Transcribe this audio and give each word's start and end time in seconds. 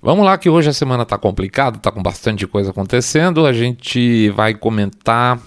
Vamos 0.00 0.24
lá 0.24 0.36
que 0.38 0.48
hoje 0.48 0.68
a 0.68 0.72
semana 0.72 1.02
está 1.02 1.18
complicada, 1.18 1.78
está 1.78 1.90
com 1.90 2.02
bastante 2.02 2.46
coisa 2.46 2.70
acontecendo. 2.70 3.46
A 3.46 3.52
gente 3.52 4.30
vai 4.30 4.54
comentar 4.54 5.40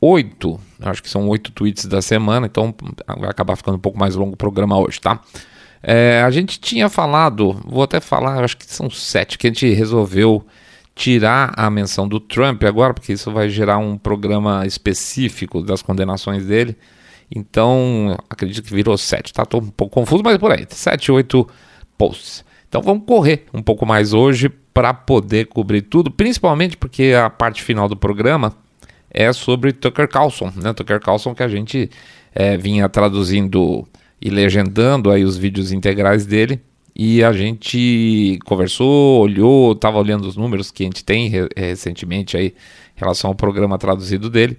oito, 0.00 0.58
acho 0.80 1.02
que 1.02 1.10
são 1.10 1.28
oito 1.28 1.52
tweets 1.52 1.84
da 1.84 2.00
semana, 2.00 2.46
então 2.46 2.74
vai 3.18 3.28
acabar 3.28 3.54
ficando 3.56 3.76
um 3.76 3.80
pouco 3.80 3.98
mais 3.98 4.14
longo 4.14 4.32
o 4.32 4.36
programa 4.36 4.78
hoje, 4.78 5.00
tá? 5.00 5.20
É, 5.82 6.22
a 6.22 6.30
gente 6.30 6.58
tinha 6.58 6.88
falado, 6.88 7.60
vou 7.64 7.82
até 7.82 8.00
falar, 8.00 8.42
acho 8.42 8.56
que 8.56 8.66
são 8.66 8.90
sete, 8.90 9.38
que 9.38 9.46
a 9.46 9.50
gente 9.50 9.72
resolveu 9.72 10.44
tirar 10.94 11.52
a 11.56 11.70
menção 11.70 12.08
do 12.08 12.18
Trump 12.18 12.62
agora, 12.64 12.92
porque 12.92 13.12
isso 13.12 13.30
vai 13.30 13.48
gerar 13.48 13.78
um 13.78 13.96
programa 13.96 14.66
específico 14.66 15.62
das 15.62 15.80
condenações 15.80 16.44
dele. 16.44 16.76
Então, 17.34 18.18
acredito 18.28 18.64
que 18.64 18.74
virou 18.74 18.98
sete, 18.98 19.32
tá? 19.32 19.46
Tô 19.46 19.58
um 19.58 19.68
pouco 19.68 19.94
confuso, 19.94 20.22
mas 20.22 20.36
por 20.36 20.50
aí, 20.50 20.66
sete, 20.68 21.12
oito 21.12 21.48
posts. 21.96 22.44
Então 22.70 22.80
vamos 22.80 23.02
correr 23.04 23.46
um 23.52 23.60
pouco 23.60 23.84
mais 23.84 24.12
hoje 24.12 24.48
para 24.48 24.94
poder 24.94 25.48
cobrir 25.48 25.82
tudo, 25.82 26.08
principalmente 26.08 26.76
porque 26.76 27.12
a 27.12 27.28
parte 27.28 27.64
final 27.64 27.88
do 27.88 27.96
programa 27.96 28.54
é 29.10 29.32
sobre 29.32 29.72
Tucker 29.72 30.08
Carlson, 30.08 30.52
né? 30.54 30.72
Tucker 30.72 31.00
Carlson 31.00 31.34
que 31.34 31.42
a 31.42 31.48
gente 31.48 31.90
é, 32.32 32.56
vinha 32.56 32.88
traduzindo 32.88 33.84
e 34.22 34.30
legendando 34.30 35.10
aí 35.10 35.24
os 35.24 35.36
vídeos 35.36 35.72
integrais 35.72 36.24
dele 36.24 36.60
e 36.94 37.24
a 37.24 37.32
gente 37.32 38.38
conversou, 38.44 39.20
olhou, 39.20 39.72
estava 39.72 39.98
olhando 39.98 40.28
os 40.28 40.36
números 40.36 40.70
que 40.70 40.84
a 40.84 40.86
gente 40.86 41.04
tem 41.04 41.28
recentemente 41.56 42.36
aí 42.36 42.46
em 42.46 43.00
relação 43.00 43.30
ao 43.30 43.34
programa 43.34 43.78
traduzido 43.78 44.30
dele, 44.30 44.56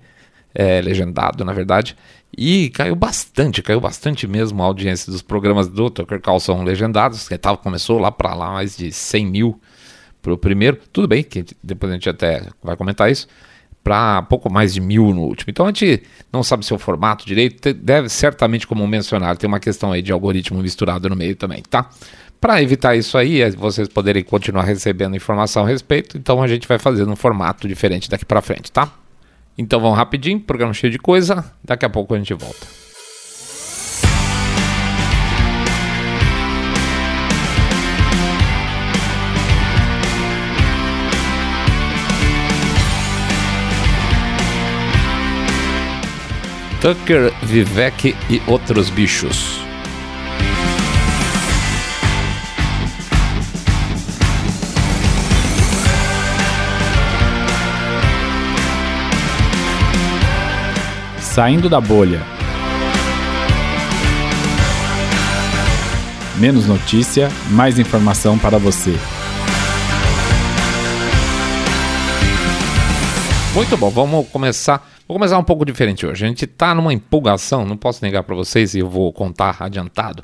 é, 0.54 0.82
legendado 0.82 1.44
na 1.46 1.54
verdade, 1.54 1.96
e 2.38 2.70
caiu 2.70 2.96
bastante, 2.96 3.62
caiu 3.62 3.82
bastante 3.82 4.28
mesmo 4.28 4.62
a 4.64 4.66
audiência 4.66 5.12
dos 5.12 5.22
programas 5.22 5.68
do 5.68 5.90
Tucker 5.90 6.22
Carlson 6.22 6.64
legendados, 6.64 7.28
que 7.28 7.38
tava, 7.38 7.58
começou 7.58 8.00
lá 8.00 8.12
para 8.12 8.34
lá 8.34 8.52
mais 8.52 8.78
de 8.78 8.92
100 8.92 9.26
mil 9.26 9.62
para 10.22 10.34
o 10.34 10.38
primeiro. 10.38 10.78
Tudo 10.94 11.08
bem, 11.08 11.24
que 11.24 11.46
depois 11.62 11.92
a 11.92 11.96
gente 11.96 12.10
até 12.10 12.48
vai 12.64 12.78
comentar 12.78 13.12
isso. 13.12 13.28
Para 13.84 14.22
pouco 14.22 14.52
mais 14.52 14.76
de 14.76 14.80
mil 14.80 15.12
no 15.12 15.22
último. 15.22 15.50
Então 15.50 15.66
a 15.66 15.70
gente 15.70 16.04
não 16.32 16.44
sabe 16.44 16.64
se 16.64 16.72
é 16.72 16.78
formato 16.78 17.26
direito, 17.26 17.74
deve 17.74 18.10
certamente, 18.10 18.68
como 18.68 18.86
mencionar, 18.88 19.36
tem 19.36 19.48
uma 19.48 19.60
questão 19.60 19.92
aí 19.92 20.04
de 20.04 20.12
algoritmo 20.12 20.62
misturado 20.62 21.10
no 21.10 21.16
meio 21.16 21.36
também, 21.36 21.64
tá? 21.68 21.90
Para 22.40 22.62
evitar 22.62 22.96
isso 22.96 23.18
aí, 23.18 23.42
é 23.42 23.50
vocês 23.50 23.88
poderem 23.88 24.24
continuar 24.24 24.64
recebendo 24.64 25.16
informação 25.16 25.64
a 25.64 25.68
respeito, 25.68 26.16
então 26.16 26.42
a 26.44 26.48
gente 26.48 26.68
vai 26.68 26.78
fazer 26.78 27.06
num 27.06 27.16
formato 27.16 27.68
diferente 27.68 28.08
daqui 28.08 28.24
para 28.24 28.42
frente, 28.42 28.72
tá? 28.72 28.92
Então 29.58 29.80
vamos 29.80 29.98
rapidinho, 29.98 30.40
programa 30.40 30.74
cheio 30.74 30.92
de 30.92 31.00
coisa. 31.00 31.46
Daqui 31.64 31.86
a 31.86 31.90
pouco 31.90 32.14
a 32.14 32.18
gente 32.18 32.34
volta. 32.34 32.82
Tucker, 46.82 47.32
Vivek 47.44 48.16
e 48.28 48.42
outros 48.48 48.90
bichos. 48.90 49.71
Saindo 61.42 61.68
da 61.68 61.82
bolha. 61.82 62.22
Menos 66.40 66.68
notícia, 66.68 67.30
mais 67.50 67.80
informação 67.80 68.38
para 68.38 68.60
você. 68.60 68.92
Muito 73.56 73.76
bom, 73.76 73.90
vamos 73.90 74.30
começar. 74.30 74.88
Vou 75.08 75.18
começar 75.18 75.40
um 75.40 75.44
pouco 75.44 75.66
diferente 75.66 76.06
hoje. 76.06 76.24
A 76.24 76.28
gente 76.28 76.46
está 76.46 76.76
numa 76.76 76.94
empolgação, 76.94 77.66
não 77.66 77.76
posso 77.76 78.06
negar 78.06 78.22
para 78.22 78.36
vocês 78.36 78.76
e 78.76 78.80
eu 78.80 78.88
vou 78.88 79.12
contar 79.12 79.58
adiantado. 79.62 80.24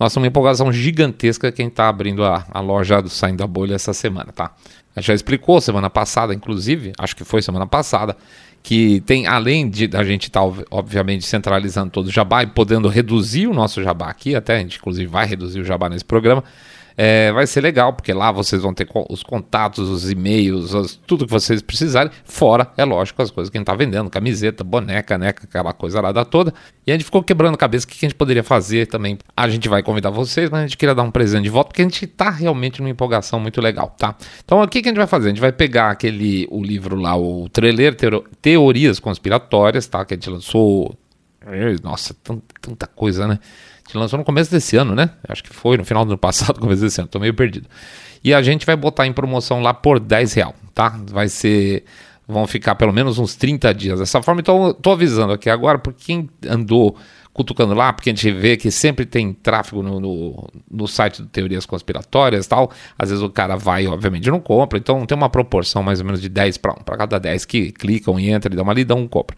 Nossa, 0.00 0.18
uma 0.18 0.26
empolgação 0.26 0.72
gigantesca 0.72 1.52
quem 1.52 1.68
está 1.68 1.90
abrindo 1.90 2.24
a, 2.24 2.42
a 2.50 2.60
loja 2.60 3.02
do 3.02 3.10
Saindo 3.10 3.36
da 3.36 3.46
Bolha 3.46 3.74
essa 3.74 3.92
semana, 3.92 4.32
tá? 4.32 4.52
Já 4.96 5.12
explicou 5.12 5.60
semana 5.60 5.90
passada, 5.90 6.32
inclusive, 6.32 6.92
acho 6.98 7.16
que 7.16 7.24
foi 7.24 7.42
semana 7.42 7.66
passada, 7.66 8.16
que 8.64 9.02
tem, 9.02 9.26
além 9.26 9.68
de 9.68 9.90
a 9.94 10.02
gente 10.02 10.28
estar, 10.28 10.40
tá, 10.40 10.64
obviamente, 10.70 11.26
centralizando 11.26 11.90
todo 11.90 12.06
o 12.06 12.10
jabá 12.10 12.42
e 12.42 12.46
podendo 12.46 12.88
reduzir 12.88 13.46
o 13.46 13.52
nosso 13.52 13.82
jabá 13.82 14.08
aqui, 14.08 14.34
até 14.34 14.56
a 14.56 14.58
gente, 14.58 14.78
inclusive, 14.78 15.06
vai 15.06 15.26
reduzir 15.26 15.60
o 15.60 15.64
jabá 15.64 15.86
nesse 15.90 16.04
programa, 16.04 16.42
é, 16.96 17.32
vai 17.32 17.46
ser 17.46 17.60
legal, 17.60 17.92
porque 17.92 18.12
lá 18.12 18.30
vocês 18.30 18.62
vão 18.62 18.72
ter 18.72 18.88
os 19.10 19.22
contatos, 19.22 19.88
os 19.88 20.10
e-mails, 20.10 21.00
tudo 21.06 21.26
que 21.26 21.32
vocês 21.32 21.60
precisarem, 21.60 22.12
fora, 22.24 22.70
é 22.76 22.84
lógico, 22.84 23.20
as 23.20 23.30
coisas 23.30 23.50
que 23.50 23.56
a 23.56 23.60
gente 23.60 23.64
está 23.64 23.74
vendendo, 23.74 24.08
camiseta, 24.08 24.62
boneca, 24.62 25.18
né, 25.18 25.28
aquela 25.28 25.72
coisa 25.72 26.00
lá 26.00 26.12
da 26.12 26.24
toda. 26.24 26.54
E 26.86 26.92
a 26.92 26.94
gente 26.94 27.04
ficou 27.04 27.22
quebrando 27.22 27.54
a 27.54 27.58
cabeça 27.58 27.84
o 27.84 27.88
que 27.88 27.96
a 27.96 28.08
gente 28.08 28.14
poderia 28.14 28.44
fazer 28.44 28.86
também. 28.86 29.18
A 29.36 29.48
gente 29.48 29.68
vai 29.68 29.82
convidar 29.82 30.10
vocês, 30.10 30.48
mas 30.50 30.60
a 30.60 30.66
gente 30.66 30.76
queria 30.76 30.94
dar 30.94 31.02
um 31.02 31.10
presente 31.10 31.44
de 31.44 31.50
volta, 31.50 31.68
porque 31.68 31.82
a 31.82 31.84
gente 31.84 32.04
está 32.04 32.30
realmente 32.30 32.80
numa 32.80 32.90
empolgação 32.90 33.40
muito 33.40 33.60
legal, 33.60 33.94
tá? 33.98 34.14
Então 34.44 34.62
o 34.62 34.68
que, 34.68 34.78
a 34.78 34.82
gente 34.82 34.96
vai 34.96 35.06
fazer? 35.06 35.26
A 35.26 35.30
gente 35.30 35.40
vai 35.40 35.52
pegar 35.52 35.90
aquele, 35.90 36.46
o 36.50 36.62
livro 36.62 36.96
lá, 36.96 37.16
o 37.16 37.48
trailer 37.48 37.96
Teorias 38.40 39.00
Conspiratórias, 39.00 39.86
tá? 39.86 40.04
Que 40.04 40.14
a 40.14 40.16
gente 40.16 40.30
lançou. 40.30 40.96
Nossa, 41.82 42.14
tanta 42.60 42.86
coisa, 42.86 43.28
né? 43.28 43.38
Que 43.88 43.96
lançou 43.98 44.18
no 44.18 44.24
começo 44.24 44.50
desse 44.50 44.76
ano, 44.76 44.94
né? 44.94 45.10
Acho 45.28 45.42
que 45.44 45.50
foi 45.52 45.76
no 45.76 45.84
final 45.84 46.04
do 46.04 46.10
ano 46.10 46.18
passado, 46.18 46.58
começo 46.60 46.82
desse 46.82 47.00
ano, 47.00 47.08
tô 47.08 47.18
meio 47.18 47.34
perdido. 47.34 47.68
E 48.22 48.32
a 48.32 48.42
gente 48.42 48.64
vai 48.64 48.74
botar 48.74 49.06
em 49.06 49.12
promoção 49.12 49.60
lá 49.60 49.74
por 49.74 50.00
10 50.00 50.32
real, 50.32 50.54
tá? 50.72 50.98
Vai 51.10 51.28
ser. 51.28 51.84
Vão 52.26 52.46
ficar 52.46 52.74
pelo 52.74 52.90
menos 52.90 53.18
uns 53.18 53.36
30 53.36 53.74
dias 53.74 53.98
dessa 53.98 54.22
forma. 54.22 54.40
Então, 54.40 54.72
tô 54.72 54.92
avisando 54.92 55.34
aqui 55.34 55.50
agora, 55.50 55.78
por 55.78 55.92
quem 55.92 56.30
andou 56.48 56.96
cutucando 57.34 57.74
lá, 57.74 57.92
porque 57.92 58.08
a 58.08 58.14
gente 58.14 58.30
vê 58.30 58.56
que 58.56 58.70
sempre 58.70 59.04
tem 59.04 59.32
tráfego 59.34 59.82
no, 59.82 60.00
no, 60.00 60.48
no 60.70 60.88
site 60.88 61.20
do 61.20 61.28
Teorias 61.28 61.66
Conspiratórias 61.66 62.46
tal. 62.46 62.70
Às 62.96 63.10
vezes 63.10 63.22
o 63.22 63.28
cara 63.28 63.56
vai, 63.56 63.86
obviamente, 63.86 64.30
não 64.30 64.40
compra. 64.40 64.78
Então 64.78 65.04
tem 65.04 65.18
uma 65.18 65.28
proporção 65.28 65.82
mais 65.82 65.98
ou 65.98 66.06
menos 66.06 66.22
de 66.22 66.28
10 66.30 66.56
para 66.58 66.72
1. 66.72 66.74
Para 66.76 66.96
cada 66.96 67.18
10 67.18 67.44
que 67.44 67.72
clicam 67.72 68.18
e 68.18 68.30
entram 68.30 68.52
e 68.52 68.56
dão 68.56 68.64
uma 68.64 68.72
lida, 68.72 68.94
um 68.94 69.06
compra. 69.06 69.36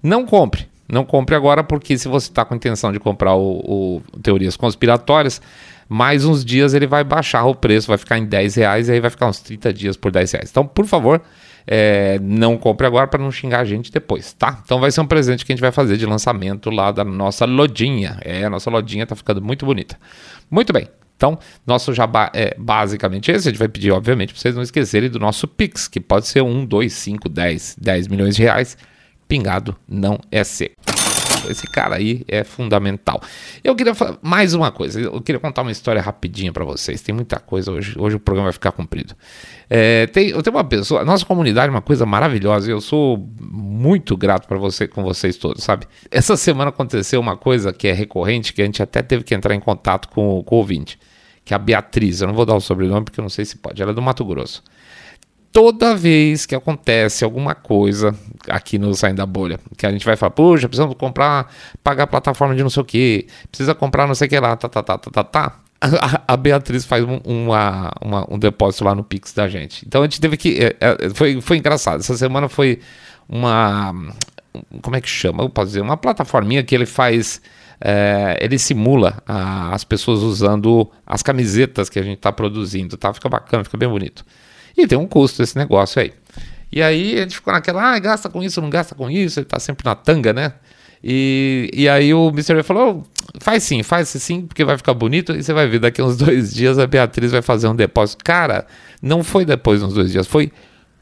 Não 0.00 0.24
compre. 0.24 0.68
Não 0.88 1.04
compre 1.04 1.34
agora, 1.34 1.62
porque 1.62 1.98
se 1.98 2.08
você 2.08 2.30
está 2.30 2.44
com 2.44 2.54
intenção 2.54 2.90
de 2.90 2.98
comprar 2.98 3.34
o, 3.34 4.00
o, 4.12 4.20
Teorias 4.22 4.56
Conspiratórias, 4.56 5.40
mais 5.86 6.24
uns 6.24 6.42
dias 6.42 6.72
ele 6.72 6.86
vai 6.86 7.04
baixar 7.04 7.44
o 7.44 7.54
preço, 7.54 7.88
vai 7.88 7.98
ficar 7.98 8.18
em 8.18 8.24
10 8.24 8.54
reais 8.54 8.88
e 8.88 8.92
aí 8.92 9.00
vai 9.00 9.10
ficar 9.10 9.26
uns 9.26 9.38
30 9.40 9.72
dias 9.72 9.96
por 9.96 10.10
10 10.10 10.32
reais. 10.32 10.50
Então, 10.50 10.66
por 10.66 10.86
favor, 10.86 11.20
é, 11.66 12.18
não 12.22 12.56
compre 12.56 12.86
agora 12.86 13.06
para 13.06 13.22
não 13.22 13.30
xingar 13.30 13.60
a 13.60 13.64
gente 13.66 13.92
depois, 13.92 14.32
tá? 14.32 14.62
Então 14.64 14.80
vai 14.80 14.90
ser 14.90 15.02
um 15.02 15.06
presente 15.06 15.44
que 15.44 15.52
a 15.52 15.54
gente 15.54 15.60
vai 15.60 15.72
fazer 15.72 15.98
de 15.98 16.06
lançamento 16.06 16.70
lá 16.70 16.90
da 16.90 17.04
nossa 17.04 17.44
lojinha. 17.44 18.18
É, 18.22 18.44
a 18.44 18.50
nossa 18.50 18.70
lojinha 18.70 19.06
tá 19.06 19.14
ficando 19.14 19.42
muito 19.42 19.66
bonita. 19.66 19.98
Muito 20.50 20.72
bem. 20.72 20.88
Então, 21.18 21.36
nosso 21.66 21.92
jabá 21.92 22.30
é 22.32 22.54
basicamente 22.56 23.30
esse. 23.30 23.48
A 23.48 23.50
gente 23.50 23.58
vai 23.58 23.68
pedir, 23.68 23.90
obviamente, 23.90 24.32
para 24.32 24.40
vocês 24.40 24.54
não 24.54 24.62
esquecerem 24.62 25.10
do 25.10 25.18
nosso 25.18 25.46
Pix, 25.48 25.88
que 25.88 26.00
pode 26.00 26.28
ser 26.28 26.42
1, 26.42 26.64
2, 26.64 26.92
5, 26.92 27.28
10, 27.28 27.76
10 27.78 28.08
milhões 28.08 28.36
de 28.36 28.42
reais 28.42 28.78
pingado 29.28 29.76
não 29.86 30.18
é 30.32 30.42
seco. 30.42 30.74
Esse 31.48 31.66
cara 31.66 31.96
aí 31.96 32.24
é 32.26 32.42
fundamental. 32.42 33.20
Eu 33.62 33.74
queria 33.76 33.94
falar 33.94 34.18
mais 34.20 34.54
uma 34.54 34.72
coisa. 34.72 35.00
Eu 35.00 35.20
queria 35.20 35.38
contar 35.38 35.62
uma 35.62 35.70
história 35.70 36.00
rapidinha 36.02 36.52
para 36.52 36.64
vocês. 36.64 37.00
Tem 37.00 37.14
muita 37.14 37.38
coisa 37.38 37.70
hoje. 37.70 37.94
Hoje 37.96 38.16
o 38.16 38.20
programa 38.20 38.46
vai 38.46 38.52
ficar 38.52 38.72
comprido. 38.72 39.14
É, 39.70 40.06
tem, 40.08 40.30
eu 40.30 40.42
tenho 40.42 40.56
uma 40.56 40.64
pessoa. 40.64 41.04
Nossa 41.04 41.24
comunidade 41.24 41.68
é 41.68 41.70
uma 41.70 41.82
coisa 41.82 42.04
maravilhosa. 42.04 42.70
Eu 42.70 42.80
sou 42.80 43.28
muito 43.40 44.16
grato 44.16 44.48
para 44.48 44.58
você, 44.58 44.88
com 44.88 45.02
vocês 45.02 45.36
todos, 45.36 45.62
sabe? 45.62 45.86
Essa 46.10 46.36
semana 46.36 46.70
aconteceu 46.70 47.20
uma 47.20 47.36
coisa 47.36 47.72
que 47.72 47.86
é 47.86 47.92
recorrente, 47.92 48.52
que 48.52 48.62
a 48.62 48.64
gente 48.64 48.82
até 48.82 49.02
teve 49.02 49.22
que 49.22 49.34
entrar 49.34 49.54
em 49.54 49.60
contato 49.60 50.08
com, 50.08 50.42
com 50.42 50.54
o 50.56 50.58
ouvinte, 50.58 50.98
que 51.44 51.54
é 51.54 51.56
a 51.56 51.58
Beatriz. 51.58 52.20
Eu 52.20 52.28
não 52.28 52.34
vou 52.34 52.46
dar 52.46 52.54
o 52.54 52.60
sobrenome 52.60 53.04
porque 53.04 53.20
eu 53.20 53.22
não 53.22 53.30
sei 53.30 53.44
se 53.44 53.56
pode. 53.56 53.80
Ela 53.80 53.92
é 53.92 53.94
do 53.94 54.02
Mato 54.02 54.24
Grosso 54.24 54.62
toda 55.52 55.96
vez 55.96 56.46
que 56.46 56.54
acontece 56.54 57.24
alguma 57.24 57.54
coisa 57.54 58.14
aqui 58.48 58.78
no 58.78 58.94
Saindo 58.94 59.16
da 59.16 59.26
Bolha, 59.26 59.58
que 59.76 59.86
a 59.86 59.90
gente 59.90 60.04
vai 60.04 60.16
falar, 60.16 60.30
puxa, 60.30 60.68
precisamos 60.68 60.94
comprar, 60.96 61.52
pagar 61.82 62.04
a 62.04 62.06
plataforma 62.06 62.54
de 62.54 62.62
não 62.62 62.70
sei 62.70 62.82
o 62.82 62.84
que, 62.84 63.26
precisa 63.50 63.74
comprar 63.74 64.06
não 64.06 64.14
sei 64.14 64.26
o 64.26 64.30
que 64.30 64.38
lá, 64.38 64.56
tá, 64.56 64.68
tá, 64.68 64.82
tá, 64.82 64.98
tá, 64.98 65.10
tá, 65.10 65.24
tá. 65.24 65.60
A, 66.26 66.36
Beatriz 66.36 66.84
faz 66.84 67.04
um, 67.04 67.20
uma, 67.24 67.92
uma, 68.02 68.34
um 68.34 68.36
depósito 68.36 68.84
lá 68.84 68.96
no 68.96 69.04
Pix 69.04 69.32
da 69.32 69.48
gente. 69.48 69.86
Então 69.86 70.02
a 70.02 70.04
gente 70.06 70.20
teve 70.20 70.36
que. 70.36 70.58
É, 70.58 70.76
é, 70.80 71.10
foi, 71.10 71.40
foi 71.40 71.56
engraçado. 71.56 72.00
Essa 72.00 72.16
semana 72.16 72.48
foi 72.48 72.80
uma. 73.28 73.94
Como 74.82 74.96
é 74.96 75.00
que 75.00 75.08
chama? 75.08 75.44
Eu 75.44 75.48
posso 75.48 75.68
dizer, 75.68 75.80
uma 75.80 75.96
plataforminha 75.96 76.64
que 76.64 76.74
ele 76.74 76.84
faz. 76.84 77.40
É, 77.80 78.36
ele 78.40 78.58
simula 78.58 79.22
a, 79.24 79.72
as 79.72 79.84
pessoas 79.84 80.18
usando 80.18 80.90
as 81.06 81.22
camisetas 81.22 81.88
que 81.88 82.00
a 82.00 82.02
gente 82.02 82.16
está 82.16 82.32
produzindo, 82.32 82.96
tá? 82.96 83.14
Fica 83.14 83.28
bacana, 83.28 83.62
fica 83.62 83.76
bem 83.76 83.88
bonito. 83.88 84.24
E 84.78 84.86
tem 84.86 84.96
um 84.96 85.06
custo 85.06 85.42
esse 85.42 85.58
negócio 85.58 86.00
aí. 86.00 86.12
E 86.70 86.80
aí 86.80 87.16
a 87.16 87.22
gente 87.22 87.34
ficou 87.34 87.52
naquela, 87.52 87.94
ah, 87.94 87.98
gasta 87.98 88.28
com 88.28 88.42
isso, 88.42 88.60
não 88.62 88.70
gasta 88.70 88.94
com 88.94 89.10
isso, 89.10 89.40
ele 89.40 89.46
tá 89.46 89.58
sempre 89.58 89.84
na 89.84 89.94
tanga, 89.94 90.32
né? 90.32 90.52
E, 91.02 91.70
e 91.72 91.88
aí 91.88 92.12
o 92.12 92.28
Mr. 92.28 92.54
B 92.54 92.62
falou: 92.62 93.04
faz 93.40 93.62
sim, 93.62 93.82
faz 93.82 94.08
sim, 94.08 94.42
porque 94.42 94.64
vai 94.64 94.76
ficar 94.76 94.94
bonito. 94.94 95.32
E 95.32 95.42
você 95.42 95.52
vai 95.52 95.66
ver, 95.66 95.78
daqui 95.78 96.02
uns 96.02 96.16
dois 96.18 96.52
dias 96.52 96.78
a 96.78 96.86
Beatriz 96.86 97.32
vai 97.32 97.42
fazer 97.42 97.68
um 97.68 97.74
depósito. 97.74 98.24
Cara, 98.24 98.66
não 99.02 99.22
foi 99.22 99.44
depois 99.44 99.82
uns 99.82 99.94
dois 99.94 100.12
dias, 100.12 100.26
foi 100.26 100.52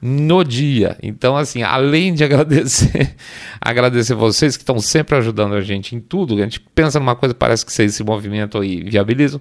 no 0.01 0.45
dia. 0.45 0.97
Então, 1.03 1.37
assim, 1.37 1.63
além 1.63 2.15
de 2.15 2.23
agradecer, 2.25 3.15
agradecer 3.61 4.15
vocês 4.15 4.57
que 4.57 4.63
estão 4.63 4.79
sempre 4.79 5.17
ajudando 5.17 5.55
a 5.55 5.61
gente 5.61 5.97
em 5.97 6.01
tudo, 6.01 6.35
a 6.35 6.43
gente 6.43 6.61
pensa 6.61 6.99
numa 6.99 7.17
coisa, 7.17 7.35
parece 7.35 7.65
que 7.65 7.73
vocês 7.73 7.95
se 7.95 8.05
movimentam 8.05 8.63
e 8.63 8.83
viabilizam. 8.85 9.41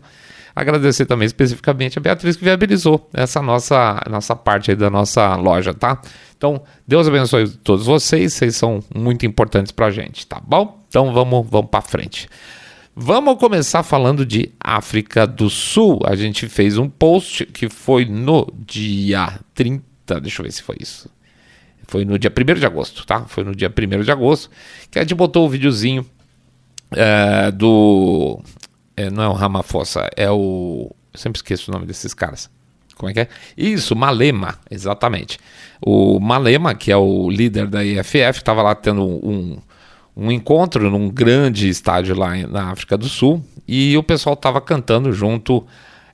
Agradecer 0.56 1.06
também 1.06 1.26
especificamente 1.26 1.98
a 1.98 2.02
Beatriz 2.02 2.38
que 2.38 2.44
viabilizou 2.44 3.10
essa 3.14 3.42
nossa, 3.42 4.02
nossa 4.10 4.36
parte 4.36 4.72
aí 4.72 4.78
da 4.78 4.90
nossa 4.90 5.36
loja, 5.36 5.74
tá? 5.74 6.02
Então, 6.38 6.64
Deus 6.88 7.08
abençoe 7.08 7.50
todos 7.50 7.86
vocês, 7.86 8.34
vocês 8.34 8.56
são 8.56 8.80
muito 8.96 9.26
importantes 9.26 9.74
pra 9.74 9.92
gente, 9.92 10.26
tá 10.26 10.40
bom? 10.40 10.86
Então 10.88 11.12
vamos, 11.14 11.46
vamos 11.50 11.70
para 11.70 11.82
frente. 11.82 12.30
Vamos 12.96 13.38
começar 13.38 13.84
falando 13.84 14.26
de 14.26 14.54
África 14.58 15.28
do 15.28 15.50
Sul. 15.50 16.00
A 16.06 16.16
gente 16.16 16.48
fez 16.48 16.78
um 16.78 16.90
post 16.90 17.46
que 17.48 17.68
foi 17.68 18.06
no 18.06 18.48
dia 18.58 19.38
30, 19.54 20.22
deixa 20.22 20.42
eu 20.42 20.46
ver 20.46 20.52
se 20.54 20.64
foi 20.64 20.78
isso. 20.80 21.10
Foi 21.88 22.06
no 22.06 22.18
dia 22.18 22.32
1 22.32 22.54
de 22.54 22.66
agosto, 22.66 23.06
tá? 23.06 23.26
Foi 23.26 23.44
no 23.44 23.54
dia 23.54 23.70
1 23.70 24.02
de 24.02 24.12
agosto 24.12 24.50
que 24.90 24.98
a 24.98 25.02
gente 25.02 25.14
botou 25.14 25.46
o 25.46 25.50
videozinho 25.50 26.06
é, 26.92 27.52
do 27.52 28.42
é, 28.98 29.10
não 29.10 29.24
é 29.24 29.28
o 29.28 29.34
Ramaphosa, 29.34 30.10
é 30.16 30.30
o. 30.30 30.92
Eu 31.14 31.20
sempre 31.20 31.38
esqueço 31.38 31.72
o 31.72 31.74
nome 31.74 31.86
desses 31.86 32.14
caras. 32.14 32.50
Como 32.96 33.10
é 33.10 33.14
que 33.14 33.20
é? 33.22 33.28
Isso, 33.58 33.96
Malema, 33.96 34.58
exatamente. 34.72 35.38
O 35.82 36.20
Malema, 36.20 36.74
que 36.74 36.92
é 36.92 36.98
o 36.98 37.30
líder 37.30 37.68
da 37.68 37.84
IFF, 37.84 38.38
estava 38.38 38.62
lá 38.62 38.74
tendo 38.74 39.04
um, 39.04 39.58
um 40.16 40.32
encontro 40.32 40.90
num 40.90 41.10
grande 41.10 41.68
estádio 41.68 42.16
lá 42.16 42.36
na 42.48 42.72
África 42.72 42.98
do 42.98 43.08
Sul 43.08 43.44
e 43.68 43.98
o 43.98 44.04
pessoal 44.04 44.34
estava 44.34 44.62
cantando 44.62 45.12
junto. 45.12 45.66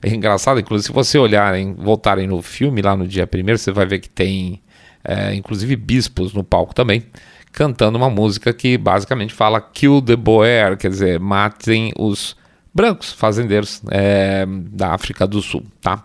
É 0.02 0.08
engraçado, 0.08 0.58
inclusive, 0.58 0.88
se 0.88 0.92
você 0.92 1.18
olharem, 1.18 1.74
voltarem 1.74 2.26
no 2.26 2.42
filme 2.42 2.82
lá 2.82 2.96
no 2.96 3.06
dia 3.06 3.26
primeiro, 3.26 3.58
você 3.58 3.70
vai 3.70 3.86
ver 3.86 4.00
que 4.00 4.08
tem, 4.08 4.60
é, 5.04 5.32
inclusive, 5.34 5.76
bispos 5.76 6.34
no 6.34 6.42
palco 6.42 6.74
também, 6.74 7.04
cantando 7.52 7.96
uma 7.96 8.10
música 8.10 8.52
que 8.52 8.76
basicamente 8.76 9.32
fala 9.32 9.60
Kill 9.60 10.02
the 10.02 10.16
Boer, 10.16 10.76
quer 10.76 10.90
dizer, 10.90 11.20
matem 11.20 11.92
os 11.96 12.36
brancos 12.74 13.12
fazendeiros 13.12 13.82
é, 13.90 14.46
da 14.48 14.94
África 14.94 15.26
do 15.26 15.42
Sul, 15.42 15.64
tá? 15.80 16.04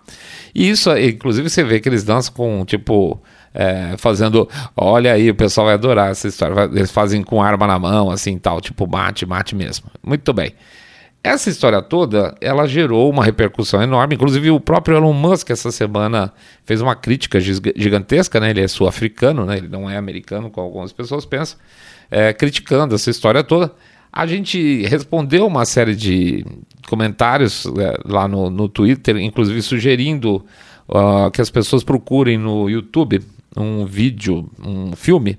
E 0.54 0.69
isso, 0.69 0.96
inclusive, 0.98 1.50
você 1.50 1.64
vê 1.64 1.80
que 1.80 1.90
eles 1.90 2.04
dançam 2.04 2.34
com 2.34 2.66
tipo. 2.66 3.22
É, 3.60 3.96
fazendo, 3.98 4.48
olha 4.75 5.14
aí, 5.14 5.31
o 5.31 5.36
pessoal 5.36 5.66
vai 5.66 5.74
adorar 5.74 6.12
essa 6.12 6.28
história. 6.28 6.69
Eles 6.72 6.92
fazem 6.92 7.24
com 7.24 7.42
arma 7.42 7.66
na 7.66 7.80
mão, 7.80 8.12
assim 8.12 8.38
tal, 8.38 8.62
tipo 8.62 8.86
mate, 8.86 9.25
mate 9.25 9.56
mesmo. 9.56 9.90
Muito 10.04 10.31
bem. 10.31 10.54
Essa 11.24 11.50
história 11.50 11.81
toda, 11.81 12.36
ela 12.40 12.66
gerou 12.68 13.10
uma 13.10 13.24
repercussão 13.24 13.81
enorme. 13.81 14.16
Inclusive, 14.16 14.50
o 14.52 14.60
próprio 14.60 14.96
Elon 14.96 15.12
Musk, 15.12 15.50
essa 15.50 15.72
semana, 15.72 16.31
fez 16.64 16.81
uma 16.81 16.96
crítica 16.96 17.40
gigantesca, 17.40 18.40
né? 18.40 18.52
Ele 18.52 18.62
é 18.62 18.68
sul-africano, 18.68 19.46
né? 19.46 19.58
Ele 19.58 19.68
não 19.68 19.90
é 19.90 19.98
americano, 19.98 20.50
como 20.50 20.68
algumas 20.68 20.94
pessoas 20.94 21.25
pensam, 21.25 21.58
é, 22.10 22.31
criticando 22.31 22.96
essa 22.96 23.10
história 23.10 23.44
toda. 23.44 23.74
A 24.18 24.25
gente 24.25 24.84
respondeu 24.88 25.46
uma 25.46 25.64
série 25.64 25.96
de 25.96 26.44
comentários 26.88 27.68
é, 27.68 28.00
lá 28.04 28.28
no, 28.28 28.50
no 28.50 28.68
Twitter, 28.68 29.16
inclusive 29.18 29.62
sugerindo 29.62 30.44
uh, 30.90 31.30
que 31.30 31.40
as 31.40 31.52
pessoas 31.52 31.84
procurem 31.84 32.36
no 32.36 32.68
YouTube 32.68 33.22
um 33.56 33.86
vídeo, 33.86 34.50
um 34.60 34.96
filme 34.96 35.38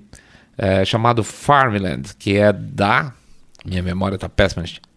é, 0.57 0.85
chamado 0.85 1.25
Farmland, 1.25 2.15
que 2.17 2.37
é 2.37 2.53
da. 2.53 3.13
Minha 3.65 3.83
memória 3.83 4.15
está 4.15 4.29
péssima, 4.29 4.65
gente. 4.65 4.88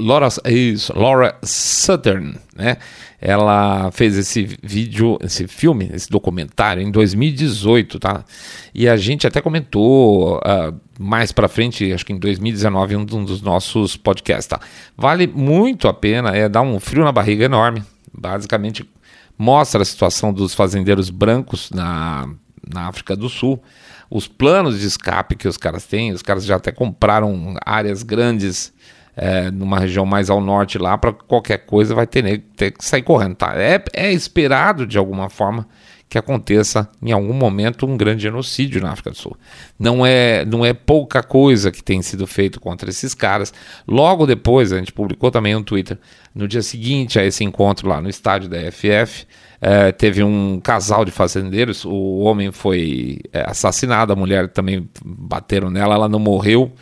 Laura, 0.00 0.28
isso, 0.46 0.96
Laura 0.96 1.36
Southern, 1.42 2.36
né? 2.54 2.76
Ela 3.20 3.90
fez 3.90 4.16
esse 4.16 4.56
vídeo, 4.62 5.18
esse 5.20 5.48
filme, 5.48 5.90
esse 5.92 6.08
documentário 6.08 6.80
em 6.80 6.90
2018, 6.90 7.98
tá? 7.98 8.24
E 8.72 8.88
a 8.88 8.96
gente 8.96 9.26
até 9.26 9.40
comentou 9.40 10.36
uh, 10.36 10.80
mais 11.00 11.32
para 11.32 11.48
frente, 11.48 11.92
acho 11.92 12.06
que 12.06 12.12
em 12.12 12.18
2019, 12.18 12.94
um 12.94 13.04
dos 13.04 13.42
nossos 13.42 13.96
podcasts, 13.96 14.46
tá? 14.46 14.60
Vale 14.96 15.26
muito 15.26 15.88
a 15.88 15.94
pena, 15.94 16.30
é 16.30 16.48
dar 16.48 16.62
um 16.62 16.78
frio 16.78 17.02
na 17.02 17.10
barriga 17.10 17.44
enorme. 17.44 17.82
Basicamente 18.16 18.88
mostra 19.36 19.82
a 19.82 19.84
situação 19.84 20.32
dos 20.32 20.54
fazendeiros 20.54 21.10
brancos 21.10 21.70
na, 21.70 22.28
na 22.72 22.86
África 22.86 23.16
do 23.16 23.28
Sul, 23.28 23.60
os 24.08 24.28
planos 24.28 24.78
de 24.78 24.86
escape 24.86 25.34
que 25.34 25.48
os 25.48 25.56
caras 25.56 25.84
têm, 25.84 26.12
os 26.12 26.22
caras 26.22 26.44
já 26.44 26.56
até 26.56 26.70
compraram 26.70 27.56
áreas 27.64 28.04
grandes 28.04 28.72
é, 29.18 29.50
numa 29.50 29.80
região 29.80 30.06
mais 30.06 30.30
ao 30.30 30.40
norte 30.40 30.78
lá, 30.78 30.96
para 30.96 31.12
qualquer 31.12 31.58
coisa 31.66 31.92
vai 31.92 32.06
ter, 32.06 32.42
ter, 32.56 32.70
que 32.70 32.84
sair 32.84 33.02
correndo. 33.02 33.34
Tá? 33.34 33.52
É, 33.56 33.82
é 33.92 34.12
esperado 34.12 34.86
de 34.86 34.96
alguma 34.96 35.28
forma 35.28 35.66
que 36.08 36.16
aconteça 36.16 36.88
em 37.02 37.12
algum 37.12 37.34
momento 37.34 37.84
um 37.84 37.96
grande 37.96 38.22
genocídio 38.22 38.80
na 38.80 38.92
África 38.92 39.10
do 39.10 39.16
Sul. 39.16 39.36
Não 39.78 40.06
é, 40.06 40.44
não 40.44 40.64
é 40.64 40.72
pouca 40.72 41.22
coisa 41.22 41.70
que 41.70 41.82
tem 41.82 42.00
sido 42.00 42.26
feito 42.26 42.60
contra 42.60 42.88
esses 42.88 43.12
caras. 43.12 43.52
Logo 43.86 44.24
depois, 44.24 44.72
a 44.72 44.78
gente 44.78 44.92
publicou 44.92 45.30
também 45.30 45.54
um 45.54 45.62
Twitter, 45.62 45.98
no 46.34 46.48
dia 46.48 46.62
seguinte 46.62 47.18
a 47.18 47.24
esse 47.24 47.44
encontro 47.44 47.88
lá 47.88 48.00
no 48.00 48.08
estádio 48.08 48.48
da 48.48 48.58
FF, 48.70 49.26
é, 49.60 49.90
teve 49.90 50.22
um 50.22 50.60
casal 50.60 51.04
de 51.04 51.10
fazendeiros, 51.10 51.84
o 51.84 52.20
homem 52.20 52.52
foi 52.52 53.18
é, 53.32 53.42
assassinado, 53.50 54.12
a 54.12 54.16
mulher 54.16 54.48
também 54.48 54.88
bateram 55.04 55.68
nela, 55.68 55.96
ela 55.96 56.08
não 56.08 56.20
morreu, 56.20 56.72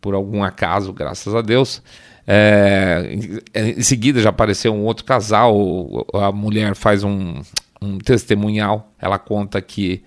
por 0.00 0.14
algum 0.14 0.42
acaso, 0.42 0.92
graças 0.92 1.34
a 1.34 1.42
Deus. 1.42 1.82
É, 2.30 3.16
em 3.54 3.82
seguida 3.82 4.20
já 4.20 4.28
apareceu 4.28 4.74
um 4.74 4.84
outro 4.84 5.04
casal, 5.04 6.06
a 6.12 6.30
mulher 6.30 6.74
faz 6.74 7.02
um, 7.02 7.40
um 7.80 7.96
testemunhal, 7.98 8.92
ela 8.98 9.18
conta 9.18 9.62
que 9.62 10.02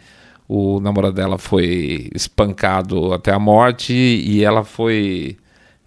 o 0.48 0.80
namorado 0.80 1.16
dela 1.16 1.38
foi 1.38 2.10
espancado 2.14 3.12
até 3.14 3.32
a 3.32 3.40
morte 3.40 3.94
e 3.94 4.44
ela 4.44 4.64
foi 4.64 5.38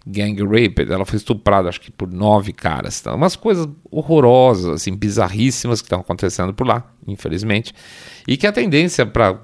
gang 0.05 0.43
raped, 0.43 0.91
ela 0.91 1.05
foi 1.05 1.17
estuprada 1.17 1.69
acho 1.69 1.79
que 1.79 1.91
por 1.91 2.11
nove 2.11 2.51
caras, 2.51 2.99
tá? 2.99 3.15
umas 3.15 3.35
coisas 3.35 3.67
horrorosas, 3.89 4.65
assim, 4.65 4.95
bizarríssimas 4.95 5.81
que 5.81 5.85
estão 5.85 6.01
acontecendo 6.01 6.53
por 6.53 6.67
lá, 6.67 6.91
infelizmente, 7.07 7.73
e 8.27 8.35
que 8.35 8.45
a 8.45 8.51
tendência 8.51 9.05
para 9.05 9.39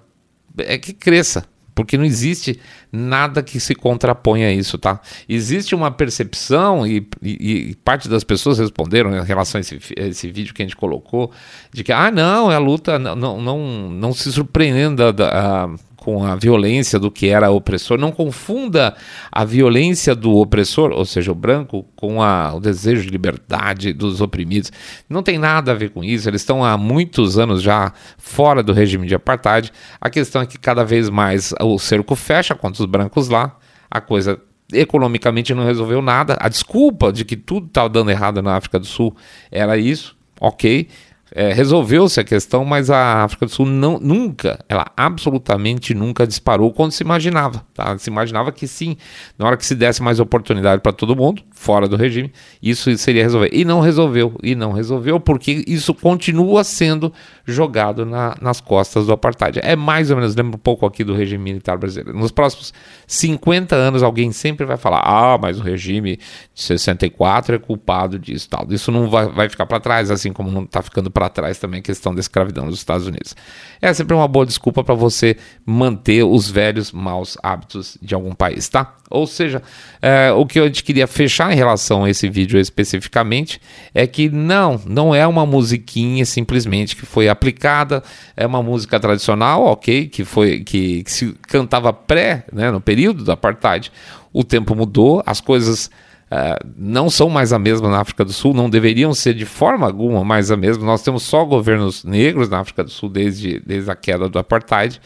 é 0.58 0.78
que 0.78 0.92
cresça, 0.92 1.46
porque 1.74 1.98
não 1.98 2.06
existe 2.06 2.60
nada 2.92 3.42
que 3.42 3.60
se 3.60 3.74
contraponha 3.74 4.48
a 4.48 4.52
isso, 4.52 4.78
tá? 4.78 5.00
Existe 5.28 5.74
uma 5.74 5.92
percepção, 5.92 6.86
e, 6.86 7.08
e, 7.22 7.70
e 7.72 7.76
parte 7.76 8.10
das 8.10 8.24
pessoas 8.24 8.60
responderam 8.60 9.16
em 9.16 9.24
relação 9.24 9.60
a 9.60 9.62
esse, 9.62 9.80
a 9.98 10.08
esse, 10.08 10.32
vídeo 10.32 10.54
que 10.54 10.62
a 10.62 10.66
gente 10.66 10.76
colocou, 10.76 11.32
de 11.74 11.84
que, 11.84 11.92
ah, 11.92 12.12
não, 12.12 12.52
é 12.52 12.56
a 12.56 12.60
luta, 12.60 13.00
não, 13.00 13.16
não, 13.16 13.42
não, 13.42 13.90
não 13.90 14.14
se 14.14 14.32
surpreenda 14.32 15.14
da, 15.14 15.70
com 16.02 16.26
a 16.26 16.36
violência 16.36 16.98
do 16.98 17.12
que 17.12 17.30
era 17.30 17.52
opressor. 17.52 17.96
Não 17.96 18.12
confunda 18.12 18.96
a 19.32 19.46
violência 19.46 20.16
do 20.16 20.36
opressor, 20.36 20.92
ou 20.92 21.06
seja, 21.06 21.32
o 21.32 21.36
branco, 21.36 21.86
com 21.96 22.24
a, 22.24 22.56
o 22.56 22.60
desejo 22.60 23.04
de 23.04 23.10
liberdade 23.10 23.94
dos 23.94 24.20
oprimidos. 24.20 24.72
Não 25.08 25.22
tem 25.22 25.38
nada 25.38 25.72
a 25.72 25.76
ver 25.76 25.92
com 25.92 26.04
isso. 26.04 26.28
Eles 26.28 26.42
estão 26.42 26.66
há 26.66 26.76
muitos 26.76 27.38
anos 27.38 27.62
já 27.62 27.94
fora 28.18 28.64
do 28.64 28.74
regime 28.74 29.06
de 29.06 29.14
apartheid. 29.14 29.72
A 30.02 30.10
questão 30.10 30.42
é 30.42 30.48
que 30.48 30.58
cada 30.58 30.84
vez 30.84 31.08
mais 31.08 31.54
o 31.62 31.78
cerco 31.78 32.16
fecha 32.16 32.56
contra 32.56 32.82
os 32.82 32.90
brancos 32.90 33.30
lá. 33.30 33.56
A 33.90 34.02
coisa 34.02 34.42
economicamente 34.74 35.54
não 35.54 35.66
resolveu 35.66 36.02
nada. 36.02 36.36
A 36.40 36.50
desculpa 36.50 37.14
de 37.14 37.24
que 37.24 37.38
tudo 37.38 37.68
estava 37.68 37.88
dando 37.88 38.10
errado 38.10 38.42
na 38.42 38.56
África 38.56 38.80
do 38.80 38.88
Sul 38.88 39.16
era 39.52 39.78
isso. 39.78 40.18
Ok, 40.40 40.88
é, 41.34 41.54
resolveu-se 41.54 42.20
a 42.20 42.24
questão, 42.26 42.66
mas 42.66 42.90
a 42.90 43.24
África 43.24 43.46
do 43.46 43.52
Sul 43.52 43.66
não, 43.66 43.98
nunca, 43.98 44.60
ela 44.68 44.86
absolutamente 44.98 45.94
nunca 45.94 46.28
disparou 46.28 46.74
quando 46.74 46.92
se 46.92 47.04
imaginava. 47.04 47.66
Tá? 47.74 47.98
Se 47.98 48.10
imaginava 48.10 48.52
que 48.52 48.68
sim, 48.68 48.98
na 49.40 49.48
hora 49.48 49.56
que 49.56 49.66
se 49.66 49.74
desse 49.74 50.04
mais 50.04 50.20
oportunidade 50.20 50.82
para 50.82 50.92
todo 50.92 51.16
mundo, 51.16 51.42
fora 51.52 51.88
do 51.88 51.96
regime, 51.96 52.34
isso 52.62 52.96
seria 52.98 53.24
resolver. 53.24 53.50
E 53.54 53.64
não 53.64 53.80
resolveu, 53.80 54.36
e 54.44 54.56
não 54.56 54.74
resolveu, 54.74 55.22
porque 55.22 55.64
isso 55.66 55.94
continua 55.94 56.66
sendo 56.66 57.14
jogado 57.46 58.06
na, 58.06 58.36
nas 58.42 58.60
costas 58.60 59.06
do 59.06 59.14
apartheid. 59.14 59.60
É 59.64 59.76
mais 59.76 60.12
ou 60.12 60.18
menos, 60.18 60.36
lembra 60.36 60.58
um 60.58 60.60
pouco 60.60 60.86
aqui 60.86 61.04
do 61.04 61.16
regime 61.16 61.44
militar 61.44 61.78
brasileiro. 61.78 62.18
Nos 62.18 62.32
próximos 62.32 62.74
50 63.08 63.74
anos, 63.74 64.04
alguém 64.04 64.34
sempre 64.34 64.66
vai 64.66 64.78
falar: 64.78 65.02
ah, 65.06 65.38
mas 65.38 65.60
o 65.60 65.64
regime 65.64 66.18
de 66.54 66.62
64 66.62 67.56
é 67.56 67.58
culpado 67.58 68.20
disso 68.20 68.50
tal. 68.50 68.68
Isso 68.70 68.92
não 68.92 69.10
vai, 69.10 69.28
vai 69.28 69.48
ficar 69.48 69.66
para 69.66 69.80
trás, 69.80 70.12
assim 70.12 70.34
como 70.34 70.52
não 70.52 70.64
está 70.64 70.82
ficando 70.82 71.10
para 71.10 71.21
para 71.22 71.30
trás 71.30 71.60
também 71.60 71.82
a 71.82 71.84
questão 71.84 72.16
da 72.16 72.20
escravidão 72.20 72.66
nos 72.66 72.80
Estados 72.80 73.06
Unidos. 73.06 73.36
É 73.80 73.94
sempre 73.94 74.16
uma 74.16 74.28
boa 74.28 74.44
desculpa 74.44 74.84
para 74.84 74.96
você 74.96 75.38
manter 75.64 76.24
os 76.24 76.50
velhos 76.50 76.92
maus 76.92 77.38
hábitos 77.44 77.96
de 78.02 78.16
algum 78.16 78.34
país, 78.34 78.68
tá? 78.68 78.96
Ou 79.08 79.28
seja, 79.28 79.62
é, 80.02 80.32
o 80.32 80.48
que 80.48 80.60
eu 80.60 80.72
queria 80.72 81.06
fechar 81.06 81.54
em 81.54 81.56
relação 81.56 82.06
a 82.06 82.10
esse 82.10 82.28
vídeo 82.28 82.60
especificamente 82.60 83.62
é 83.94 84.08
que 84.08 84.30
não, 84.30 84.82
não 84.84 85.14
é 85.14 85.28
uma 85.28 85.46
musiquinha 85.46 86.26
simplesmente 86.26 86.96
que 86.96 87.06
foi 87.06 87.30
aplicada, 87.30 88.02
é 88.36 88.48
uma 88.48 88.64
música 88.64 89.00
tradicional, 89.00 89.64
ok, 89.66 90.08
que 90.08 90.26
foi 90.26 90.62
que, 90.62 91.04
que 91.04 91.12
se 91.12 91.36
cantava 91.44 91.94
pré, 91.94 92.46
né, 92.52 92.72
no 92.72 92.82
período 92.82 93.24
do 93.24 93.32
apartheid. 93.32 93.92
O 94.34 94.44
tempo 94.44 94.76
mudou, 94.76 95.22
as 95.24 95.40
coisas 95.40 95.92
uh, 96.32 96.74
não 96.78 97.10
são 97.10 97.30
mais 97.30 97.52
a 97.52 97.60
mesma 97.60 97.90
na 97.90 98.00
África 98.00 98.24
do 98.24 98.32
Sul, 98.32 98.54
não 98.54 98.70
deveriam 98.70 99.14
ser 99.14 99.34
de 99.34 99.46
forma 99.46 99.86
alguma 99.86 100.24
mais 100.24 100.50
a 100.50 100.58
mesma. 100.58 100.86
Nós 100.86 101.04
temos 101.04 101.24
só 101.24 101.44
governos 101.44 102.04
negros 102.04 102.50
na 102.50 102.60
África 102.60 102.84
do 102.84 102.90
Sul 102.90 103.10
desde, 103.10 103.60
desde 103.60 103.92
a 103.92 103.96
queda 103.96 104.30
do 104.30 104.40
apartheid. 104.40 105.02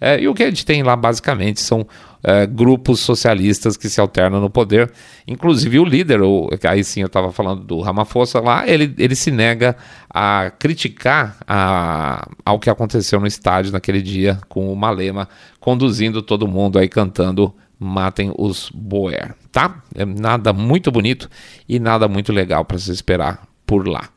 Uh, 0.00 0.18
e 0.20 0.28
o 0.28 0.34
que 0.34 0.42
a 0.42 0.46
gente 0.46 0.66
tem 0.66 0.82
lá 0.82 0.96
basicamente 0.96 1.60
são 1.60 1.86
Uh, 2.26 2.48
grupos 2.50 3.00
socialistas 3.00 3.76
que 3.76 3.86
se 3.86 4.00
alternam 4.00 4.40
no 4.40 4.48
poder. 4.48 4.90
Inclusive 5.28 5.78
o 5.78 5.84
líder, 5.84 6.22
o, 6.22 6.48
aí 6.66 6.82
sim 6.82 7.02
eu 7.02 7.06
estava 7.06 7.30
falando 7.30 7.62
do 7.62 7.82
Ramaphosa 7.82 8.40
lá, 8.40 8.66
ele, 8.66 8.94
ele 8.96 9.14
se 9.14 9.30
nega 9.30 9.76
a 10.08 10.50
criticar 10.58 11.36
a, 11.46 12.26
ao 12.42 12.58
que 12.58 12.70
aconteceu 12.70 13.20
no 13.20 13.26
estádio 13.26 13.72
naquele 13.72 14.00
dia 14.00 14.40
com 14.48 14.72
o 14.72 14.74
Malema 14.74 15.28
conduzindo 15.60 16.22
todo 16.22 16.48
mundo 16.48 16.78
aí 16.78 16.88
cantando 16.88 17.54
matem 17.78 18.32
os 18.36 18.70
Boer, 18.70 19.34
tá? 19.50 19.82
É 19.94 20.04
nada 20.04 20.52
muito 20.52 20.90
bonito 20.90 21.28
e 21.68 21.78
nada 21.78 22.08
muito 22.08 22.32
legal 22.32 22.64
para 22.64 22.78
se 22.78 22.90
esperar 22.90 23.46
por 23.66 23.86
lá. 23.86 24.08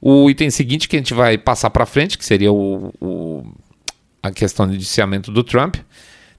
O 0.00 0.28
item 0.28 0.50
seguinte 0.50 0.88
que 0.88 0.96
a 0.96 0.98
gente 0.98 1.14
vai 1.14 1.38
passar 1.38 1.70
para 1.70 1.86
frente, 1.86 2.18
que 2.18 2.24
seria 2.24 2.52
o, 2.52 2.92
o, 3.00 3.44
a 4.22 4.30
questão 4.30 4.66
de 4.66 4.74
indiciamento 4.74 5.30
do 5.30 5.44
Trump. 5.44 5.76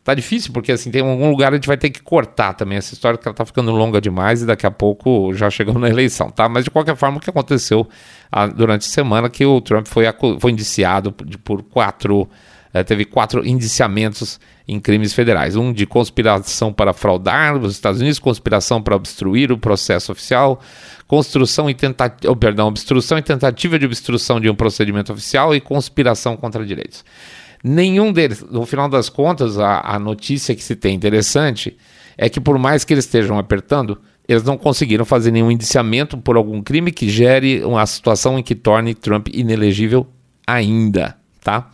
Tá 0.04 0.14
difícil 0.14 0.52
porque 0.52 0.74
assim 0.74 0.92
tem 0.92 1.02
algum 1.02 1.30
lugar 1.30 1.54
a 1.54 1.56
gente 1.56 1.68
vai 1.68 1.78
ter 1.78 1.90
que 1.90 2.02
cortar 2.02 2.54
também 2.54 2.78
essa 2.78 2.94
história 2.94 3.18
que 3.18 3.26
ela 3.26 3.34
tá 3.34 3.46
ficando 3.46 3.72
longa 3.72 4.02
demais 4.02 4.42
e 4.42 4.46
daqui 4.46 4.66
a 4.66 4.72
pouco 4.72 5.34
já 5.34 5.50
chegamos 5.50 5.80
na 5.82 5.88
eleição, 5.88 6.30
tá? 6.30 6.50
Mas 6.50 6.66
de 6.66 6.72
qualquer 6.72 6.98
forma 6.98 7.18
o 7.18 7.20
que 7.22 7.30
aconteceu 7.30 7.88
ah, 8.30 8.48
durante 8.48 8.82
a 8.82 8.92
semana 8.92 9.30
que 9.30 9.46
o 9.46 9.62
Trump 9.62 9.88
foi, 9.88 10.04
foi 10.42 10.52
indiciado 10.52 11.14
por, 11.14 11.26
por 11.40 11.64
quatro 11.64 12.30
é, 12.74 12.84
teve 12.84 13.06
quatro 13.06 13.46
indiciamentos 13.46 14.40
em 14.68 14.80
crimes 14.80 15.14
federais. 15.14 15.56
Um 15.56 15.72
de 15.72 15.86
conspiração 15.86 16.74
para 16.74 16.92
fraudar 16.92 17.56
os 17.58 17.74
Estados 17.74 18.02
Unidos, 18.02 18.18
conspiração 18.18 18.82
para 18.82 18.96
obstruir 18.96 19.52
o 19.52 19.58
processo 19.58 20.12
oficial, 20.12 20.60
construção 21.08 21.70
e 21.70 21.74
tentativa, 21.76 22.32
oh, 22.32 22.36
perdão, 22.36 22.68
obstrução 22.68 23.18
e 23.18 23.22
tentativa 23.22 23.78
de 23.78 23.86
obstrução 23.86 24.40
de 24.40 24.50
um 24.50 24.56
procedimento 24.56 25.14
oficial 25.14 25.54
e 25.54 25.62
conspiração 25.62 26.36
contra 26.36 26.66
direitos. 26.66 27.06
Nenhum 27.64 28.12
deles, 28.12 28.44
no 28.50 28.66
final 28.66 28.90
das 28.90 29.08
contas, 29.08 29.58
a, 29.60 29.80
a 29.82 30.00
notícia 30.00 30.56
que 30.56 30.64
se 30.64 30.76
tem 30.76 30.96
interessante 30.96 31.78
é 32.18 32.28
que 32.28 32.42
por 32.42 32.58
mais 32.58 32.84
que 32.84 32.94
eles 32.94 33.06
estejam 33.06 33.38
apertando, 33.38 34.00
eles 34.28 34.44
não 34.44 34.58
conseguiram 34.58 35.06
fazer 35.06 35.32
nenhum 35.32 35.52
indiciamento 35.52 36.18
por 36.18 36.36
algum 36.36 36.62
crime 36.62 36.92
que 36.92 37.10
gere 37.10 37.64
uma 37.64 37.86
situação 37.86 38.40
em 38.40 38.44
que 38.44 38.56
torne 38.56 38.94
Trump 38.94 39.28
inelegível 39.34 40.08
ainda, 40.46 41.16
tá? 41.44 41.70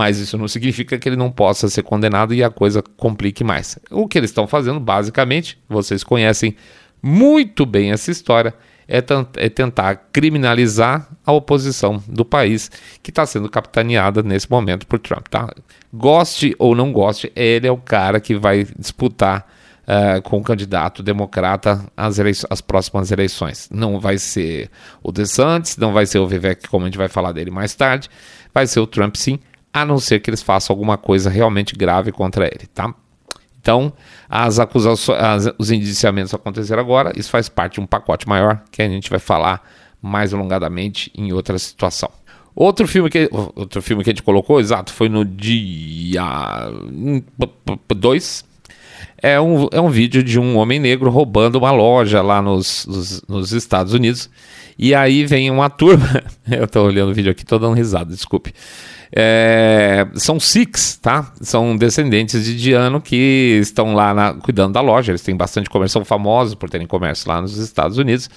mas 0.00 0.18
isso 0.18 0.38
não 0.38 0.48
significa 0.48 0.98
que 0.98 1.08
ele 1.08 1.16
não 1.16 1.30
possa 1.30 1.68
ser 1.68 1.82
condenado 1.82 2.32
e 2.32 2.42
a 2.42 2.48
coisa 2.48 2.82
complique 2.96 3.44
mais. 3.44 3.78
O 3.90 4.08
que 4.08 4.16
eles 4.16 4.30
estão 4.30 4.46
fazendo, 4.46 4.80
basicamente, 4.80 5.58
vocês 5.68 6.02
conhecem 6.02 6.56
muito 7.02 7.66
bem 7.66 7.92
essa 7.92 8.10
história, 8.10 8.54
é, 8.88 8.98
é 9.36 9.48
tentar 9.48 10.08
criminalizar 10.10 11.06
a 11.24 11.32
oposição 11.32 12.02
do 12.08 12.24
país 12.24 12.70
que 13.02 13.10
está 13.10 13.26
sendo 13.26 13.48
capitaneada 13.50 14.22
nesse 14.22 14.50
momento 14.50 14.86
por 14.86 14.98
Trump. 14.98 15.28
Tá? 15.28 15.48
Goste 15.92 16.54
ou 16.58 16.74
não 16.74 16.92
goste, 16.92 17.30
ele 17.36 17.66
é 17.66 17.72
o 17.72 17.76
cara 17.76 18.20
que 18.20 18.34
vai 18.34 18.66
disputar 18.78 19.46
Uh, 19.80 20.22
com 20.22 20.38
o 20.38 20.42
candidato 20.42 21.02
democrata 21.02 21.84
às, 21.96 22.60
próximas 22.60 23.10
eleições. 23.10 23.68
Não 23.72 23.98
vai 23.98 24.18
ser 24.18 24.70
o 25.02 25.10
DeSantis, 25.10 25.76
não 25.78 25.92
vai 25.92 26.06
ser 26.06 26.20
o 26.20 26.28
Vivek, 26.28 26.68
como 26.68 26.84
a 26.84 26.88
gente 26.88 26.98
vai 26.98 27.08
falar 27.08 27.32
dele 27.32 27.50
mais 27.50 27.74
tarde, 27.74 28.08
vai 28.52 28.66
ser 28.66 28.80
o 28.80 28.86
Trump 28.86 29.16
sim, 29.16 29.38
a 29.72 29.84
não 29.84 29.98
ser 29.98 30.20
que 30.20 30.30
eles 30.30 30.42
façam 30.42 30.74
alguma 30.74 30.96
coisa 30.98 31.30
realmente 31.30 31.74
grave 31.74 32.12
contra 32.12 32.46
ele, 32.46 32.66
tá? 32.74 32.92
Então, 33.60 33.92
as 34.28 34.58
acusações, 34.58 35.20
as, 35.20 35.54
os 35.58 35.70
indiciamentos 35.70 36.32
aconteceram 36.32 36.80
agora, 36.80 37.12
isso 37.14 37.30
faz 37.30 37.48
parte 37.48 37.74
de 37.74 37.80
um 37.80 37.86
pacote 37.86 38.26
maior 38.28 38.62
que 38.70 38.80
a 38.80 38.88
gente 38.88 39.10
vai 39.10 39.18
falar 39.18 39.62
mais 40.00 40.32
alongadamente 40.32 41.12
em 41.14 41.32
outra 41.32 41.58
situação. 41.58 42.10
Outro 42.54 42.88
filme 42.88 43.08
que, 43.08 43.28
outro 43.30 43.80
filme 43.80 44.02
que 44.02 44.10
a 44.10 44.12
gente 44.12 44.22
colocou, 44.22 44.58
exato, 44.58 44.92
foi 44.92 45.08
no 45.08 45.24
dia 45.24 46.22
2. 47.88 48.44
É 49.22 49.40
um, 49.40 49.68
é 49.72 49.80
um 49.80 49.90
vídeo 49.90 50.22
de 50.22 50.38
um 50.38 50.56
homem 50.56 50.78
negro 50.78 51.10
roubando 51.10 51.56
uma 51.56 51.70
loja 51.70 52.22
lá 52.22 52.40
nos, 52.40 52.86
nos, 52.86 53.22
nos 53.28 53.52
Estados 53.52 53.92
Unidos. 53.92 54.30
E 54.78 54.94
aí 54.94 55.26
vem 55.26 55.50
uma 55.50 55.68
turma. 55.68 56.22
Eu 56.50 56.66
tô 56.66 56.84
olhando 56.84 57.10
o 57.10 57.14
vídeo 57.14 57.30
aqui, 57.30 57.44
tô 57.44 57.58
dando 57.58 57.74
risada, 57.74 58.10
desculpe. 58.10 58.54
É, 59.12 60.06
são 60.14 60.38
Sikhs, 60.38 60.96
tá? 60.96 61.32
São 61.40 61.76
descendentes 61.76 62.44
de 62.44 62.52
indiano 62.52 63.00
que 63.00 63.58
estão 63.60 63.94
lá 63.94 64.14
na, 64.14 64.34
cuidando 64.34 64.72
da 64.72 64.80
loja. 64.80 65.10
Eles 65.10 65.22
têm 65.22 65.36
bastante 65.36 65.68
comércio, 65.68 65.94
são 65.94 66.04
famosos 66.04 66.54
por 66.54 66.70
terem 66.70 66.86
comércio 66.86 67.28
lá 67.28 67.42
nos 67.42 67.56
Estados 67.58 67.98
Unidos. 67.98 68.30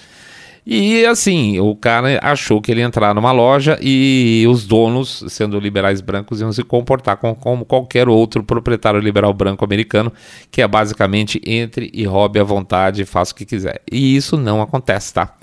E 0.66 1.04
assim, 1.04 1.60
o 1.60 1.76
cara 1.76 2.18
achou 2.22 2.60
que 2.62 2.72
ele 2.72 2.80
ia 2.80 2.86
entrar 2.86 3.14
numa 3.14 3.32
loja 3.32 3.78
e 3.82 4.46
os 4.48 4.66
donos, 4.66 5.22
sendo 5.28 5.60
liberais 5.60 6.00
brancos, 6.00 6.40
iam 6.40 6.50
se 6.52 6.62
comportar 6.62 7.18
como, 7.18 7.66
qualquer 7.66 8.08
outro 8.08 8.42
proprietário 8.42 8.98
liberal 8.98 9.34
branco 9.34 9.62
americano, 9.62 10.10
que 10.50 10.62
é 10.62 10.68
basicamente 10.68 11.38
entre 11.44 11.90
e 11.92 12.04
roube 12.04 12.40
à 12.40 12.44
vontade 12.44 13.04
faça 13.04 13.32
o 13.32 13.34
que 13.34 13.44
quiser. 13.44 13.82
E 13.90 14.16
isso 14.16 14.38
não 14.38 14.62
acontece, 14.62 15.12
tá? 15.12 15.34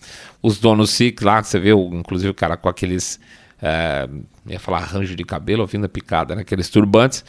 Os 0.41 0.59
donos 0.59 0.89
Sikh 0.89 1.23
lá, 1.23 1.43
você 1.43 1.59
vê, 1.59 1.69
inclusive 1.71 2.31
o 2.31 2.33
cara 2.33 2.57
com 2.57 2.67
aqueles 2.67 3.19
é, 3.61 4.09
ia 4.47 4.59
falar 4.59 4.79
arranjo 4.79 5.15
de 5.15 5.23
cabelo, 5.23 5.61
ouvindo 5.61 5.85
a 5.85 5.89
picada, 5.89 6.35
né? 6.35 6.41
aqueles 6.41 6.67
turbantes, 6.67 7.23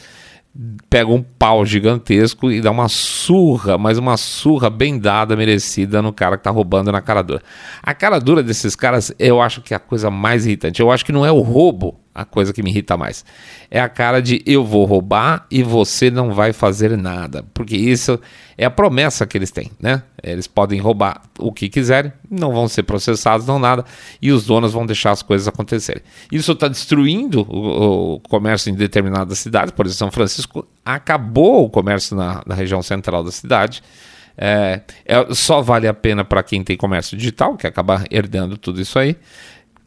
pega 0.89 1.11
um 1.11 1.23
pau 1.23 1.65
gigantesco 1.65 2.51
e 2.51 2.61
dá 2.61 2.69
uma 2.69 2.87
surra, 2.87 3.77
mas 3.77 3.97
uma 3.97 4.17
surra 4.17 4.69
bem 4.69 4.99
dada, 4.99 5.35
merecida 5.35 6.01
no 6.01 6.13
cara 6.13 6.37
que 6.37 6.43
tá 6.43 6.51
roubando 6.51 6.91
na 6.91 7.01
cara 7.01 7.23
dura. 7.23 7.41
A 7.81 7.93
cara 7.93 8.19
dura 8.19 8.43
desses 8.43 8.75
caras, 8.75 9.11
eu 9.17 9.41
acho 9.41 9.61
que 9.61 9.73
é 9.73 9.77
a 9.77 9.79
coisa 9.79 10.11
mais 10.11 10.45
irritante. 10.45 10.81
Eu 10.81 10.91
acho 10.91 11.03
que 11.03 11.11
não 11.11 11.25
é 11.25 11.31
o 11.31 11.41
roubo 11.41 12.02
a 12.13 12.25
coisa 12.25 12.53
que 12.53 12.61
me 12.61 12.69
irrita 12.69 12.95
mais. 12.95 13.25
É 13.71 13.79
a 13.79 13.89
cara 13.89 14.21
de 14.21 14.41
eu 14.45 14.63
vou 14.63 14.85
roubar 14.85 15.45
e 15.49 15.63
você 15.63 16.11
não 16.11 16.31
vai 16.31 16.53
fazer 16.53 16.95
nada. 16.95 17.43
Porque 17.53 17.75
isso 17.75 18.19
é 18.57 18.65
a 18.65 18.69
promessa 18.69 19.25
que 19.25 19.37
eles 19.37 19.49
têm, 19.49 19.71
né? 19.79 20.03
Eles 20.21 20.45
podem 20.45 20.79
roubar 20.79 21.23
o 21.39 21.51
que 21.51 21.69
quiserem, 21.69 22.13
não 22.29 22.53
vão 22.53 22.67
ser 22.67 22.83
processados, 22.83 23.47
não 23.47 23.57
nada, 23.57 23.83
e 24.21 24.31
os 24.31 24.45
donos 24.45 24.73
vão 24.73 24.85
deixar 24.85 25.11
as 25.11 25.23
coisas 25.23 25.47
acontecerem. 25.47 26.03
Isso 26.31 26.51
está 26.51 26.67
destruindo 26.67 27.41
o, 27.41 28.15
o, 28.15 28.19
comércio 28.19 28.69
em 28.69 28.75
determinadas 28.75 29.39
cidades, 29.39 29.71
por 29.71 29.85
exemplo, 29.85 29.97
São 29.97 30.11
Francisco 30.11 30.67
acabou 30.85 31.65
o 31.65 31.69
comércio 31.69 32.15
na, 32.15 32.43
na 32.45 32.53
região 32.53 32.81
central 32.81 33.23
da 33.23 33.31
cidade. 33.31 33.81
É, 34.37 34.81
é, 35.05 35.33
só 35.33 35.61
vale 35.61 35.87
a 35.87 35.93
pena 35.93 36.23
para 36.23 36.41
quem 36.41 36.63
tem 36.63 36.75
comércio 36.75 37.17
digital, 37.17 37.55
que 37.55 37.67
acaba 37.67 38.03
herdando 38.09 38.57
tudo 38.57 38.81
isso 38.81 38.97
aí 38.97 39.15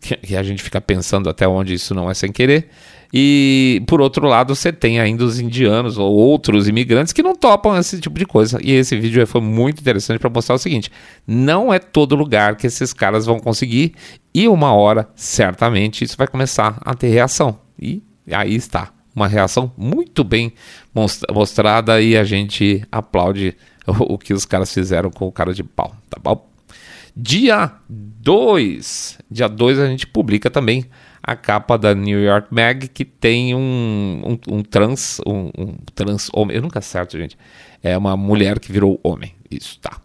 que 0.00 0.36
a 0.36 0.42
gente 0.42 0.62
fica 0.62 0.80
pensando 0.80 1.28
até 1.28 1.48
onde 1.48 1.74
isso 1.74 1.94
não 1.94 2.10
é 2.10 2.14
sem 2.14 2.30
querer. 2.30 2.68
E 3.12 3.82
por 3.86 4.00
outro 4.00 4.26
lado, 4.26 4.54
você 4.54 4.72
tem 4.72 5.00
ainda 5.00 5.24
os 5.24 5.38
indianos 5.38 5.96
ou 5.96 6.12
outros 6.12 6.68
imigrantes 6.68 7.12
que 7.12 7.22
não 7.22 7.34
topam 7.34 7.76
esse 7.78 8.00
tipo 8.00 8.18
de 8.18 8.26
coisa. 8.26 8.58
E 8.62 8.72
esse 8.72 8.96
vídeo 8.96 9.26
foi 9.26 9.40
muito 9.40 9.80
interessante 9.80 10.18
para 10.18 10.30
mostrar 10.30 10.56
o 10.56 10.58
seguinte: 10.58 10.90
não 11.26 11.72
é 11.72 11.78
todo 11.78 12.16
lugar 12.16 12.56
que 12.56 12.66
esses 12.66 12.92
caras 12.92 13.26
vão 13.26 13.38
conseguir, 13.38 13.94
e 14.34 14.48
uma 14.48 14.72
hora, 14.72 15.08
certamente, 15.14 16.04
isso 16.04 16.16
vai 16.16 16.26
começar 16.26 16.78
a 16.84 16.94
ter 16.94 17.08
reação. 17.08 17.58
E 17.80 18.02
aí 18.30 18.54
está, 18.54 18.92
uma 19.14 19.28
reação 19.28 19.72
muito 19.76 20.22
bem 20.24 20.52
mostrada 21.32 22.00
e 22.00 22.16
a 22.16 22.24
gente 22.24 22.82
aplaude 22.90 23.56
o 23.86 24.18
que 24.18 24.34
os 24.34 24.44
caras 24.44 24.72
fizeram 24.72 25.10
com 25.10 25.26
o 25.26 25.32
cara 25.32 25.54
de 25.54 25.62
pau, 25.62 25.94
tá 26.10 26.20
bom? 26.22 26.55
Dia 27.16 27.72
2. 27.88 29.18
Dia 29.30 29.48
2 29.48 29.78
a 29.78 29.86
gente 29.86 30.06
publica 30.06 30.50
também 30.50 30.84
a 31.22 31.34
capa 31.34 31.78
da 31.78 31.94
New 31.94 32.22
York 32.22 32.48
Mag, 32.50 32.88
que 32.88 33.06
tem 33.06 33.54
um, 33.54 34.22
um, 34.22 34.56
um 34.56 34.62
trans, 34.62 35.18
um, 35.26 35.50
um, 35.56 35.74
trans 35.94 36.28
homem. 36.34 36.56
Eu 36.56 36.62
nunca 36.62 36.80
acerto, 36.80 37.16
gente. 37.16 37.38
É 37.82 37.96
uma 37.96 38.18
mulher 38.18 38.60
que 38.60 38.70
virou 38.70 39.00
homem. 39.02 39.34
Isso, 39.50 39.80
tá. 39.80 39.98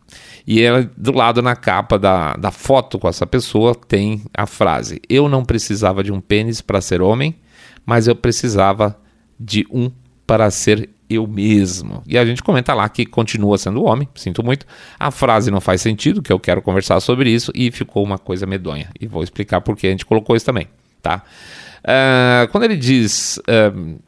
E 0.48 0.62
ela, 0.62 0.89
do 0.96 1.12
lado 1.12 1.41
na 1.41 1.56
capa 1.56 2.00
da, 2.00 2.34
da 2.36 2.50
foto 2.50 2.98
com 2.98 3.10
essa 3.10 3.27
pessoa, 3.27 3.75
tem 3.75 4.24
a 4.34 4.48
frase: 4.48 5.01
Eu 5.10 5.27
não 5.27 5.44
precisava 5.44 6.03
de 6.03 6.13
um 6.13 6.22
pênis 6.22 6.62
para 6.62 6.80
ser 6.80 7.01
homem, 7.01 7.36
mas 7.86 8.08
eu 8.08 8.15
precisava 8.15 8.98
de 9.38 9.68
um 9.70 9.91
para 10.25 10.50
ser 10.50 10.89
eu 11.13 11.27
mesmo. 11.27 12.03
E 12.08 12.18
a 12.18 12.25
gente 12.25 12.41
comenta 12.41 12.74
lá 12.74 12.88
que 12.89 13.06
continua 13.06 13.58
sendo 13.58 13.84
homem, 13.84 14.08
sinto 14.15 14.44
muito. 14.44 14.65
A 15.00 15.12
frase 15.12 15.51
não 15.51 15.62
faz 15.62 15.82
sentido, 15.82 16.22
que 16.22 16.32
eu 16.32 16.39
quero 16.39 16.62
conversar 16.62 17.00
sobre 17.00 17.30
isso, 17.30 17.51
e 17.56 17.72
ficou 17.72 18.03
uma 18.03 18.18
coisa 18.18 18.46
medonha. 18.46 18.89
E 19.00 19.08
vou 19.08 19.24
explicar 19.24 19.62
por 19.62 19.75
que 19.75 19.88
a 19.88 19.91
gente 19.91 20.06
colocou 20.06 20.36
isso 20.36 20.46
também. 20.46 20.68
tá? 21.01 21.24
Uh, 21.82 22.48
quando 22.51 22.65
ele 22.65 22.77
diz 22.77 23.38
uh, 23.39 24.00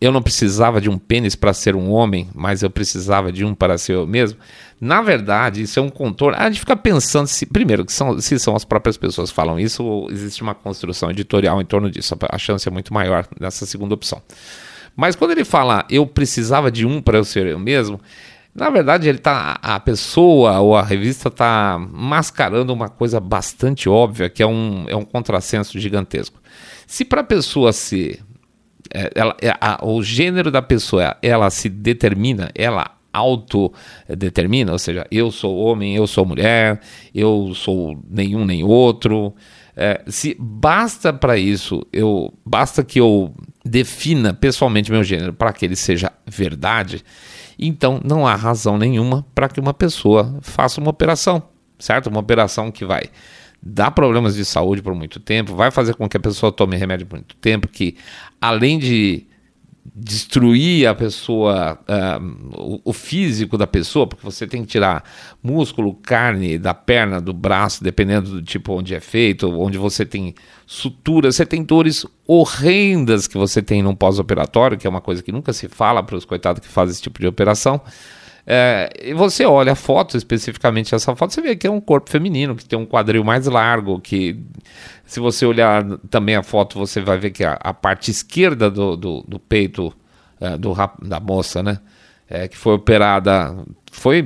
eu 0.00 0.10
não 0.10 0.22
precisava 0.22 0.80
de 0.80 0.88
um 0.88 0.96
pênis 0.96 1.34
para 1.34 1.52
ser 1.52 1.76
um 1.76 1.90
homem, 1.90 2.30
mas 2.34 2.62
eu 2.62 2.70
precisava 2.70 3.30
de 3.30 3.44
um 3.44 3.54
para 3.54 3.76
ser 3.76 3.96
eu 3.96 4.06
mesmo. 4.06 4.38
Na 4.80 5.02
verdade, 5.02 5.60
isso 5.60 5.78
é 5.78 5.82
um 5.82 5.90
contorno. 5.90 6.38
A 6.38 6.48
gente 6.48 6.60
fica 6.60 6.74
pensando 6.74 7.26
se, 7.26 7.44
primeiro, 7.44 7.84
que 7.84 7.92
são, 7.92 8.18
se 8.18 8.38
são 8.38 8.56
as 8.56 8.64
próprias 8.64 8.96
pessoas 8.96 9.28
que 9.28 9.36
falam 9.36 9.60
isso 9.60 9.84
ou 9.84 10.10
existe 10.10 10.42
uma 10.42 10.54
construção 10.54 11.10
editorial 11.10 11.60
em 11.60 11.66
torno 11.66 11.90
disso. 11.90 12.16
A 12.30 12.38
chance 12.38 12.66
é 12.66 12.70
muito 12.70 12.94
maior 12.94 13.28
nessa 13.38 13.66
segunda 13.66 13.94
opção. 13.94 14.22
Mas 14.96 15.16
quando 15.16 15.32
ele 15.32 15.44
fala 15.44 15.84
eu 15.90 16.06
precisava 16.06 16.70
de 16.70 16.86
um 16.86 17.00
para 17.00 17.18
eu 17.18 17.24
ser 17.24 17.46
eu 17.46 17.58
mesmo, 17.58 18.00
na 18.54 18.70
verdade 18.70 19.08
ele 19.08 19.18
tá 19.18 19.58
a 19.62 19.78
pessoa 19.80 20.58
ou 20.60 20.76
a 20.76 20.82
revista 20.82 21.28
está 21.28 21.78
mascarando 21.92 22.72
uma 22.72 22.88
coisa 22.88 23.20
bastante 23.20 23.88
óbvia, 23.88 24.28
que 24.28 24.42
é 24.42 24.46
um, 24.46 24.84
é 24.88 24.96
um 24.96 25.04
contrassenso 25.04 25.78
gigantesco. 25.78 26.40
Se 26.86 27.04
para 27.04 27.20
a 27.20 27.24
pessoa 27.24 27.72
ser 27.72 28.20
é, 28.92 29.10
ela, 29.14 29.36
é, 29.40 29.50
a, 29.60 29.78
o 29.84 30.02
gênero 30.02 30.50
da 30.50 30.60
pessoa, 30.60 31.16
ela 31.22 31.48
se 31.50 31.68
determina, 31.68 32.50
ela 32.54 32.96
autodetermina, 33.12 34.72
ou 34.72 34.78
seja, 34.78 35.06
eu 35.10 35.30
sou 35.30 35.56
homem, 35.56 35.94
eu 35.96 36.06
sou 36.06 36.24
mulher, 36.24 36.80
eu 37.14 37.52
sou 37.54 38.00
nenhum 38.08 38.44
nem 38.44 38.62
outro. 38.62 39.34
É, 39.76 40.02
se 40.06 40.36
basta 40.38 41.12
para 41.12 41.36
isso, 41.36 41.86
eu 41.92 42.32
basta 42.44 42.84
que 42.84 43.00
eu 43.00 43.34
defina 43.64 44.32
pessoalmente 44.32 44.90
meu 44.90 45.04
gênero 45.04 45.32
para 45.32 45.52
que 45.52 45.64
ele 45.64 45.76
seja 45.76 46.12
verdade, 46.26 47.04
então 47.58 48.00
não 48.02 48.26
há 48.26 48.34
razão 48.34 48.78
nenhuma 48.78 49.24
para 49.34 49.48
que 49.48 49.60
uma 49.60 49.74
pessoa 49.74 50.38
faça 50.40 50.80
uma 50.80 50.90
operação, 50.90 51.42
certo? 51.78 52.08
Uma 52.08 52.20
operação 52.20 52.70
que 52.70 52.84
vai 52.84 53.02
dá 53.62 53.90
problemas 53.90 54.34
de 54.34 54.44
saúde 54.44 54.82
por 54.82 54.94
muito 54.94 55.20
tempo, 55.20 55.54
vai 55.54 55.70
fazer 55.70 55.94
com 55.94 56.08
que 56.08 56.16
a 56.16 56.20
pessoa 56.20 56.50
tome 56.50 56.76
remédio 56.76 57.06
por 57.06 57.16
muito 57.16 57.36
tempo, 57.36 57.68
que 57.68 57.96
além 58.40 58.78
de 58.78 59.26
destruir 59.84 60.86
a 60.86 60.94
pessoa, 60.94 61.78
uh, 61.88 62.80
o, 62.84 62.92
físico 62.92 63.56
da 63.56 63.66
pessoa, 63.66 64.06
porque 64.06 64.24
você 64.24 64.46
tem 64.46 64.62
que 64.62 64.68
tirar 64.68 65.02
músculo, 65.42 65.94
carne 65.94 66.58
da 66.58 66.74
perna, 66.74 67.20
do 67.20 67.32
braço, 67.32 67.82
dependendo 67.82 68.30
do 68.30 68.42
tipo 68.42 68.74
onde 68.74 68.94
é 68.94 69.00
feito, 69.00 69.48
onde 69.50 69.78
você 69.78 70.04
tem 70.04 70.34
sutura, 70.66 71.32
você 71.32 71.46
tem 71.46 71.62
dores 71.62 72.06
horrendas 72.26 73.26
que 73.26 73.38
você 73.38 73.62
tem 73.62 73.82
num 73.82 73.94
pós-operatório, 73.94 74.76
que 74.76 74.86
é 74.86 74.90
uma 74.90 75.00
coisa 75.00 75.22
que 75.22 75.32
nunca 75.32 75.52
se 75.52 75.68
fala 75.68 76.02
para 76.02 76.16
os 76.16 76.24
coitados 76.24 76.60
que 76.60 76.68
fazem 76.68 76.92
esse 76.92 77.02
tipo 77.02 77.20
de 77.20 77.26
operação. 77.26 77.80
É, 78.46 78.90
e 79.02 79.14
você 79.14 79.44
olha 79.44 79.72
a 79.72 79.76
foto, 79.76 80.16
especificamente 80.16 80.94
essa 80.94 81.14
foto, 81.14 81.32
você 81.32 81.40
vê 81.40 81.54
que 81.54 81.66
é 81.66 81.70
um 81.70 81.80
corpo 81.80 82.10
feminino, 82.10 82.56
que 82.56 82.64
tem 82.64 82.78
um 82.78 82.86
quadril 82.86 83.22
mais 83.22 83.46
largo, 83.46 84.00
que 84.00 84.40
se 85.10 85.18
você 85.18 85.44
olhar 85.44 85.84
também 86.08 86.36
a 86.36 86.42
foto, 86.44 86.78
você 86.78 87.00
vai 87.00 87.18
ver 87.18 87.32
que 87.32 87.42
a, 87.42 87.54
a 87.54 87.74
parte 87.74 88.12
esquerda 88.12 88.70
do, 88.70 88.96
do, 88.96 89.24
do 89.26 89.40
peito 89.40 89.92
é, 90.40 90.56
do, 90.56 90.72
da 91.02 91.18
moça, 91.18 91.64
né? 91.64 91.80
É, 92.28 92.46
que 92.46 92.56
foi 92.56 92.74
operada, 92.74 93.52
foi, 93.90 94.22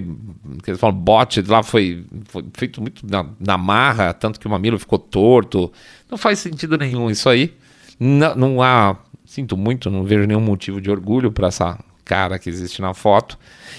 que 0.63 0.71
eles 0.71 0.79
falam, 0.79 0.95
bote 0.95 1.41
lá 1.41 1.63
foi, 1.63 2.05
foi 2.27 2.45
feito 2.53 2.83
muito 2.83 3.07
na, 3.11 3.25
na, 3.41 3.57
marra, 3.57 4.13
tanto 4.13 4.39
que 4.39 4.47
o 4.47 4.51
mamilo 4.51 4.79
ficou 4.79 4.99
torto. 4.99 5.73
Não 6.11 6.19
faz 6.19 6.41
sentido 6.41 6.77
nenhum 6.77 7.09
isso 7.09 7.31
aí. 7.31 7.55
Não, 7.99 8.35
não 8.35 8.63
há, 8.63 8.95
sinto 9.25 9.57
muito, 9.57 9.91
não 9.91 10.05
vejo 10.05 10.27
nenhum 10.27 10.43
motivo 10.43 10.83
de 10.83 10.91
orgulho 10.91 11.33
para 11.33 11.49
essa 11.49 11.79
cara 12.05 12.39
que 12.39 12.51
existe 12.51 12.83
na 12.83 12.93
foto. 12.93 13.39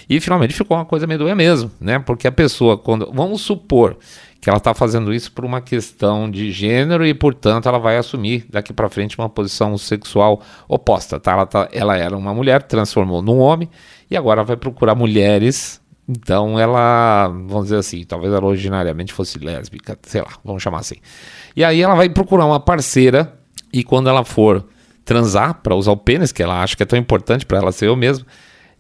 E 0.10 0.20
finalmente 0.20 0.56
ficou 0.56 0.76
uma 0.76 0.86
coisa 0.86 1.06
meio 1.06 1.36
mesmo, 1.36 1.70
né? 1.80 2.00
Porque 2.00 2.28
a 2.28 2.32
pessoa, 2.32 2.80
quando. 2.80 3.12
Vamos 3.14 3.42
supor 3.42 3.96
que 4.46 4.50
ela 4.52 4.60
está 4.60 4.76
fazendo 4.76 5.12
isso 5.12 5.32
por 5.32 5.44
uma 5.44 5.60
questão 5.60 6.30
de 6.30 6.52
gênero 6.52 7.04
e, 7.04 7.16
portanto, 7.16 7.68
ela 7.68 7.80
vai 7.80 7.98
assumir 7.98 8.46
daqui 8.48 8.72
para 8.72 8.88
frente 8.88 9.18
uma 9.18 9.28
posição 9.28 9.76
sexual 9.76 10.40
oposta, 10.68 11.20
tá? 11.20 11.32
Ela, 11.32 11.46
tá? 11.48 11.68
ela 11.72 11.98
era 11.98 12.16
uma 12.16 12.32
mulher, 12.32 12.62
transformou 12.62 13.24
num 13.24 13.40
homem 13.40 13.68
e 14.08 14.16
agora 14.16 14.44
vai 14.44 14.56
procurar 14.56 14.94
mulheres. 14.94 15.82
Então 16.08 16.60
ela, 16.60 17.28
vamos 17.28 17.64
dizer 17.64 17.78
assim, 17.78 18.04
talvez 18.04 18.32
ela 18.32 18.46
originariamente 18.46 19.14
fosse 19.14 19.40
lésbica, 19.40 19.98
sei 20.04 20.22
lá, 20.22 20.34
vamos 20.44 20.62
chamar 20.62 20.82
assim. 20.82 20.98
E 21.56 21.64
aí 21.64 21.82
ela 21.82 21.96
vai 21.96 22.08
procurar 22.08 22.46
uma 22.46 22.60
parceira 22.60 23.34
e 23.74 23.84
quando 23.84 24.10
ela 24.10 24.24
for 24.24 24.64
transar 25.04 25.56
para 25.64 25.74
usar 25.74 25.92
o 25.92 25.98
pênis, 25.98 26.32
que 26.32 26.44
ela 26.44 26.62
acha 26.62 26.78
que 26.78 26.84
é 26.84 26.86
tão 26.86 27.00
importante 27.00 27.48
para 27.48 27.58
ela 27.58 27.72
ser 27.72 27.88
eu 27.88 27.96
mesmo, 27.96 28.24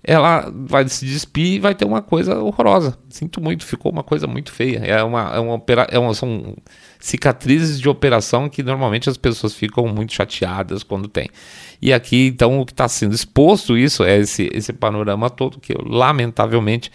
ela 0.07 0.51
vai 0.53 0.87
se 0.87 1.03
despir 1.03 1.53
e 1.53 1.59
vai 1.59 1.73
ter 1.73 1.83
uma 1.83 2.01
coisa 2.01 2.39
horrorosa. 2.39 2.95
Sinto 3.09 3.41
muito, 3.41 3.65
ficou 3.65 3.91
uma 3.91 4.03
coisa 4.03 4.27
muito 4.27 4.51
feia. 4.51 4.77
É 4.77 5.03
uma, 5.03 5.35
é 5.35 5.39
uma, 5.39 5.63
é 5.89 5.97
uma 5.97 6.13
são 6.13 6.55
cicatrizes 6.99 7.81
de 7.81 7.89
operação 7.89 8.47
que 8.47 8.61
normalmente 8.61 9.09
as 9.09 9.17
pessoas 9.17 9.55
ficam 9.55 9.87
muito 9.87 10.13
chateadas 10.13 10.83
quando 10.83 11.07
tem. 11.07 11.27
E 11.81 11.91
aqui, 11.91 12.27
então, 12.27 12.61
o 12.61 12.65
que 12.65 12.71
está 12.71 12.87
sendo 12.87 13.15
exposto 13.15 13.75
isso 13.75 14.03
é 14.03 14.19
esse, 14.19 14.47
esse 14.53 14.71
panorama 14.71 15.27
todo 15.27 15.59
que, 15.59 15.73
lamentavelmente, 15.83 16.91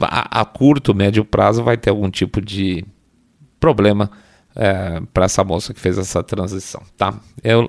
a, 0.00 0.40
a 0.40 0.44
curto, 0.46 0.94
médio 0.94 1.26
prazo 1.26 1.62
vai 1.62 1.76
ter 1.76 1.90
algum 1.90 2.10
tipo 2.10 2.40
de 2.40 2.82
problema 3.58 4.10
é, 4.56 5.02
para 5.12 5.26
essa 5.26 5.44
moça 5.44 5.74
que 5.74 5.80
fez 5.80 5.98
essa 5.98 6.22
transição, 6.22 6.82
tá? 6.96 7.20
Eu, 7.44 7.68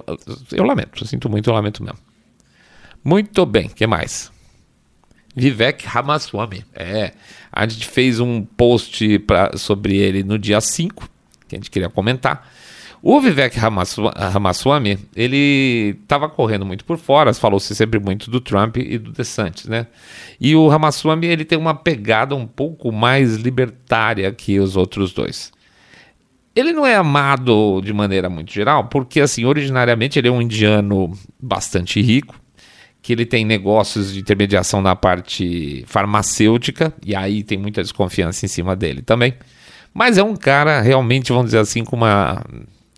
eu 0.53 0.63
lamento, 0.63 1.03
eu 1.03 1.07
sinto 1.07 1.29
muito, 1.29 1.49
eu 1.49 1.53
lamento 1.53 1.83
mesmo. 1.83 1.99
Muito 3.03 3.45
bem, 3.45 3.67
que 3.67 3.85
mais? 3.85 4.31
Vivek 5.35 5.85
Ramaswamy. 5.85 6.63
É, 6.73 7.11
a 7.51 7.67
gente 7.67 7.87
fez 7.87 8.19
um 8.19 8.43
post 8.43 9.19
pra, 9.19 9.57
sobre 9.57 9.97
ele 9.97 10.23
no 10.23 10.37
dia 10.37 10.59
5, 10.59 11.09
que 11.47 11.55
a 11.55 11.57
gente 11.57 11.71
queria 11.71 11.89
comentar. 11.89 12.47
O 13.03 13.19
Vivek 13.19 13.57
Ramaswamy, 13.57 14.99
ele 15.15 15.97
estava 16.03 16.29
correndo 16.29 16.63
muito 16.63 16.85
por 16.85 16.99
fora, 16.99 17.33
falou-se 17.33 17.73
sempre 17.73 17.99
muito 17.99 18.29
do 18.29 18.39
Trump 18.39 18.77
e 18.77 18.99
do 18.99 19.11
DeSantis, 19.11 19.65
né? 19.65 19.87
E 20.39 20.55
o 20.55 20.67
Ramaswamy, 20.67 21.25
ele 21.25 21.43
tem 21.43 21.57
uma 21.57 21.73
pegada 21.73 22.35
um 22.35 22.45
pouco 22.45 22.91
mais 22.91 23.37
libertária 23.37 24.31
que 24.31 24.59
os 24.59 24.75
outros 24.75 25.13
dois. 25.13 25.51
Ele 26.55 26.73
não 26.73 26.85
é 26.85 26.95
amado 26.95 27.81
de 27.81 27.91
maneira 27.91 28.29
muito 28.29 28.53
geral, 28.53 28.83
porque 28.85 29.19
assim, 29.19 29.45
originariamente 29.45 30.19
ele 30.19 30.27
é 30.27 30.31
um 30.31 30.41
indiano 30.41 31.11
bastante 31.41 31.99
rico, 32.01 32.35
que 33.01 33.11
ele 33.13 33.25
tem 33.25 33.43
negócios 33.43 34.13
de 34.13 34.19
intermediação 34.19 34.81
na 34.81 34.95
parte 34.95 35.83
farmacêutica, 35.87 36.93
e 37.03 37.15
aí 37.15 37.43
tem 37.43 37.57
muita 37.57 37.81
desconfiança 37.81 38.45
em 38.45 38.49
cima 38.49 38.75
dele 38.75 39.01
também. 39.01 39.33
Mas 39.93 40.17
é 40.17 40.23
um 40.23 40.35
cara 40.35 40.81
realmente, 40.81 41.31
vamos 41.31 41.47
dizer 41.47 41.59
assim, 41.59 41.83
com 41.83 41.95
uma 41.95 42.43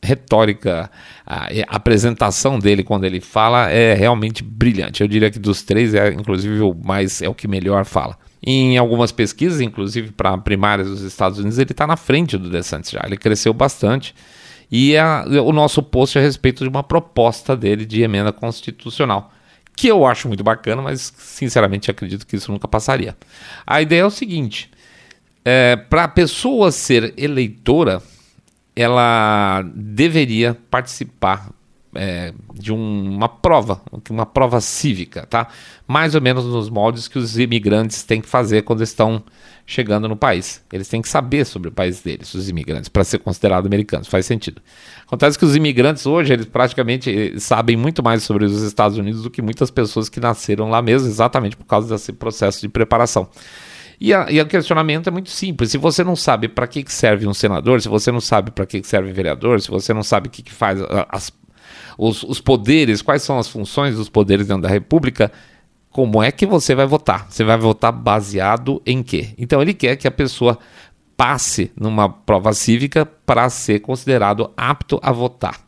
retórica, 0.03 0.91
a, 1.25 1.45
a, 1.45 1.49
apresentação 1.69 2.59
dele 2.59 2.83
quando 2.83 3.05
ele 3.05 3.21
fala 3.21 3.69
é 3.71 3.93
realmente 3.93 4.43
brilhante. 4.43 5.01
Eu 5.01 5.07
diria 5.07 5.31
que 5.31 5.39
dos 5.39 5.63
três 5.63 5.93
é 5.93 6.09
inclusive 6.09 6.59
o 6.61 6.73
mais 6.73 7.21
é 7.21 7.29
o 7.29 7.33
que 7.33 7.47
melhor 7.47 7.85
fala. 7.85 8.17
Em 8.45 8.77
algumas 8.77 9.13
pesquisas, 9.13 9.61
inclusive 9.61 10.11
para 10.11 10.37
primárias 10.37 10.89
dos 10.89 11.01
Estados 11.01 11.39
Unidos, 11.39 11.57
ele 11.57 11.71
está 11.71 11.87
na 11.87 11.95
frente 11.95 12.37
do 12.37 12.49
DeSantis 12.49 12.91
já. 12.91 13.01
Ele 13.05 13.15
cresceu 13.15 13.53
bastante. 13.53 14.13
E 14.69 14.95
é 14.95 15.03
o 15.39 15.53
nosso 15.53 15.81
post 15.81 16.19
a 16.19 16.21
respeito 16.21 16.63
de 16.63 16.69
uma 16.69 16.83
proposta 16.83 17.55
dele 17.55 17.85
de 17.85 18.01
emenda 18.01 18.33
constitucional 18.33 19.32
que 19.75 19.87
eu 19.87 20.05
acho 20.05 20.27
muito 20.27 20.43
bacana, 20.43 20.81
mas 20.81 21.13
sinceramente 21.17 21.89
acredito 21.89 22.27
que 22.27 22.35
isso 22.35 22.51
nunca 22.51 22.67
passaria. 22.67 23.17
A 23.65 23.81
ideia 23.81 24.01
é 24.01 24.05
o 24.05 24.11
seguinte: 24.11 24.69
é, 25.43 25.75
para 25.75 26.05
a 26.05 26.07
pessoa 26.07 26.71
ser 26.71 27.13
eleitora, 27.17 28.01
ela 28.75 29.63
deveria 29.75 30.57
participar 30.69 31.49
é, 31.95 32.33
de 32.53 32.73
um, 32.73 33.15
uma 33.15 33.29
prova, 33.29 33.81
uma 34.09 34.25
prova 34.25 34.59
cívica, 34.61 35.25
tá? 35.27 35.47
Mais 35.87 36.15
ou 36.15 36.21
menos 36.21 36.45
nos 36.45 36.69
moldes 36.69 37.07
que 37.07 37.19
os 37.19 37.37
imigrantes 37.37 38.03
têm 38.03 38.21
que 38.21 38.27
fazer 38.27 38.63
quando 38.63 38.81
estão 38.81 39.23
chegando 39.65 40.07
no 40.07 40.15
país. 40.15 40.63
Eles 40.71 40.87
têm 40.87 41.01
que 41.01 41.07
saber 41.07 41.45
sobre 41.45 41.69
o 41.69 41.71
país 41.71 42.01
deles, 42.01 42.33
os 42.33 42.49
imigrantes, 42.49 42.89
para 42.89 43.03
ser 43.03 43.19
considerados 43.19 43.65
americanos. 43.65 44.07
Faz 44.07 44.25
sentido. 44.25 44.61
Acontece 45.05 45.37
que 45.37 45.45
os 45.45 45.55
imigrantes 45.55 46.05
hoje, 46.05 46.33
eles 46.33 46.45
praticamente 46.45 47.09
eh, 47.09 47.39
sabem 47.39 47.77
muito 47.77 48.03
mais 48.03 48.23
sobre 48.23 48.45
os 48.45 48.61
Estados 48.61 48.97
Unidos 48.97 49.23
do 49.23 49.29
que 49.29 49.41
muitas 49.41 49.71
pessoas 49.71 50.09
que 50.09 50.19
nasceram 50.19 50.69
lá 50.69 50.81
mesmo, 50.81 51.07
exatamente 51.07 51.55
por 51.55 51.65
causa 51.65 51.93
desse 51.93 52.11
processo 52.11 52.61
de 52.61 52.67
preparação. 52.67 53.29
E, 53.99 54.13
a, 54.13 54.29
e 54.29 54.41
o 54.41 54.45
questionamento 54.45 55.07
é 55.07 55.11
muito 55.11 55.29
simples. 55.29 55.71
Se 55.71 55.77
você 55.77 56.03
não 56.03 56.15
sabe 56.15 56.49
para 56.49 56.67
que, 56.67 56.83
que 56.83 56.91
serve 56.91 57.25
um 57.25 57.33
senador, 57.33 57.81
se 57.81 57.87
você 57.87 58.11
não 58.11 58.19
sabe 58.19 58.51
para 58.51 58.65
que, 58.65 58.81
que 58.81 58.87
serve 58.87 59.11
um 59.11 59.13
vereador, 59.13 59.61
se 59.61 59.69
você 59.69 59.93
não 59.93 60.03
sabe 60.03 60.27
o 60.27 60.31
que, 60.31 60.41
que 60.41 60.51
faz 60.51 60.79
as, 61.09 61.31
os, 61.97 62.23
os 62.23 62.41
poderes, 62.41 63.01
quais 63.01 63.21
são 63.21 63.39
as 63.39 63.47
funções 63.47 63.95
dos 63.95 64.09
poderes 64.09 64.47
dentro 64.47 64.63
da 64.63 64.69
República, 64.69 65.31
como 65.93 66.23
é 66.23 66.31
que 66.31 66.45
você 66.45 66.73
vai 66.73 66.87
votar? 66.87 67.27
Você 67.29 67.43
vai 67.43 67.55
votar 67.55 67.91
baseado 67.91 68.81
em 68.83 69.03
quê? 69.03 69.29
Então 69.37 69.61
ele 69.61 69.75
quer 69.75 69.95
que 69.95 70.07
a 70.07 70.11
pessoa 70.11 70.57
passe 71.15 71.71
numa 71.79 72.09
prova 72.09 72.51
cívica 72.51 73.05
para 73.05 73.47
ser 73.47 73.79
considerado 73.79 74.51
apto 74.57 74.99
a 75.03 75.11
votar. 75.11 75.61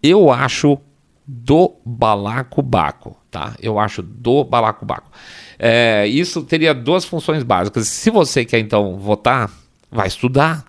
Eu 0.00 0.30
acho 0.30 0.78
do 1.26 1.74
balacobaco, 1.84 3.16
tá? 3.28 3.56
Eu 3.60 3.76
acho 3.76 4.00
do 4.00 4.44
balacobaco. 4.44 5.10
É, 5.58 6.06
isso 6.06 6.42
teria 6.44 6.72
duas 6.72 7.04
funções 7.04 7.42
básicas. 7.42 7.88
Se 7.88 8.10
você 8.10 8.44
quer 8.44 8.60
então 8.60 8.96
votar, 8.96 9.50
vai 9.90 10.06
estudar, 10.06 10.64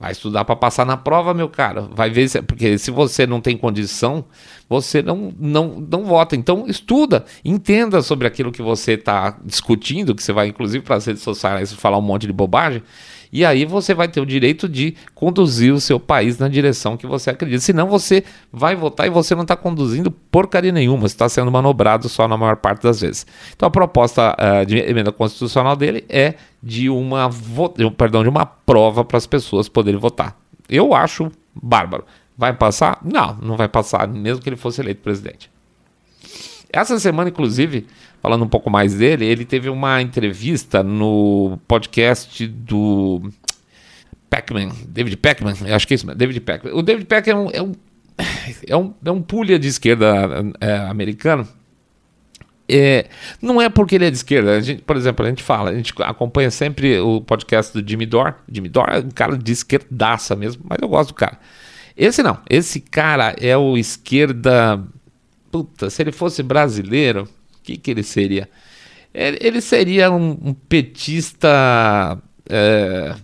Vai 0.00 0.12
estudar 0.12 0.44
para 0.44 0.54
passar 0.54 0.86
na 0.86 0.96
prova, 0.96 1.34
meu 1.34 1.48
cara. 1.48 1.82
Vai 1.90 2.08
ver, 2.08 2.28
se, 2.28 2.40
porque 2.40 2.78
se 2.78 2.90
você 2.90 3.26
não 3.26 3.40
tem 3.40 3.56
condição, 3.56 4.24
você 4.68 5.02
não, 5.02 5.34
não, 5.36 5.84
não 5.90 6.04
vota. 6.04 6.36
Então, 6.36 6.66
estuda, 6.68 7.24
entenda 7.44 8.00
sobre 8.00 8.26
aquilo 8.28 8.52
que 8.52 8.62
você 8.62 8.92
está 8.92 9.36
discutindo, 9.44 10.14
que 10.14 10.22
você 10.22 10.32
vai, 10.32 10.46
inclusive, 10.46 10.84
para 10.84 10.96
as 10.96 11.06
redes 11.06 11.22
sociais 11.22 11.72
falar 11.72 11.98
um 11.98 12.02
monte 12.02 12.28
de 12.28 12.32
bobagem. 12.32 12.82
E 13.32 13.44
aí 13.44 13.64
você 13.64 13.94
vai 13.94 14.08
ter 14.08 14.20
o 14.20 14.26
direito 14.26 14.68
de 14.68 14.94
conduzir 15.14 15.72
o 15.72 15.80
seu 15.80 16.00
país 16.00 16.38
na 16.38 16.48
direção 16.48 16.96
que 16.96 17.06
você 17.06 17.30
acredita. 17.30 17.60
Senão 17.60 17.86
você 17.86 18.24
vai 18.52 18.74
votar 18.74 19.06
e 19.06 19.10
você 19.10 19.34
não 19.34 19.42
está 19.42 19.56
conduzindo 19.56 20.10
porcaria 20.10 20.72
nenhuma, 20.72 21.02
você 21.08 21.14
está 21.14 21.28
sendo 21.28 21.50
manobrado 21.50 22.08
só 22.08 22.26
na 22.26 22.36
maior 22.36 22.56
parte 22.56 22.82
das 22.82 23.00
vezes. 23.00 23.26
Então 23.54 23.66
a 23.66 23.70
proposta 23.70 24.34
uh, 24.34 24.66
de 24.66 24.78
emenda 24.78 25.12
constitucional 25.12 25.76
dele 25.76 26.04
é 26.08 26.34
de 26.62 26.88
uma, 26.88 27.30
perdão, 27.96 28.22
de 28.22 28.28
uma 28.28 28.46
prova 28.46 29.04
para 29.04 29.16
as 29.16 29.26
pessoas 29.26 29.68
poderem 29.68 30.00
votar. 30.00 30.36
Eu 30.68 30.94
acho 30.94 31.30
bárbaro. 31.54 32.04
Vai 32.36 32.52
passar? 32.52 33.00
Não, 33.04 33.36
não 33.42 33.56
vai 33.56 33.68
passar, 33.68 34.06
mesmo 34.06 34.42
que 34.42 34.48
ele 34.48 34.56
fosse 34.56 34.80
eleito 34.80 35.02
presidente. 35.02 35.50
Essa 36.70 36.98
semana, 36.98 37.30
inclusive, 37.30 37.86
falando 38.20 38.44
um 38.44 38.48
pouco 38.48 38.70
mais 38.70 38.94
dele, 38.94 39.24
ele 39.24 39.44
teve 39.44 39.68
uma 39.68 40.02
entrevista 40.02 40.82
no 40.82 41.58
podcast 41.66 42.46
do 42.46 43.22
Pac-Man, 44.28 44.70
David 44.86 45.16
Pac-Man, 45.16 45.54
acho 45.74 45.86
que 45.86 45.94
é 45.94 45.96
isso, 45.96 46.06
David 46.14 46.40
Pac-Man. 46.40 46.74
O 46.74 46.82
David 46.82 47.06
Pac-Man 47.06 47.32
é 47.32 47.36
um, 47.36 47.50
é 47.50 47.62
um, 47.62 47.72
é 48.66 48.76
um, 48.76 48.94
é 49.04 49.10
um 49.10 49.22
pulha 49.22 49.58
de 49.58 49.68
esquerda 49.68 50.14
é, 50.60 50.76
americano. 50.76 51.48
É, 52.70 53.06
não 53.40 53.62
é 53.62 53.70
porque 53.70 53.94
ele 53.94 54.04
é 54.04 54.10
de 54.10 54.16
esquerda. 54.16 54.60
Gente, 54.60 54.82
por 54.82 54.94
exemplo, 54.94 55.24
a 55.24 55.28
gente 55.28 55.42
fala, 55.42 55.70
a 55.70 55.74
gente 55.74 55.94
acompanha 56.00 56.50
sempre 56.50 57.00
o 57.00 57.22
podcast 57.22 57.72
do 57.72 57.88
Jimmy 57.88 58.04
Dore. 58.04 58.34
Jimmy 58.50 58.68
Dore 58.68 58.96
é 58.96 58.98
um 58.98 59.10
cara 59.10 59.38
de 59.38 59.52
esquerdaça 59.52 60.36
mesmo, 60.36 60.62
mas 60.68 60.78
eu 60.82 60.88
gosto 60.88 61.08
do 61.10 61.14
cara. 61.14 61.38
Esse 61.96 62.22
não. 62.22 62.38
Esse 62.48 62.78
cara 62.80 63.34
é 63.40 63.56
o 63.56 63.76
esquerda. 63.76 64.84
Puta, 65.50 65.90
se 65.90 66.02
ele 66.02 66.12
fosse 66.12 66.42
brasileiro, 66.42 67.28
que, 67.68 67.76
que 67.76 67.90
ele 67.90 68.02
seria? 68.02 68.48
Ele 69.12 69.60
seria 69.60 70.10
um, 70.10 70.38
um 70.42 70.54
petista 70.54 72.18
é, 72.48 73.14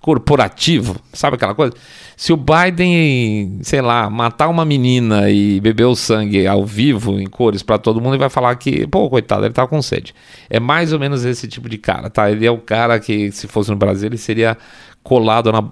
corporativo, 0.00 0.96
sabe 1.12 1.36
aquela 1.36 1.54
coisa? 1.54 1.74
Se 2.16 2.32
o 2.32 2.36
Biden, 2.36 3.58
sei 3.62 3.80
lá, 3.80 4.08
matar 4.08 4.48
uma 4.48 4.64
menina 4.64 5.30
e 5.30 5.60
beber 5.60 5.84
o 5.84 5.94
sangue 5.94 6.46
ao 6.46 6.64
vivo, 6.64 7.18
em 7.18 7.26
cores, 7.26 7.62
para 7.62 7.78
todo 7.78 8.00
mundo, 8.00 8.12
ele 8.12 8.20
vai 8.20 8.30
falar 8.30 8.54
que, 8.56 8.86
pô, 8.86 9.10
coitado, 9.10 9.44
ele 9.44 9.54
tá 9.54 9.66
com 9.66 9.82
sede. 9.82 10.14
É 10.48 10.60
mais 10.60 10.92
ou 10.92 10.98
menos 10.98 11.24
esse 11.24 11.48
tipo 11.48 11.68
de 11.68 11.78
cara, 11.78 12.08
tá? 12.08 12.30
Ele 12.30 12.46
é 12.46 12.50
o 12.50 12.58
cara 12.58 12.98
que, 13.00 13.30
se 13.32 13.48
fosse 13.48 13.70
no 13.70 13.76
Brasil, 13.76 14.08
ele 14.08 14.18
seria 14.18 14.56
colado 15.02 15.50
na. 15.50 15.70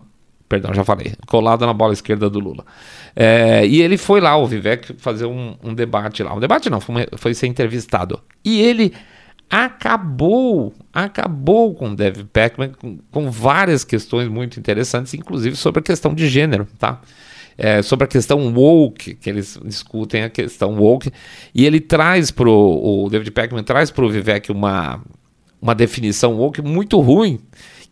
Perdão, 0.51 0.75
já 0.75 0.83
falei. 0.83 1.13
Colado 1.29 1.65
na 1.65 1.73
bola 1.73 1.93
esquerda 1.93 2.29
do 2.29 2.41
Lula. 2.41 2.65
É, 3.15 3.65
e 3.65 3.81
ele 3.81 3.97
foi 3.97 4.21
lá, 4.21 4.37
o 4.37 4.49
Vivek, 4.49 4.95
fazer 4.99 5.25
um, 5.25 5.55
um 5.63 5.73
debate 5.73 6.25
lá. 6.25 6.35
Um 6.35 6.41
debate 6.41 6.69
não, 6.69 6.81
foi, 6.81 7.07
foi, 7.17 7.35
ser 7.35 7.47
entrevistado. 7.47 8.21
E 8.45 8.61
ele 8.61 8.93
acabou, 9.49 10.75
acabou 10.93 11.73
com 11.73 11.91
o 11.91 11.95
David 11.95 12.29
Peckman 12.33 12.73
com, 12.73 12.99
com, 13.13 13.31
várias 13.31 13.85
questões 13.85 14.27
muito 14.27 14.59
interessantes, 14.59 15.15
inclusive 15.15 15.55
sobre 15.55 15.79
a 15.79 15.83
questão 15.85 16.13
de 16.13 16.29
gênero, 16.29 16.67
tá? 16.81 17.01
É, 17.57 17.81
sobre 17.81 18.07
a 18.07 18.09
questão 18.09 18.53
woke, 18.53 19.15
que 19.15 19.31
eles 19.31 19.57
discutem 19.65 20.25
a 20.25 20.29
questão 20.29 20.75
woke, 20.75 21.13
e 21.55 21.65
ele 21.65 21.79
traz 21.79 22.33
pro, 22.33 22.51
o 22.53 23.09
David 23.09 23.31
Peckman 23.31 23.63
traz 23.63 23.89
para 23.89 24.05
o 24.05 24.11
Vivek 24.11 24.51
uma, 24.51 25.01
uma 25.63 25.77
definição 25.77 26.37
woke 26.37 26.61
muito 26.61 26.99
ruim, 26.99 27.39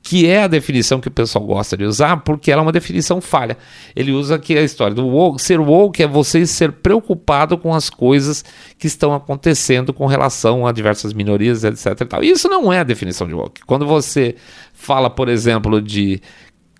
que 0.03 0.27
é 0.27 0.45
a 0.45 0.47
definição 0.47 1.01
que 1.01 1.09
o 1.09 1.11
pessoal 1.11 1.45
gosta 1.45 1.77
de 1.77 1.85
usar, 1.85 2.19
porque 2.19 2.51
ela 2.51 2.63
é 2.63 2.65
uma 2.65 2.73
definição 2.73 3.21
falha. 3.21 3.59
Ele 3.95 4.13
usa 4.13 4.37
aqui 4.37 4.57
a 4.57 4.63
história 4.63 4.95
do 4.95 5.07
woke. 5.07 5.43
Ser 5.43 5.61
woke 5.61 6.03
é 6.03 6.07
você 6.07 6.47
ser 6.47 6.73
preocupado 6.73 7.59
com 7.59 7.75
as 7.75 7.91
coisas 7.91 8.45
que 8.79 8.87
estão 8.87 9.13
acontecendo 9.13 9.93
com 9.93 10.07
relação 10.07 10.67
a 10.67 10.73
diversas 10.73 11.13
minorias, 11.13 11.65
etc. 11.65 12.01
E 12.01 12.05
tal. 12.07 12.25
Isso 12.25 12.49
não 12.49 12.73
é 12.73 12.81
a 12.81 12.85
definição 12.85 13.27
de 13.27 13.35
woke. 13.35 13.63
Quando 13.67 13.87
você 13.87 14.35
fala, 14.73 15.11
por 15.11 15.29
exemplo, 15.29 15.83
de 15.83 16.23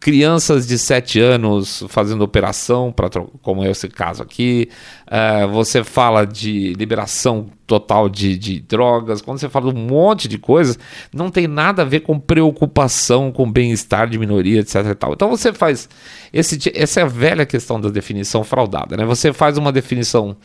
crianças 0.01 0.67
de 0.67 0.79
7 0.79 1.19
anos 1.21 1.85
fazendo 1.89 2.23
operação, 2.23 2.93
pra, 2.93 3.09
como 3.43 3.65
é 3.65 3.71
esse 3.71 3.89
caso 3.89 4.23
aqui. 4.23 4.69
Uh, 5.07 5.49
você 5.49 5.83
fala 5.83 6.25
de 6.25 6.73
liberação 6.75 7.47
total 7.67 8.09
de, 8.09 8.39
de, 8.39 8.61
drogas. 8.61 9.21
Quando 9.21 9.39
você 9.39 9.49
fala 9.49 9.73
de 9.73 9.79
um 9.79 9.83
monte 9.83 10.29
de 10.29 10.39
coisas, 10.39 10.79
não 11.13 11.31
tem 11.31 11.47
nada 11.47 11.83
a 11.83 11.85
ver 11.85 12.01
com 12.01 12.19
preocupação 12.19 13.33
com 13.33 13.51
bem-estar 13.51 14.09
de 14.09 14.19
minoria, 14.19 14.61
etc. 14.61 14.77
Então 15.13 15.29
você 15.29 15.53
faz. 15.53 15.89
Esse, 16.33 16.59
essa 16.75 17.01
é 17.01 17.03
a 17.03 17.07
velha 17.07 17.45
questão 17.45 17.81
da 17.81 17.89
definição 17.89 18.45
fraudada. 18.45 18.97
Né? 18.97 19.05
Você 19.05 19.33
faz 19.33 19.59
uma 19.59 19.73
definição 19.73 20.37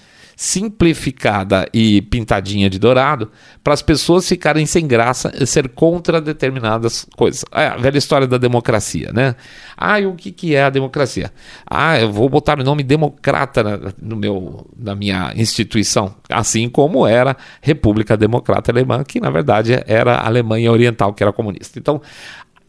simplificada 0.43 1.65
e 1.73 2.01
pintadinha 2.01 2.69
de 2.69 2.77
dourado 2.77 3.32
para 3.63 3.73
as 3.73 3.82
pessoas 3.82 4.27
ficarem 4.27 4.65
sem 4.65 4.86
graça 4.86 5.32
e 5.39 5.47
ser 5.47 5.69
contra 5.69 6.19
determinadas 6.19 7.08
coisas. 7.15 7.45
É 7.53 7.67
a 7.67 7.77
velha 7.77 7.97
história 7.97 8.27
da 8.27 8.38
democracia, 8.38 9.10
né? 9.13 9.38
Ah, 9.77 10.01
e 10.01 10.06
o 10.06 10.15
que, 10.15 10.34
que 10.34 10.53
é 10.53 10.63
a 10.63 10.69
democracia? 10.69 11.32
Ah, 11.65 11.97
eu 11.97 12.12
vou 12.12 12.27
botar 12.27 12.60
o 12.60 12.63
nome 12.63 12.84
democrata 12.84 13.63
na, 13.63 13.93
no 14.01 14.17
meu, 14.17 14.67
na 14.77 14.93
minha 14.95 15.32
instituição, 15.34 16.13
assim 16.29 16.67
como 16.67 17.08
era 17.08 17.38
República 17.62 18.17
Democrata 18.17 18.69
Alemã, 18.69 19.01
que 19.01 19.21
na 19.21 19.29
verdade 19.29 19.82
era 19.88 20.15
a 20.15 20.27
Alemanha 20.27 20.69
Oriental, 20.69 21.13
que 21.13 21.23
era 21.23 21.32
comunista. 21.32 21.79
Então, 21.79 22.01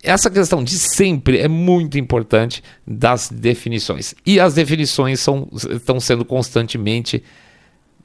essa 0.01 0.31
questão 0.31 0.63
de 0.63 0.79
sempre 0.79 1.39
é 1.39 1.49
muito 1.49 1.99
importante 1.99 2.63
das 2.87 3.29
definições. 3.29 4.15
E 4.25 4.39
as 4.39 4.55
definições 4.55 5.19
são, 5.19 5.49
estão 5.73 5.99
sendo 5.99 6.25
constantemente 6.25 7.21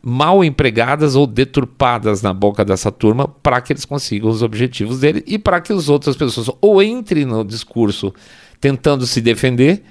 mal 0.01 0.43
empregadas 0.43 1.15
ou 1.15 1.27
deturpadas 1.27 2.21
na 2.21 2.33
boca 2.33 2.63
dessa 2.63 2.91
turma 2.91 3.27
para 3.27 3.59
que 3.59 3.73
eles 3.73 3.85
consigam 3.85 4.29
os 4.29 4.41
objetivos 4.41 4.99
dele 4.99 5.23
e 5.27 5.37
para 5.37 5.59
que 5.59 5.73
as 5.73 5.89
outras 5.89 6.15
pessoas 6.15 6.49
ou 6.61 6.81
entrem 6.81 7.25
no 7.25 7.43
discurso 7.43 8.13
tentando 8.61 9.05
se 9.05 9.21
defender, 9.21 9.83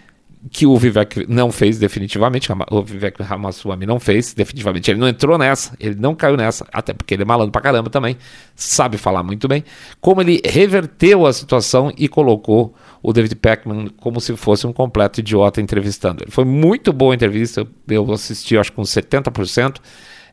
que 0.51 0.67
o 0.67 0.77
Vivek 0.77 1.27
não 1.29 1.51
fez 1.51 1.79
definitivamente, 1.79 2.49
o 2.71 2.83
Vivek 2.83 3.23
Ramaswamy 3.23 3.87
não 3.87 4.01
fez 4.01 4.33
definitivamente, 4.35 4.91
ele 4.91 4.99
não 4.99 5.09
entrou 5.09 5.37
nessa, 5.37 5.75
ele 5.79 5.95
não 5.95 6.15
caiu 6.15 6.37
nessa, 6.37 6.67
até 6.73 6.93
porque 6.93 7.15
ele 7.15 7.23
é 7.23 7.27
malandro 7.27 7.53
pra 7.53 7.61
caramba 7.61 7.91
também, 7.91 8.17
sabe 8.55 8.97
falar 8.97 9.23
muito 9.23 9.47
bem, 9.49 9.65
como 10.01 10.21
ele 10.21 10.41
reverteu 10.45 11.27
a 11.27 11.33
situação 11.33 11.93
e 11.97 12.09
colocou 12.09 12.75
o 13.03 13.13
David 13.13 13.37
Peckman 13.37 13.89
como 14.01 14.21
se 14.21 14.37
fosse 14.37 14.67
um 14.67 14.73
completo 14.73 15.21
idiota 15.21 15.61
entrevistando 15.61 16.25
ele. 16.25 16.31
Foi 16.31 16.45
muito 16.45 16.93
boa 16.93 17.13
a 17.13 17.17
entrevista, 17.17 17.67
eu 17.89 18.13
assisti 18.13 18.57
acho 18.57 18.73
com 18.73 18.83
70%. 18.83 19.77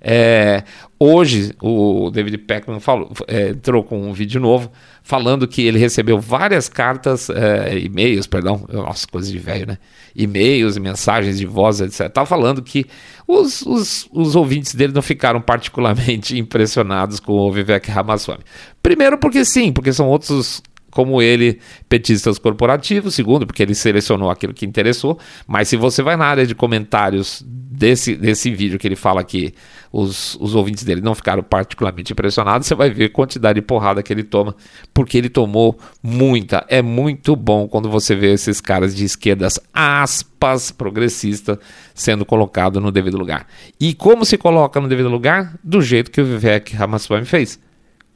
É, 0.07 0.63
hoje 0.99 1.55
o 1.59 2.11
David 2.11 2.37
Peckman 2.37 2.79
falou, 2.79 3.11
é, 3.27 3.49
entrou 3.49 3.83
com 3.83 4.07
um 4.07 4.13
vídeo 4.13 4.39
novo 4.39 4.71
falando 5.01 5.47
que 5.47 5.63
ele 5.63 5.79
recebeu 5.79 6.19
várias 6.19 6.69
cartas, 6.69 7.27
é, 7.31 7.79
e-mails, 7.79 8.27
perdão, 8.27 8.67
nossa, 8.71 9.07
coisa 9.07 9.31
de 9.31 9.39
velho, 9.39 9.65
né? 9.65 9.79
E-mails 10.15 10.77
mensagens 10.77 11.39
de 11.39 11.47
voz, 11.47 11.81
etc. 11.81 12.07
Tava 12.07 12.27
falando 12.27 12.61
que 12.61 12.85
os, 13.27 13.63
os, 13.63 14.07
os 14.11 14.35
ouvintes 14.35 14.75
dele 14.75 14.93
não 14.93 15.01
ficaram 15.01 15.41
particularmente 15.41 16.37
impressionados 16.39 17.19
com 17.19 17.33
o 17.33 17.51
Vivek 17.51 17.89
Ramaswamy. 17.89 18.43
Primeiro 18.83 19.17
porque 19.17 19.43
sim, 19.43 19.73
porque 19.73 19.91
são 19.91 20.07
outros 20.07 20.61
como 20.95 21.21
ele, 21.21 21.60
petistas 21.89 22.39
corporativos, 22.39 23.13
segundo, 23.13 23.45
porque 23.45 23.62
ele 23.62 23.75
selecionou 23.75 24.29
aquilo 24.29 24.53
que 24.53 24.65
interessou, 24.65 25.19
mas 25.45 25.67
se 25.67 25.75
você 25.75 26.01
vai 26.01 26.15
na 26.15 26.23
área 26.23 26.47
de 26.47 26.55
comentários 26.55 27.43
desse, 27.45 28.15
desse 28.15 28.49
vídeo 28.49 28.79
que 28.79 28.88
ele 28.88 28.95
fala 28.95 29.21
que 29.21 29.53
os, 29.91 30.38
os 30.39 30.55
ouvintes 30.55 30.86
dele 30.86 31.01
não 31.01 31.13
ficaram 31.13 31.43
particularmente 31.43 32.13
impressionados, 32.13 32.65
você 32.65 32.75
vai 32.75 32.89
ver 32.89 33.05
a 33.08 33.10
quantidade 33.10 33.60
de 33.60 33.62
porrada 33.62 34.01
que 34.01 34.13
ele 34.13 34.23
toma, 34.23 34.55
porque 34.93 35.17
ele 35.17 35.27
tomou 35.27 35.77
muita. 36.01 36.65
É 36.69 36.81
muito 36.81 37.36
bom 37.36 37.67
quando 37.67 37.89
você 37.89 38.15
vê 38.15 38.31
esses 38.31 38.62
caras 38.62 38.95
de 38.95 39.03
esquerdas, 39.03 39.60
aspas, 39.73 40.71
progressista, 40.71 41.60
sendo 41.93 42.25
colocado 42.25 42.79
no 42.79 42.89
devido 42.89 43.17
lugar. 43.17 43.45
E 43.77 43.93
como 43.93 44.23
se 44.23 44.38
coloca 44.38 44.79
no 44.79 44.88
devido 44.88 45.10
lugar? 45.10 45.60
Do 45.62 45.81
jeito 45.81 46.10
que 46.10 46.21
o 46.21 46.25
Vivek 46.25 46.73
Ramaswamy 46.73 47.25
fez 47.25 47.60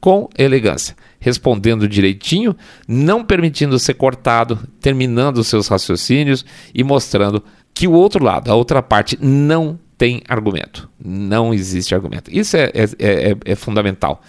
com 0.00 0.28
elegância, 0.36 0.96
respondendo 1.18 1.88
direitinho, 1.88 2.56
não 2.88 3.24
permitindo 3.24 3.78
ser 3.78 3.94
cortado, 3.94 4.58
terminando 4.80 5.44
seus 5.44 5.68
raciocínios 5.68 6.44
e 6.74 6.82
mostrando 6.82 7.44
que 7.74 7.86
o 7.86 7.92
outro 7.92 8.24
lado, 8.24 8.50
a 8.50 8.54
outra 8.54 8.82
parte, 8.82 9.18
não 9.20 9.78
tem 9.98 10.22
argumento. 10.28 10.88
Não 10.98 11.52
existe 11.52 11.94
argumento. 11.94 12.30
Isso 12.32 12.56
é, 12.56 12.70
é, 12.74 12.84
é, 12.98 13.36
é 13.44 13.54
fundamental 13.54 14.22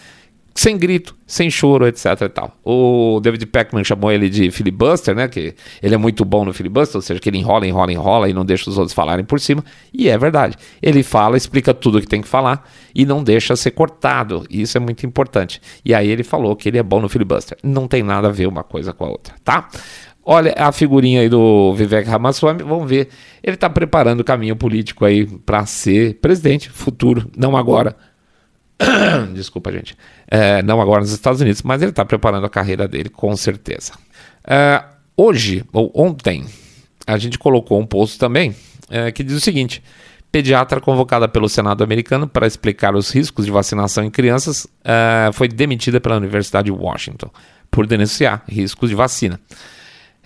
sem 0.54 0.78
grito, 0.78 1.16
sem 1.26 1.50
choro, 1.50 1.88
etc 1.88 2.06
e 2.22 2.30
tal. 2.30 2.58
O 2.64 3.20
David 3.22 3.46
Peckman 3.46 3.84
chamou 3.84 4.12
ele 4.12 4.30
de 4.30 4.52
filibuster, 4.52 5.16
né? 5.16 5.28
Que 5.28 5.56
ele 5.82 5.96
é 5.96 5.98
muito 5.98 6.26
bom 6.26 6.44
no 6.44 6.54
filibuster, 6.54 6.98
ou 6.98 7.02
seja, 7.02 7.20
que 7.20 7.30
ele 7.30 7.38
enrola, 7.38 7.66
enrola, 7.66 7.92
enrola 7.92 8.30
e 8.30 8.34
não 8.34 8.44
deixa 8.44 8.70
os 8.70 8.78
outros 8.78 8.94
falarem 8.94 9.24
por 9.24 9.40
cima. 9.40 9.64
E 9.94 10.10
é 10.10 10.18
verdade. 10.18 10.58
Ele 10.82 11.04
fala, 11.04 11.38
explica 11.38 11.74
tudo 11.74 11.98
o 11.98 12.02
que 12.02 12.08
tem 12.08 12.22
que 12.22 12.28
falar 12.28 12.70
e 12.94 13.06
não 13.06 13.24
deixa 13.24 13.56
ser 13.56 13.72
cortado. 13.72 14.46
E 14.50 14.62
isso 14.62 14.78
é 14.78 14.82
muito 14.82 15.06
importante. 15.06 15.62
E 15.86 15.94
aí 15.94 16.10
ele 16.10 16.24
falou 16.24 16.56
que 16.56 16.68
ele 16.68 16.78
é 16.78 16.84
bom 16.84 17.00
no 17.00 17.10
filibuster. 17.10 17.58
Não 17.64 17.88
tem 17.88 18.04
nada 18.04 18.28
a 18.28 18.32
ver 18.32 18.48
uma 18.48 18.64
coisa 18.64 18.94
com 18.94 19.06
a 19.06 19.10
outra, 19.10 19.36
tá? 19.44 19.70
Olha 20.24 20.54
a 20.56 20.72
figurinha 20.72 21.22
aí 21.22 21.30
do 21.30 21.74
Vivek 21.74 22.08
Ramaswamy, 22.08 22.62
vamos 22.62 22.88
ver. 22.88 23.10
Ele 23.42 23.56
está 23.56 23.68
preparando 23.68 24.20
o 24.20 24.24
caminho 24.24 24.56
político 24.56 25.04
aí 25.04 25.26
para 25.26 25.66
ser 25.66 26.20
presidente 26.20 26.70
futuro, 26.70 27.28
não 27.36 27.58
agora. 27.58 27.96
Desculpa, 29.34 29.72
gente. 29.72 29.96
É, 30.28 30.62
não 30.64 30.82
agora 30.82 31.02
nos 31.02 31.12
Estados 31.12 31.42
Unidos, 31.42 31.62
mas 31.62 31.82
ele 31.82 31.92
está 31.92 32.06
preparando 32.06 32.46
a 32.46 32.50
carreira 32.50 32.88
dele, 32.88 33.10
com 33.10 33.36
certeza. 33.36 33.94
É, 34.46 34.84
hoje, 35.16 35.64
ou 35.72 35.92
ontem, 35.96 36.46
a 37.06 37.18
gente 37.18 37.38
colocou 37.38 37.80
um 37.80 37.86
post 37.86 38.18
também 38.18 38.56
é, 38.90 39.12
que 39.12 39.24
diz 39.24 39.36
o 39.36 39.42
seguinte: 39.42 39.84
pediatra 40.32 40.80
convocada 40.80 41.28
pelo 41.28 41.50
Senado 41.50 41.84
americano 41.84 42.28
para 42.28 42.48
explicar 42.48 42.96
os 42.96 43.12
riscos 43.12 43.46
de 43.46 43.52
vacinação 43.52 44.04
em 44.04 44.10
crianças 44.10 44.68
é, 44.84 45.30
foi 45.34 45.48
demitida 45.48 46.00
pela 46.00 46.18
Universidade 46.18 46.66
de 46.66 46.72
Washington 46.72 47.30
por 47.70 47.88
denunciar 47.88 48.44
riscos 48.48 48.90
de 48.90 48.96
vacina. 48.96 49.40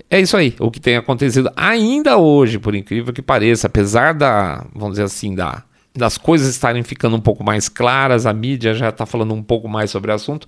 É 0.10 0.20
isso 0.20 0.36
aí, 0.36 0.54
o 0.60 0.70
que 0.70 0.80
tem 0.80 0.98
acontecido 0.98 1.50
ainda 1.56 2.18
hoje, 2.18 2.60
por 2.60 2.76
incrível 2.76 3.14
que 3.14 3.22
pareça, 3.22 3.68
apesar 3.68 4.14
da, 4.14 4.66
vamos 4.74 4.92
dizer 4.92 5.04
assim, 5.04 5.34
da, 5.34 5.64
das 5.96 6.18
coisas 6.18 6.48
estarem 6.48 6.84
ficando 6.84 7.16
um 7.16 7.22
pouco 7.22 7.44
mais 7.44 7.70
claras, 7.70 8.26
a 8.26 8.34
mídia 8.34 8.74
já 8.74 8.90
está 8.90 9.06
falando 9.06 9.34
um 9.34 9.42
pouco 9.42 9.68
mais 9.68 9.90
sobre 9.90 10.12
o 10.12 10.14
assunto, 10.14 10.46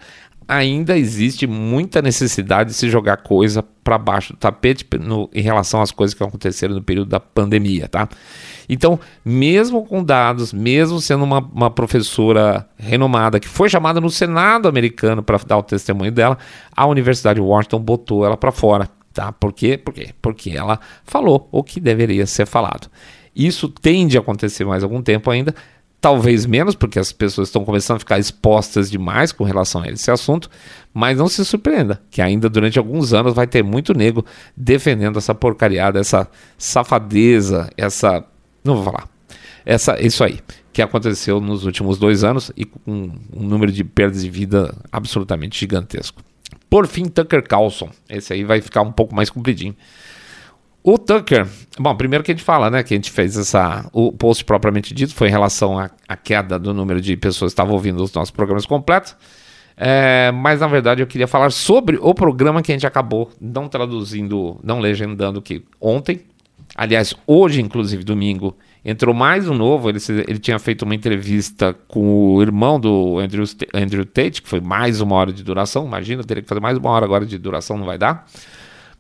ainda 0.48 0.98
existe 0.98 1.46
muita 1.46 2.02
necessidade 2.02 2.70
de 2.70 2.76
se 2.76 2.90
jogar 2.90 3.18
coisa 3.18 3.62
para 3.84 3.98
baixo 3.98 4.34
do 4.34 4.40
tapete 4.40 4.86
no, 5.00 5.30
em 5.34 5.42
relação 5.42 5.82
às 5.82 5.92
coisas 5.92 6.14
que 6.14 6.24
aconteceram 6.24 6.74
no 6.74 6.82
período 6.82 7.10
da 7.10 7.20
pandemia, 7.20 7.88
tá? 7.88 8.08
Então, 8.70 9.00
mesmo 9.24 9.86
com 9.86 10.04
dados, 10.04 10.54
mesmo 10.54 11.00
sendo 11.02 11.24
uma, 11.24 11.40
uma 11.40 11.70
professora 11.70 12.68
renomada 12.78 13.40
que 13.40 13.48
foi 13.48 13.70
chamada 13.70 14.00
no 14.00 14.10
Senado 14.10 14.68
americano 14.68 15.22
para 15.22 15.38
dar 15.46 15.58
o 15.58 15.64
testemunho 15.64 16.12
dela, 16.12 16.38
a 16.76 16.86
Universidade 16.86 17.40
de 17.40 17.46
Washington 17.46 17.80
botou 17.80 18.26
ela 18.26 18.38
para 18.38 18.52
fora. 18.52 18.90
Tá? 19.14 19.32
Por 19.32 19.52
quê? 19.52 19.78
Por 19.78 19.94
quê? 19.94 20.10
Porque 20.22 20.52
ela 20.52 20.80
falou 21.04 21.48
o 21.52 21.64
que 21.64 21.80
deveria 21.80 22.26
ser 22.26 22.46
falado. 22.46 22.90
Isso 23.38 23.70
tende 23.70 24.18
a 24.18 24.22
acontecer 24.22 24.66
mais 24.66 24.84
algum 24.84 25.00
tempo 25.00 25.30
ainda, 25.30 25.54
talvez 26.02 26.48
menos, 26.48 26.74
porque 26.74 26.98
as 26.98 27.12
pessoas 27.12 27.50
estão 27.50 27.64
começando 27.64 27.98
a 27.98 28.00
ficar 28.00 28.18
expostas 28.18 28.90
demais 28.90 29.32
com 29.32 29.44
relação 29.44 29.84
a 29.84 29.88
esse 29.88 30.10
assunto, 30.10 30.50
mas 30.92 31.20
não 31.20 31.28
se 31.28 31.46
surpreenda, 31.46 32.02
que 32.10 32.20
ainda 32.20 32.50
durante 32.50 32.80
alguns 32.80 33.14
anos 33.14 33.36
vai 33.36 33.46
ter 33.46 33.64
muito 33.64 33.94
nego 33.94 34.26
defendendo 34.56 35.20
essa 35.20 35.36
porcariada, 35.36 36.00
essa 36.00 36.28
safadeza, 36.58 37.70
essa. 37.78 38.26
Não 38.64 38.76
vou 38.76 38.86
falar. 38.86 39.08
Essa, 39.64 40.02
isso 40.02 40.24
aí, 40.24 40.40
que 40.74 40.82
aconteceu 40.82 41.40
nos 41.40 41.64
últimos 41.64 42.00
dois 42.00 42.24
anos 42.24 42.52
e 42.58 42.66
com 42.66 43.12
um 43.32 43.44
número 43.44 43.72
de 43.72 43.84
perdas 43.84 44.24
de 44.24 44.30
vida 44.32 44.76
absolutamente 44.92 45.60
gigantesco. 45.60 46.24
Por 46.70 46.88
fim, 46.88 47.06
Tucker 47.06 47.44
Carlson. 47.48 47.90
Esse 48.10 48.34
aí 48.34 48.44
vai 48.44 48.62
ficar 48.62 48.82
um 48.82 48.92
pouco 48.92 49.14
mais 49.14 49.30
compridinho. 49.30 49.76
O 50.90 50.98
Tucker, 50.98 51.46
bom, 51.78 51.94
primeiro 51.98 52.24
que 52.24 52.32
a 52.32 52.34
gente 52.34 52.46
fala, 52.46 52.70
né, 52.70 52.82
que 52.82 52.94
a 52.94 52.98
gente 52.98 53.12
fez 53.12 53.36
essa, 53.36 53.90
o 53.92 54.10
post 54.10 54.46
propriamente 54.46 54.94
dito 54.94 55.14
foi 55.14 55.28
em 55.28 55.32
relação 55.32 55.78
à, 55.78 55.92
à 56.08 56.16
queda 56.16 56.58
do 56.58 56.74
número 56.74 57.02
de 57.02 57.18
pessoas 57.18 57.52
que 57.52 57.56
estavam 57.56 57.74
ouvindo 57.74 58.02
os 58.02 58.14
nossos 58.14 58.32
programas 58.32 58.66
completos, 58.66 59.14
é, 59.76 60.32
mas 60.32 60.62
na 60.62 60.68
verdade 60.68 61.02
eu 61.02 61.08
queria 61.08 61.28
falar 61.28 61.52
sobre 61.52 62.00
o 62.02 62.14
programa 62.14 62.62
que 62.62 62.72
a 62.72 62.76
gente 62.76 62.88
acabou 62.88 63.30
não 63.42 63.68
traduzindo, 63.68 64.62
não 64.64 64.80
legendando 64.80 65.42
que 65.42 65.62
ontem, 65.82 66.22
aliás, 66.74 67.14
hoje 67.28 67.62
inclusive, 67.62 68.06
domingo, 68.06 68.56
entrou 68.86 69.14
mais 69.14 69.50
um 69.50 69.54
novo. 69.54 69.90
Ele, 69.90 70.00
ele 70.26 70.40
tinha 70.40 70.58
feito 70.58 70.84
uma 70.84 70.96
entrevista 70.96 71.76
com 71.90 72.36
o 72.36 72.42
irmão 72.42 72.80
do 72.80 73.20
Andrew, 73.20 73.44
Andrew 73.74 74.06
Tate, 74.06 74.42
que 74.42 74.48
foi 74.48 74.62
mais 74.62 75.02
uma 75.02 75.18
hora 75.18 75.34
de 75.34 75.44
duração. 75.44 75.86
Imagina, 75.86 76.24
teria 76.24 76.42
que 76.42 76.48
fazer 76.48 76.62
mais 76.62 76.78
uma 76.78 76.90
hora 76.92 77.04
agora 77.04 77.26
de 77.26 77.38
duração, 77.38 77.78
não 77.78 77.86
vai 77.86 77.98
dar. 77.98 78.26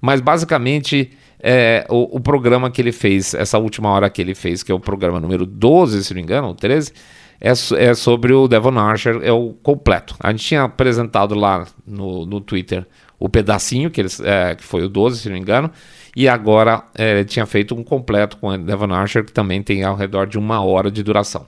Mas 0.02 0.20
basicamente, 0.22 1.12
é, 1.40 1.86
o, 1.90 2.18
o, 2.18 2.20
programa 2.20 2.72
que 2.72 2.82
ele 2.82 2.92
fez, 2.92 3.34
essa 3.34 3.58
última 3.58 3.90
hora 3.90 4.10
que 4.10 4.22
ele 4.22 4.34
fez, 4.34 4.64
que 4.64 4.72
é 4.72 4.76
o 4.76 4.80
programa 4.80 5.20
número 5.20 5.46
12, 5.46 6.04
se 6.04 6.14
não 6.14 6.16
me 6.18 6.24
engano, 6.24 6.48
ou 6.48 6.56
13, 6.56 6.92
é, 7.40 7.52
é 7.52 7.94
sobre 7.94 8.34
o 8.34 8.48
Devon 8.48 8.78
Archer, 8.78 9.20
é 9.22 9.32
o 9.32 9.54
completo. 9.62 10.16
A 10.20 10.32
gente 10.32 10.44
tinha 10.44 10.64
apresentado 10.64 11.36
lá 11.36 11.68
no, 11.86 12.26
no 12.26 12.42
Twitter 12.42 12.86
o 13.20 13.30
pedacinho, 13.30 13.90
que, 13.90 14.02
eles, 14.02 14.20
é, 14.20 14.56
que 14.56 14.64
foi 14.64 14.84
o 14.84 14.90
12, 14.90 15.20
se 15.20 15.30
não 15.30 15.36
me 15.36 15.42
engano, 15.42 15.72
e 16.16 16.28
agora 16.28 16.84
é, 16.96 17.24
tinha 17.24 17.46
feito 17.46 17.76
um 17.76 17.84
completo 17.84 18.38
com 18.38 18.50
o 18.50 18.58
Devon 18.58 18.94
Archer, 18.94 19.24
que 19.24 19.32
também 19.32 19.62
tem 19.62 19.84
ao 19.84 19.96
redor 19.96 20.26
de 20.26 20.38
uma 20.38 20.64
hora 20.64 20.90
de 20.90 21.04
duração. 21.04 21.46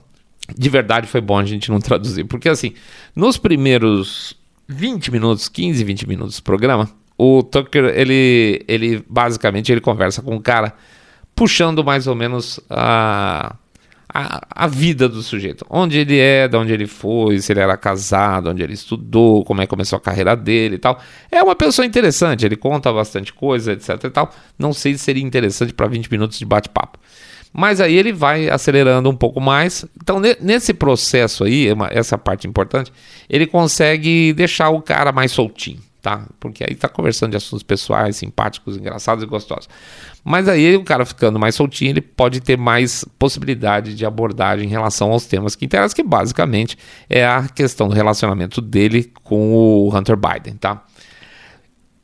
De 0.56 0.68
verdade 0.68 1.06
foi 1.06 1.20
bom 1.20 1.38
a 1.38 1.44
gente 1.44 1.70
não 1.70 1.80
traduzir, 1.80 2.24
porque 2.24 2.48
assim, 2.48 2.74
nos 3.14 3.36
primeiros 3.36 4.36
20 4.68 5.10
minutos, 5.10 5.48
15, 5.48 5.82
20 5.82 6.08
minutos 6.08 6.36
do 6.36 6.42
programa, 6.42 6.88
o 7.20 7.42
Tucker, 7.42 7.84
ele, 7.94 8.64
ele 8.66 9.04
basicamente 9.06 9.70
ele 9.70 9.80
conversa 9.82 10.22
com 10.22 10.36
o 10.36 10.40
cara, 10.40 10.72
puxando 11.34 11.84
mais 11.84 12.06
ou 12.06 12.14
menos 12.14 12.58
a 12.70 13.56
a, 14.12 14.64
a 14.64 14.66
vida 14.66 15.08
do 15.08 15.22
sujeito. 15.22 15.64
Onde 15.70 15.98
ele 15.98 16.18
é, 16.18 16.48
de 16.48 16.56
onde 16.56 16.72
ele 16.72 16.86
foi, 16.86 17.38
se 17.38 17.52
ele 17.52 17.60
era 17.60 17.76
casado, 17.76 18.50
onde 18.50 18.62
ele 18.62 18.72
estudou, 18.72 19.44
como 19.44 19.60
é 19.60 19.66
que 19.66 19.70
começou 19.70 19.96
a 19.96 20.00
carreira 20.00 20.34
dele 20.34 20.76
e 20.76 20.78
tal. 20.78 20.98
É 21.30 21.42
uma 21.42 21.54
pessoa 21.54 21.86
interessante, 21.86 22.44
ele 22.44 22.56
conta 22.56 22.92
bastante 22.92 23.32
coisa, 23.32 23.72
etc 23.72 24.02
e 24.02 24.10
tal. 24.10 24.32
Não 24.58 24.72
sei 24.72 24.94
se 24.94 25.04
seria 25.04 25.22
interessante 25.22 25.72
para 25.72 25.86
20 25.86 26.10
minutos 26.10 26.38
de 26.38 26.44
bate-papo. 26.44 26.98
Mas 27.52 27.80
aí 27.80 27.96
ele 27.96 28.12
vai 28.12 28.48
acelerando 28.48 29.10
um 29.10 29.16
pouco 29.16 29.40
mais. 29.40 29.84
Então, 30.02 30.20
nesse 30.40 30.72
processo 30.72 31.44
aí, 31.44 31.68
essa 31.90 32.16
parte 32.16 32.48
importante, 32.48 32.92
ele 33.28 33.46
consegue 33.46 34.32
deixar 34.32 34.70
o 34.70 34.80
cara 34.82 35.12
mais 35.12 35.32
soltinho 35.32 35.89
tá? 36.00 36.26
Porque 36.38 36.64
aí 36.64 36.74
tá 36.74 36.88
conversando 36.88 37.32
de 37.32 37.36
assuntos 37.36 37.62
pessoais, 37.62 38.16
simpáticos, 38.16 38.76
engraçados 38.76 39.22
e 39.22 39.26
gostosos. 39.26 39.68
Mas 40.24 40.48
aí 40.48 40.76
o 40.76 40.84
cara 40.84 41.04
ficando 41.04 41.38
mais 41.38 41.54
soltinho, 41.54 41.90
ele 41.90 42.00
pode 42.00 42.40
ter 42.40 42.56
mais 42.56 43.04
possibilidade 43.18 43.94
de 43.94 44.04
abordagem 44.06 44.66
em 44.66 44.70
relação 44.70 45.10
aos 45.12 45.26
temas 45.26 45.54
que 45.54 45.64
interessam, 45.64 45.94
que 45.94 46.02
basicamente 46.02 46.76
é 47.08 47.26
a 47.26 47.48
questão 47.48 47.88
do 47.88 47.94
relacionamento 47.94 48.60
dele 48.60 49.12
com 49.22 49.52
o 49.52 49.96
Hunter 49.96 50.16
Biden, 50.16 50.54
tá? 50.54 50.84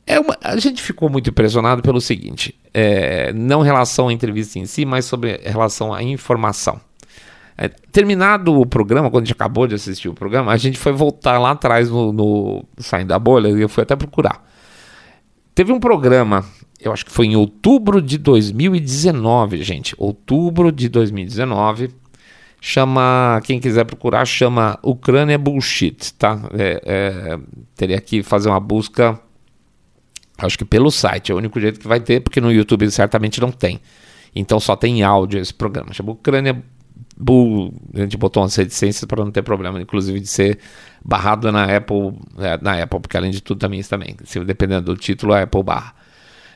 É 0.05 0.19
uma, 0.19 0.37
a 0.41 0.57
gente 0.57 0.81
ficou 0.81 1.09
muito 1.09 1.29
impressionado 1.29 1.81
pelo 1.81 1.99
seguinte, 1.99 2.57
é, 2.73 3.33
não 3.33 3.61
relação 3.61 4.07
à 4.07 4.13
entrevista 4.13 4.57
em 4.57 4.65
si, 4.65 4.85
mas 4.85 5.03
sobre 5.03 5.41
relação 5.43 5.93
à 5.93 6.01
informação. 6.01 6.79
É, 7.57 7.67
terminado 7.67 8.53
o 8.53 8.65
programa, 8.67 9.09
quando 9.09 9.23
a 9.23 9.25
gente 9.25 9.33
acabou 9.33 9.65
de 9.65 9.73
assistir 9.73 10.07
o 10.07 10.13
programa, 10.13 10.51
a 10.51 10.57
gente 10.57 10.77
foi 10.77 10.91
voltar 10.91 11.39
lá 11.39 11.51
atrás 11.51 11.89
no, 11.89 12.13
no 12.13 12.65
Saindo 12.77 13.07
da 13.07 13.17
Bolha 13.17 13.47
e 13.49 13.61
eu 13.61 13.67
fui 13.67 13.81
até 13.81 13.95
procurar. 13.95 14.45
Teve 15.55 15.71
um 15.71 15.79
programa, 15.79 16.45
eu 16.79 16.93
acho 16.93 17.03
que 17.03 17.11
foi 17.11 17.25
em 17.25 17.35
outubro 17.35 17.99
de 17.99 18.19
2019, 18.19 19.63
gente. 19.63 19.95
Outubro 19.97 20.71
de 20.71 20.87
2019. 20.87 21.89
Chama, 22.61 23.41
quem 23.43 23.59
quiser 23.59 23.85
procurar, 23.85 24.25
chama 24.25 24.77
Ucrânia 24.83 25.37
Bullshit, 25.37 26.13
tá? 26.13 26.39
É, 26.53 26.81
é, 26.85 27.39
teria 27.75 27.99
que 27.99 28.21
fazer 28.21 28.49
uma 28.49 28.59
busca, 28.59 29.19
acho 30.37 30.57
que 30.57 30.65
pelo 30.65 30.91
site, 30.91 31.31
é 31.31 31.35
o 31.35 31.37
único 31.37 31.59
jeito 31.59 31.79
que 31.79 31.87
vai 31.87 31.99
ter, 31.99 32.19
porque 32.19 32.41
no 32.41 32.51
YouTube 32.51 32.89
certamente 32.91 33.41
não 33.41 33.51
tem. 33.51 33.79
Então 34.35 34.59
só 34.59 34.75
tem 34.75 35.01
áudio 35.01 35.39
esse 35.39 35.53
programa. 35.53 35.93
Chama 35.93 36.11
Ucrânia 36.11 36.63
Bull, 37.19 37.73
a 37.95 38.01
gente 38.01 38.15
botou 38.15 38.43
umas 38.43 38.55
reticências 38.55 39.03
para 39.05 39.23
não 39.23 39.31
ter 39.31 39.41
problema, 39.41 39.81
inclusive 39.81 40.19
de 40.19 40.27
ser 40.27 40.59
barrado 41.03 41.51
na 41.51 41.75
Apple, 41.75 42.13
é, 42.37 42.59
na 42.61 42.83
Apple, 42.83 42.99
porque 42.99 43.17
além 43.17 43.31
de 43.31 43.41
tudo 43.41 43.57
também 43.57 43.79
isso 43.79 43.89
também, 43.89 44.15
se 44.23 44.39
dependendo 44.43 44.93
do 44.93 44.95
título, 44.95 45.33
a 45.33 45.41
Apple 45.41 45.63
barra. 45.63 45.95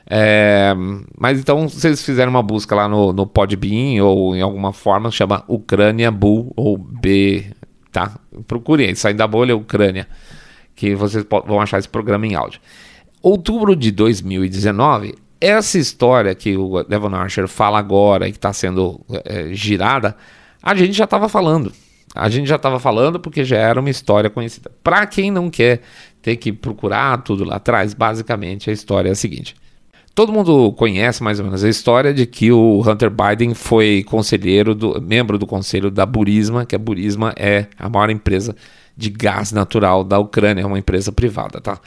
É, 0.05 0.73
mas 1.17 1.39
então 1.39 1.67
vocês 1.67 2.03
fizeram 2.03 2.31
uma 2.31 2.43
busca 2.43 2.75
lá 2.75 2.87
no, 2.87 3.13
no 3.13 3.25
Podbean 3.25 4.03
ou 4.03 4.35
em 4.35 4.41
alguma 4.41 4.73
forma, 4.73 5.09
chama 5.09 5.43
Ucrânia 5.47 6.11
Bull 6.11 6.51
ou 6.55 6.77
B, 6.77 7.45
tá? 7.91 8.19
Procurem 8.45 8.93
saindo 8.93 9.17
da 9.17 9.27
bolha 9.27 9.55
Ucrânia, 9.55 10.07
que 10.75 10.93
vocês 10.93 11.25
vão 11.47 11.59
achar 11.59 11.79
esse 11.79 11.89
programa 11.89 12.27
em 12.27 12.35
áudio. 12.35 12.59
Outubro 13.21 13.75
de 13.75 13.91
2019, 13.91 15.15
essa 15.39 15.77
história 15.77 16.35
que 16.35 16.55
o 16.57 16.83
Devon 16.83 17.15
Archer 17.15 17.47
fala 17.47 17.79
agora 17.79 18.27
e 18.27 18.31
que 18.31 18.37
está 18.37 18.53
sendo 18.53 18.99
é, 19.25 19.53
girada, 19.53 20.15
a 20.61 20.75
gente 20.75 20.93
já 20.93 21.05
estava 21.05 21.27
falando. 21.27 21.71
A 22.13 22.29
gente 22.29 22.47
já 22.47 22.57
estava 22.57 22.79
falando 22.79 23.19
porque 23.19 23.43
já 23.43 23.57
era 23.57 23.79
uma 23.79 23.89
história 23.89 24.29
conhecida. 24.29 24.69
Para 24.83 25.05
quem 25.05 25.31
não 25.31 25.49
quer 25.49 25.81
ter 26.21 26.35
que 26.35 26.51
procurar 26.51 27.23
tudo 27.23 27.43
lá 27.43 27.55
atrás, 27.55 27.93
basicamente 27.93 28.69
a 28.69 28.73
história 28.73 29.09
é 29.09 29.11
a 29.13 29.15
seguinte. 29.15 29.55
Todo 30.13 30.33
mundo 30.33 30.73
conhece 30.73 31.23
mais 31.23 31.39
ou 31.39 31.45
menos 31.45 31.63
a 31.63 31.69
história 31.69 32.13
de 32.13 32.25
que 32.25 32.51
o 32.51 32.81
Hunter 32.81 33.09
Biden 33.09 33.53
foi 33.53 34.03
conselheiro 34.05 34.75
do 34.75 35.01
membro 35.01 35.37
do 35.37 35.47
conselho 35.47 35.89
da 35.89 36.05
Burisma, 36.05 36.65
que 36.65 36.75
a 36.75 36.79
Burisma 36.79 37.33
é 37.37 37.67
a 37.79 37.87
maior 37.87 38.09
empresa 38.09 38.53
de 38.95 39.09
gás 39.09 39.53
natural 39.53 40.03
da 40.03 40.19
Ucrânia, 40.19 40.63
é 40.63 40.65
uma 40.65 40.77
empresa 40.77 41.13
privada, 41.13 41.61
tá? 41.61 41.79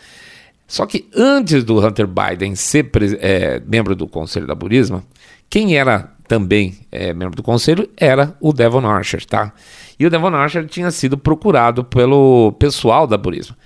Só 0.66 0.86
que 0.86 1.06
antes 1.14 1.62
do 1.62 1.86
Hunter 1.86 2.06
Biden 2.06 2.54
ser 2.54 2.90
é, 3.20 3.60
membro 3.66 3.94
do 3.94 4.08
conselho 4.08 4.46
da 4.46 4.54
Burisma, 4.54 5.04
quem 5.50 5.76
era 5.76 6.13
também 6.26 6.78
é, 6.90 7.12
membro 7.12 7.36
do 7.36 7.42
conselho 7.42 7.88
era 7.96 8.36
o 8.40 8.52
Devon 8.52 8.86
Archer, 8.86 9.24
tá? 9.24 9.52
E 9.98 10.06
o 10.06 10.10
Devon 10.10 10.34
Archer 10.34 10.66
tinha 10.66 10.90
sido 10.90 11.16
procurado 11.16 11.84
pelo 11.84 12.52
pessoal 12.52 13.06
da 13.06 13.16
Burisma. 13.16 13.56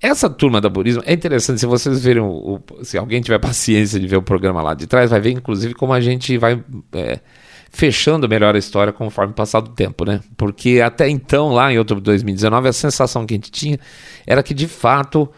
Essa 0.00 0.30
turma 0.30 0.60
da 0.60 0.68
Burismo 0.68 1.02
é 1.04 1.12
interessante. 1.12 1.60
Se 1.60 1.66
vocês 1.66 2.02
verem, 2.02 2.22
o, 2.22 2.60
o, 2.70 2.84
se 2.84 2.96
alguém 2.96 3.20
tiver 3.20 3.38
paciência 3.40 3.98
de 3.98 4.06
ver 4.06 4.16
o 4.16 4.22
programa 4.22 4.62
lá 4.62 4.74
de 4.74 4.86
trás, 4.86 5.10
vai 5.10 5.20
ver 5.20 5.32
inclusive 5.32 5.74
como 5.74 5.92
a 5.92 6.00
gente 6.00 6.38
vai 6.38 6.62
é, 6.92 7.18
fechando 7.70 8.28
melhor 8.28 8.54
a 8.54 8.58
história 8.58 8.92
conforme 8.92 9.32
passar 9.34 9.60
do 9.60 9.70
tempo, 9.70 10.04
né? 10.04 10.20
Porque 10.36 10.80
até 10.80 11.08
então, 11.08 11.48
lá 11.48 11.72
em 11.72 11.78
outubro 11.78 12.00
de 12.00 12.06
2019, 12.06 12.68
a 12.68 12.72
sensação 12.72 13.26
que 13.26 13.34
a 13.34 13.36
gente 13.36 13.50
tinha 13.50 13.78
era 14.26 14.42
que 14.42 14.54
de 14.54 14.68
fato 14.68 15.28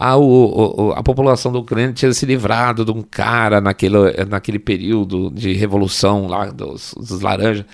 a, 0.00 0.16
o, 0.16 0.92
a 0.92 1.02
população 1.02 1.50
da 1.50 1.58
Ucrânia 1.58 1.92
tinha 1.92 2.12
se 2.12 2.24
livrado 2.24 2.84
de 2.84 2.92
um 2.92 3.02
cara 3.02 3.60
naquele, 3.60 4.12
naquele 4.28 4.60
período 4.60 5.28
de 5.30 5.52
revolução 5.54 6.28
lá 6.28 6.46
dos, 6.46 6.94
dos 6.96 7.20
laranjas. 7.20 7.66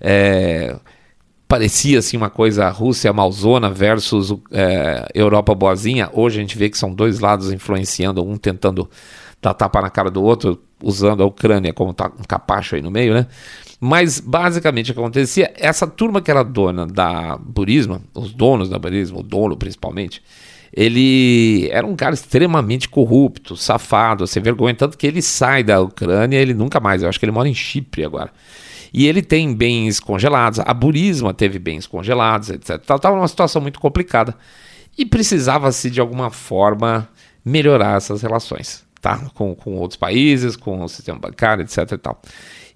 É, 0.00 0.76
parecia 1.48 1.98
assim 1.98 2.16
uma 2.16 2.30
coisa 2.30 2.68
Rússia 2.70 3.12
malzona 3.12 3.68
versus 3.68 4.32
é, 4.52 5.08
Europa 5.12 5.52
boazinha. 5.56 6.08
Hoje 6.12 6.38
a 6.38 6.40
gente 6.40 6.56
vê 6.56 6.70
que 6.70 6.78
são 6.78 6.94
dois 6.94 7.18
lados 7.18 7.52
influenciando, 7.52 8.24
um 8.24 8.36
tentando 8.36 8.88
dar 9.42 9.52
tapa 9.52 9.82
na 9.82 9.90
cara 9.90 10.08
do 10.08 10.22
outro, 10.22 10.62
usando 10.80 11.24
a 11.24 11.26
Ucrânia 11.26 11.72
como 11.72 11.92
tá, 11.92 12.12
um 12.16 12.22
capacho 12.22 12.76
aí 12.76 12.80
no 12.80 12.92
meio, 12.92 13.12
né? 13.12 13.26
Mas 13.80 14.20
basicamente 14.20 14.92
o 14.92 14.94
que 14.94 15.00
acontecia, 15.00 15.52
essa 15.56 15.84
turma 15.88 16.22
que 16.22 16.30
era 16.30 16.44
dona 16.44 16.86
da 16.86 17.36
Burisma, 17.36 18.00
os 18.14 18.32
donos 18.32 18.68
da 18.68 18.78
Burisma, 18.78 19.18
o 19.18 19.22
dono 19.24 19.56
principalmente, 19.56 20.22
ele 20.72 21.68
era 21.70 21.86
um 21.86 21.94
cara 21.94 22.14
extremamente 22.14 22.88
corrupto, 22.88 23.56
safado, 23.56 24.26
sem 24.26 24.42
vergonha, 24.42 24.74
tanto 24.74 24.96
que 24.96 25.06
ele 25.06 25.20
sai 25.20 25.62
da 25.62 25.80
Ucrânia, 25.80 26.38
ele 26.38 26.54
nunca 26.54 26.80
mais, 26.80 27.02
eu 27.02 27.08
acho 27.08 27.18
que 27.18 27.26
ele 27.26 27.32
mora 27.32 27.48
em 27.48 27.54
Chipre 27.54 28.04
agora. 28.04 28.30
E 28.92 29.06
ele 29.06 29.22
tem 29.22 29.54
bens 29.54 30.00
congelados, 30.00 30.60
a 30.60 30.74
Burisma 30.74 31.32
teve 31.32 31.58
bens 31.58 31.86
congelados, 31.86 32.50
etc. 32.50 32.76
Estava 32.80 33.16
numa 33.16 33.28
situação 33.28 33.60
muito 33.60 33.80
complicada. 33.80 34.34
E 34.96 35.06
precisava-se, 35.06 35.90
de 35.90 36.00
alguma 36.00 36.30
forma, 36.30 37.08
melhorar 37.42 37.96
essas 37.96 38.20
relações, 38.20 38.84
tá? 39.00 39.18
Com, 39.34 39.54
com 39.54 39.76
outros 39.76 39.96
países, 39.96 40.56
com 40.56 40.82
o 40.82 40.88
sistema 40.88 41.18
bancário, 41.18 41.62
etc. 41.62 41.92
E, 41.92 41.98
tal. 41.98 42.20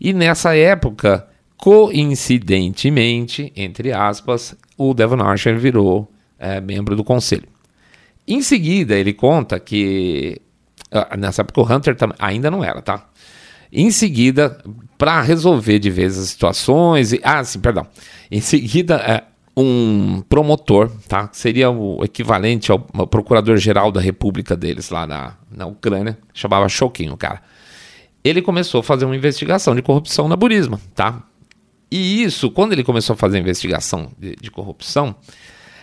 e 0.00 0.12
nessa 0.14 0.56
época, 0.56 1.26
coincidentemente, 1.58 3.52
entre 3.54 3.92
aspas, 3.92 4.56
o 4.78 4.94
Devon 4.94 5.22
Archer 5.22 5.58
virou 5.58 6.10
é, 6.38 6.58
membro 6.60 6.96
do 6.96 7.04
conselho. 7.04 7.55
Em 8.26 8.42
seguida, 8.42 8.94
ele 8.94 9.12
conta 9.12 9.58
que. 9.60 10.40
Ah, 10.90 11.16
nessa 11.16 11.42
época, 11.42 11.60
o 11.60 11.64
Hunter 11.64 11.96
ainda 12.18 12.50
não 12.50 12.64
era, 12.64 12.82
tá? 12.82 13.08
Em 13.72 13.90
seguida, 13.90 14.58
para 14.96 15.20
resolver 15.20 15.78
de 15.78 15.90
vez 15.90 16.18
as 16.18 16.28
situações. 16.28 17.12
E, 17.12 17.20
ah, 17.22 17.42
sim, 17.44 17.60
perdão. 17.60 17.86
Em 18.30 18.40
seguida, 18.40 18.96
é, 18.96 19.24
um 19.56 20.22
promotor, 20.28 20.90
tá? 21.08 21.30
Seria 21.32 21.70
o 21.70 22.04
equivalente 22.04 22.70
ao, 22.70 22.78
procurador-geral 22.78 23.90
da 23.90 24.00
República 24.00 24.56
deles 24.56 24.90
lá 24.90 25.06
na, 25.06 25.34
na 25.50 25.66
Ucrânia, 25.66 26.18
chamava 26.34 26.68
Shokin, 26.68 27.10
o 27.10 27.16
cara. 27.16 27.40
Ele 28.22 28.42
começou 28.42 28.80
a 28.80 28.82
fazer 28.82 29.04
uma 29.04 29.16
investigação 29.16 29.74
de 29.74 29.82
corrupção 29.82 30.28
na 30.28 30.36
Burisma, 30.36 30.80
tá? 30.94 31.22
E 31.90 32.22
isso, 32.22 32.50
quando 32.50 32.72
ele 32.72 32.84
começou 32.84 33.14
a 33.14 33.16
fazer 33.16 33.38
a 33.38 33.40
investigação 33.40 34.10
de, 34.18 34.36
de 34.36 34.50
corrupção, 34.50 35.14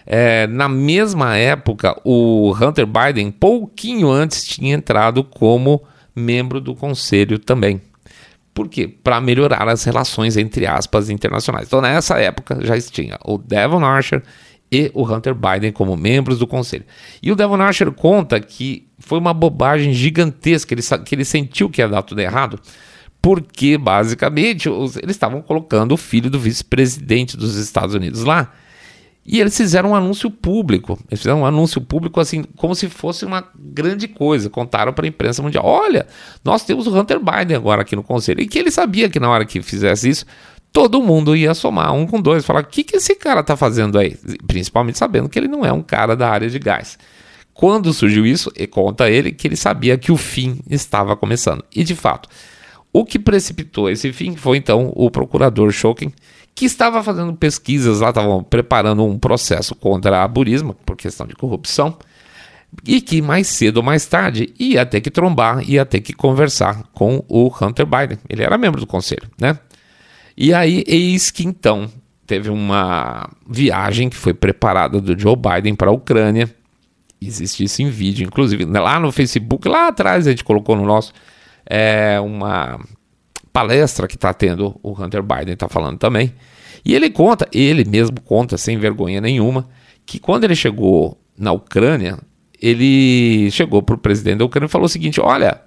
é, 0.06 0.48
na 0.48 0.68
mesma 0.68 1.38
época, 1.38 2.00
o 2.04 2.54
Hunter 2.54 2.86
Biden, 2.86 3.32
pouquinho 3.32 4.10
antes, 4.10 4.44
tinha 4.44 4.76
entrado 4.76 5.24
como 5.24 5.82
membro 6.16 6.60
do 6.60 6.76
conselho 6.76 7.40
também. 7.40 7.82
Por 8.54 8.70
quê? 8.70 8.88
Para 8.88 9.20
melhorar 9.20 9.68
as 9.68 9.84
relações 9.84 10.38
entre 10.38 10.68
aspas 10.68 11.10
internacionais. 11.10 11.68
Então, 11.68 11.82
nessa 11.82 12.20
época 12.20 12.60
já 12.62 12.80
tinha 12.80 13.18
o 13.26 13.38
Devon 13.38 13.84
Archer 13.84 14.22
e 14.72 14.92
o 14.94 15.04
Hunter 15.04 15.34
Biden 15.34 15.72
como 15.72 15.98
membros 15.98 16.38
do 16.38 16.46
conselho. 16.46 16.86
E 17.22 17.32
o 17.32 17.36
Devon 17.36 17.62
Archer 17.62 17.92
conta 17.92 18.40
que 18.40 18.88
foi 19.00 19.18
uma 19.18 19.34
bobagem 19.34 19.94
gigantesca, 19.94 20.74
ele, 20.74 20.82
que 21.04 21.16
ele 21.16 21.26
sentiu 21.26 21.70
que 21.70 21.82
ia 21.82 21.88
dar 21.88 22.04
tudo 22.04 22.22
errado, 22.22 22.60
porque 23.22 23.78
basicamente 23.78 24.70
os, 24.70 24.98
eles 24.98 25.16
estavam 25.16 25.42
colocando 25.42 25.94
o 25.94 25.98
filho 25.98 26.30
do 26.30 26.40
vice-presidente 26.40 27.36
dos 27.36 27.56
Estados 27.56 27.96
Unidos 27.96 28.24
lá 28.24 28.52
e 29.26 29.40
eles 29.40 29.56
fizeram 29.56 29.92
um 29.92 29.96
anúncio 29.96 30.30
público. 30.30 31.00
Eles 31.10 31.22
fizeram 31.22 31.42
um 31.42 31.46
anúncio 31.46 31.80
público 31.80 32.20
assim, 32.20 32.44
como 32.58 32.76
se 32.76 32.90
fosse 32.90 33.24
uma 33.24 33.44
grande 33.56 34.08
coisa. 34.08 34.50
Contaram 34.50 34.92
para 34.92 35.06
a 35.06 35.08
imprensa 35.08 35.42
mundial: 35.42 35.66
olha, 35.66 36.06
nós 36.44 36.66
temos 36.66 36.88
o 36.88 36.98
Hunter 36.98 37.20
Biden 37.20 37.56
agora 37.56 37.82
aqui 37.84 37.96
no 37.96 38.04
conselho. 38.04 38.42
E 38.42 38.48
que 38.48 38.60
ele 38.60 38.70
sabia 38.70 39.10
que 39.10 39.20
na 39.20 39.30
hora 39.30 39.46
que 39.46 39.62
fizesse 39.62 40.10
isso, 40.10 40.26
todo 40.74 41.02
mundo 41.02 41.36
ia 41.36 41.54
somar 41.54 41.94
um 41.94 42.06
com 42.06 42.20
dois. 42.22 42.46
Falar: 42.46 42.64
o 42.64 42.68
que, 42.68 42.84
que 42.84 42.98
esse 42.98 43.16
cara 43.16 43.40
está 43.40 43.56
fazendo 43.56 43.98
aí? 43.98 44.18
Principalmente 44.46 44.98
sabendo 44.98 45.30
que 45.30 45.40
ele 45.40 45.48
não 45.48 45.66
é 45.66 45.72
um 45.72 45.82
cara 45.82 46.18
da 46.18 46.30
área 46.30 46.50
de 46.50 46.60
gás. 46.60 46.98
Quando 47.54 47.94
surgiu 47.94 48.26
isso, 48.26 48.52
conta 48.72 49.10
ele 49.10 49.32
que 49.32 49.48
ele 49.48 49.56
sabia 49.56 49.98
que 49.98 50.12
o 50.12 50.18
fim 50.18 50.60
estava 50.70 51.16
começando. 51.16 51.64
E 51.74 51.84
de 51.84 51.96
fato, 51.96 52.28
o 52.92 53.06
que 53.06 53.18
precipitou 53.18 53.90
esse 53.90 54.12
fim 54.12 54.36
foi 54.36 54.58
então 54.58 54.92
o 54.96 55.10
procurador 55.10 55.72
Shokin 55.72 56.12
que 56.56 56.66
estava 56.66 57.04
fazendo 57.04 57.34
pesquisas 57.34 58.00
lá, 58.00 58.10
estavam 58.10 58.44
preparando 58.44 59.04
um 59.04 59.18
processo 59.18 59.74
contra 59.76 60.24
a 60.24 60.28
Burisma, 60.28 60.74
por 60.86 60.96
questão 60.96 61.26
de 61.26 61.36
corrupção, 61.36 61.98
e 62.86 63.02
que 63.02 63.22
mais 63.22 63.48
cedo 63.48 63.78
ou 63.78 63.84
mais 63.84 64.06
tarde 64.06 64.54
ia 64.60 64.86
ter 64.86 65.02
que 65.02 65.12
trombar, 65.12 65.68
ia 65.68 65.86
ter 65.86 66.02
que 66.02 66.14
conversar 66.14 66.84
com 66.94 67.24
o 67.28 67.52
Hunter 67.62 67.86
Biden. 67.86 68.18
Ele 68.30 68.44
era 68.44 68.58
membro 68.58 68.80
do 68.80 68.88
conselho, 68.88 69.30
né? 69.40 69.58
E 70.36 70.54
aí, 70.54 70.84
eis 70.88 71.30
que 71.30 71.44
então 71.46 71.90
teve 72.26 72.50
uma 72.50 73.30
viagem 73.48 74.10
que 74.10 74.16
foi 74.16 74.34
preparada 74.34 75.00
do 75.00 75.18
Joe 75.20 75.36
Biden 75.36 75.76
para 75.76 75.90
a 75.90 75.94
Ucrânia. 75.94 76.54
Existe 77.22 77.64
isso 77.64 77.82
em 77.82 77.90
vídeo, 77.90 78.26
inclusive 78.26 78.66
lá 78.66 79.00
no 79.00 79.12
Facebook, 79.12 79.68
lá 79.68 79.88
atrás 79.88 80.28
a 80.28 80.32
gente 80.32 80.44
colocou 80.44 80.76
no 80.76 80.86
nosso 80.86 81.14
é, 81.66 82.20
uma 82.20 82.80
palestra 83.54 84.08
que 84.08 84.16
está 84.16 84.34
tendo, 84.34 84.78
o 84.82 85.00
Hunter 85.00 85.22
Biden 85.22 85.54
está 85.54 85.70
falando 85.70 86.00
também. 86.00 86.34
E 86.84 86.94
ele 86.96 87.10
conta, 87.12 87.48
ele 87.54 87.86
mesmo 87.86 88.20
conta, 88.20 88.58
sem 88.58 88.78
vergonha 88.78 89.22
nenhuma, 89.22 89.70
que 90.06 90.20
quando 90.20 90.44
ele 90.44 90.56
chegou 90.56 91.18
na 91.38 91.52
Ucrânia, 91.52 92.18
ele 92.60 93.50
chegou 93.52 93.82
para 93.82 93.96
o 93.96 93.98
presidente 93.98 94.40
da 94.40 94.46
Ucrânia 94.46 94.66
e 94.66 94.70
falou 94.70 94.86
o 94.86 94.90
seguinte: 94.90 95.22
olha, 95.22 95.62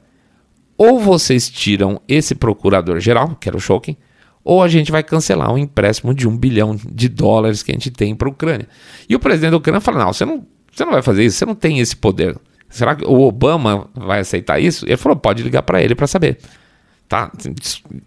ou 0.77 0.99
vocês 0.99 1.49
tiram 1.49 2.01
esse 2.07 2.35
procurador-geral, 2.35 3.37
que 3.41 3.49
era 3.49 3.57
o 3.57 3.61
Shokin, 3.61 3.97
ou 4.45 4.63
a 4.63 4.69
gente 4.69 4.93
vai 4.93 5.03
cancelar 5.03 5.53
um 5.53 5.57
empréstimo 5.57 6.13
de 6.13 6.29
um 6.29 6.37
bilhão 6.37 6.77
de 6.77 7.09
dólares 7.09 7.63
que 7.63 7.71
a 7.71 7.75
gente 7.75 7.91
tem 7.91 8.15
para 8.15 8.29
a 8.29 8.33
Ucrânia. 8.33 8.69
E 9.09 9.15
o 9.15 9.21
presidente 9.21 9.53
da 9.53 9.57
Ucrânia 9.57 9.81
fala: 9.81 10.05
não, 10.05 10.13
você 10.13 10.25
não, 10.25 10.45
você 10.71 10.85
não 10.85 10.93
vai 10.93 11.03
fazer 11.03 11.25
isso, 11.25 11.39
você 11.39 11.47
não 11.47 11.55
tem 11.55 11.79
esse 11.79 11.97
poder. 11.97 12.37
Será 12.69 12.97
que 12.97 13.07
o 13.07 13.21
Obama 13.21 13.89
vai 13.95 14.21
aceitar 14.21 14.59
isso? 14.59 14.85
Ele 14.85 14.97
falou: 14.97 15.17
pode 15.17 15.43
ligar 15.43 15.63
para 15.63 15.81
ele 15.81 15.95
para 15.95 16.07
saber 16.07 16.39
tá? 17.09 17.31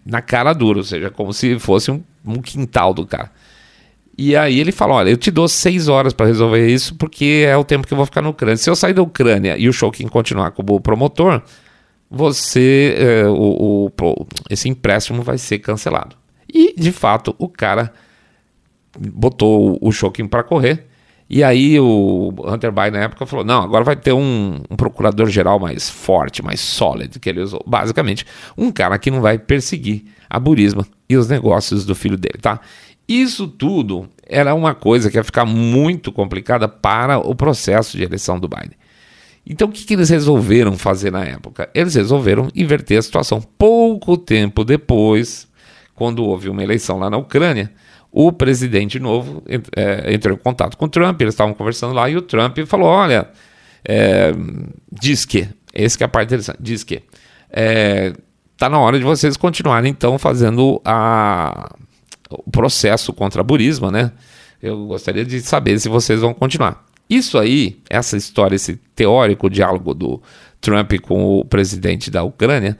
Na 0.04 0.22
cara 0.22 0.52
dura, 0.52 0.78
ou 0.78 0.84
seja, 0.84 1.10
como 1.10 1.32
se 1.32 1.58
fosse 1.58 1.90
um, 1.90 2.02
um 2.24 2.40
quintal 2.40 2.92
do 2.92 3.06
cara. 3.06 3.30
E 4.16 4.36
aí 4.36 4.60
ele 4.60 4.72
fala: 4.72 4.94
olha, 4.94 5.10
eu 5.10 5.16
te 5.16 5.30
dou 5.30 5.48
seis 5.48 5.88
horas 5.88 6.12
para 6.12 6.26
resolver 6.26 6.66
isso, 6.68 6.94
porque 6.96 7.44
é 7.46 7.56
o 7.56 7.64
tempo 7.64 7.86
que 7.86 7.92
eu 7.94 7.96
vou 7.96 8.06
ficar 8.06 8.20
na 8.20 8.28
Ucrânia. 8.28 8.56
Se 8.56 8.68
eu 8.68 8.76
sair 8.76 8.92
da 8.92 9.02
Ucrânia 9.02 9.56
e 9.56 9.68
o 9.68 9.72
Shokin 9.72 10.08
continuar 10.08 10.50
como 10.50 10.80
promotor, 10.80 11.42
você. 12.10 12.94
É, 12.98 13.26
o, 13.26 13.90
o, 13.96 14.26
esse 14.50 14.68
empréstimo 14.68 15.22
vai 15.22 15.38
ser 15.38 15.60
cancelado. 15.60 16.16
E, 16.52 16.74
de 16.78 16.92
fato, 16.92 17.34
o 17.38 17.48
cara 17.48 17.92
botou 18.98 19.78
o 19.80 19.90
Shokin 19.90 20.26
para 20.26 20.42
correr. 20.42 20.89
E 21.32 21.44
aí 21.44 21.78
o 21.78 22.34
Hunter 22.44 22.72
Biden 22.72 22.90
na 22.90 23.04
época 23.04 23.24
falou: 23.24 23.44
não, 23.44 23.62
agora 23.62 23.84
vai 23.84 23.94
ter 23.94 24.12
um, 24.12 24.60
um 24.68 24.74
procurador-geral 24.74 25.60
mais 25.60 25.88
forte, 25.88 26.42
mais 26.42 26.58
sólido, 26.58 27.20
que 27.20 27.28
ele 27.28 27.40
usou. 27.40 27.62
Basicamente, 27.64 28.26
um 28.58 28.72
cara 28.72 28.98
que 28.98 29.12
não 29.12 29.20
vai 29.20 29.38
perseguir 29.38 30.02
a 30.28 30.40
Burisma 30.40 30.84
e 31.08 31.16
os 31.16 31.28
negócios 31.28 31.86
do 31.86 31.94
filho 31.94 32.16
dele, 32.16 32.38
tá? 32.40 32.60
Isso 33.06 33.46
tudo 33.46 34.08
era 34.26 34.54
uma 34.54 34.74
coisa 34.74 35.08
que 35.08 35.16
ia 35.16 35.24
ficar 35.24 35.44
muito 35.44 36.10
complicada 36.10 36.68
para 36.68 37.18
o 37.18 37.32
processo 37.34 37.96
de 37.96 38.02
eleição 38.02 38.38
do 38.38 38.48
Biden. 38.48 38.76
Então 39.46 39.68
o 39.68 39.72
que, 39.72 39.84
que 39.84 39.94
eles 39.94 40.10
resolveram 40.10 40.76
fazer 40.76 41.12
na 41.12 41.24
época? 41.24 41.70
Eles 41.74 41.94
resolveram 41.94 42.48
inverter 42.54 42.98
a 42.98 43.02
situação. 43.02 43.40
Pouco 43.40 44.16
tempo 44.16 44.64
depois, 44.64 45.48
quando 45.94 46.24
houve 46.24 46.48
uma 46.48 46.62
eleição 46.62 46.98
lá 46.98 47.08
na 47.08 47.16
Ucrânia, 47.16 47.72
o 48.12 48.32
presidente 48.32 48.98
novo 48.98 49.42
é, 49.76 50.12
entrou 50.12 50.36
em 50.36 50.38
contato 50.38 50.76
com 50.76 50.86
o 50.86 50.88
Trump, 50.88 51.20
eles 51.20 51.34
estavam 51.34 51.54
conversando 51.54 51.94
lá, 51.94 52.08
e 52.08 52.16
o 52.16 52.22
Trump 52.22 52.58
falou: 52.66 52.88
olha, 52.88 53.28
é, 53.84 54.32
diz 54.90 55.24
que, 55.24 55.48
esse 55.72 55.96
que 55.96 56.04
é 56.04 56.06
a 56.06 56.08
parte 56.08 56.28
interessante, 56.28 56.58
diz 56.60 56.82
que 56.82 57.02
é, 57.50 58.12
tá 58.56 58.68
na 58.68 58.78
hora 58.78 58.98
de 58.98 59.04
vocês 59.04 59.36
continuarem 59.36 59.90
então 59.90 60.18
fazendo 60.18 60.80
a, 60.84 61.74
o 62.30 62.50
processo 62.50 63.12
contra 63.12 63.40
a 63.40 63.44
Burisma, 63.44 63.90
né? 63.90 64.12
Eu 64.62 64.86
gostaria 64.86 65.24
de 65.24 65.40
saber 65.40 65.78
se 65.78 65.88
vocês 65.88 66.20
vão 66.20 66.34
continuar. 66.34 66.84
Isso 67.08 67.38
aí, 67.38 67.80
essa 67.88 68.16
história, 68.16 68.54
esse 68.54 68.76
teórico 68.94 69.48
diálogo 69.48 69.94
do 69.94 70.22
Trump 70.60 70.92
com 71.00 71.38
o 71.38 71.44
presidente 71.44 72.10
da 72.10 72.22
Ucrânia, 72.22 72.76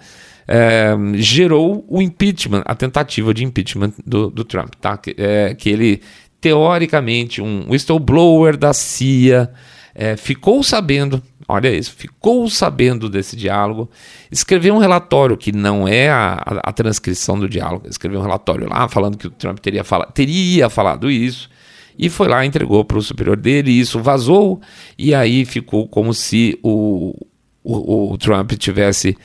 é, 0.53 0.97
gerou 1.15 1.85
o 1.89 2.03
impeachment, 2.03 2.63
a 2.65 2.75
tentativa 2.75 3.33
de 3.33 3.45
impeachment 3.45 3.93
do, 4.05 4.29
do 4.29 4.43
Trump, 4.43 4.75
tá? 4.81 4.97
Que, 4.97 5.15
é, 5.17 5.55
que 5.55 5.71
ele, 5.71 6.03
teoricamente, 6.41 7.41
um 7.41 7.71
whistleblower 7.71 8.57
da 8.57 8.73
CIA, 8.73 9.49
é, 9.95 10.17
ficou 10.17 10.61
sabendo, 10.65 11.23
olha 11.47 11.73
isso, 11.73 11.93
ficou 11.93 12.51
sabendo 12.51 13.09
desse 13.09 13.37
diálogo, 13.37 13.89
escreveu 14.29 14.75
um 14.75 14.79
relatório 14.79 15.37
que 15.37 15.53
não 15.53 15.87
é 15.87 16.11
a, 16.11 16.43
a, 16.45 16.71
a 16.71 16.73
transcrição 16.73 17.39
do 17.39 17.49
diálogo, 17.49 17.87
escreveu 17.89 18.19
um 18.19 18.23
relatório 18.25 18.69
lá 18.69 18.89
falando 18.89 19.17
que 19.17 19.29
o 19.29 19.31
Trump 19.31 19.61
teria, 19.61 19.85
fala, 19.85 20.07
teria 20.07 20.69
falado 20.69 21.09
isso, 21.09 21.49
e 21.97 22.09
foi 22.09 22.27
lá, 22.27 22.45
entregou 22.45 22.85
para 22.85 22.99
o 22.99 23.03
superior 23.03 23.37
dele, 23.37 23.71
e 23.71 23.79
isso 23.79 24.01
vazou, 24.01 24.61
e 24.99 25.15
aí 25.15 25.45
ficou 25.45 25.87
como 25.87 26.13
se 26.13 26.59
o, 26.61 27.15
o, 27.63 28.13
o 28.15 28.19
Trump 28.19 28.51
tivesse 28.55 29.17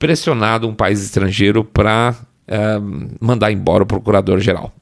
pressionado 0.00 0.66
um 0.66 0.74
país 0.74 1.00
estrangeiro 1.02 1.62
para 1.62 2.16
é, 2.48 2.80
mandar 3.20 3.52
embora 3.52 3.84
o 3.84 3.86
procurador-geral. 3.86 4.72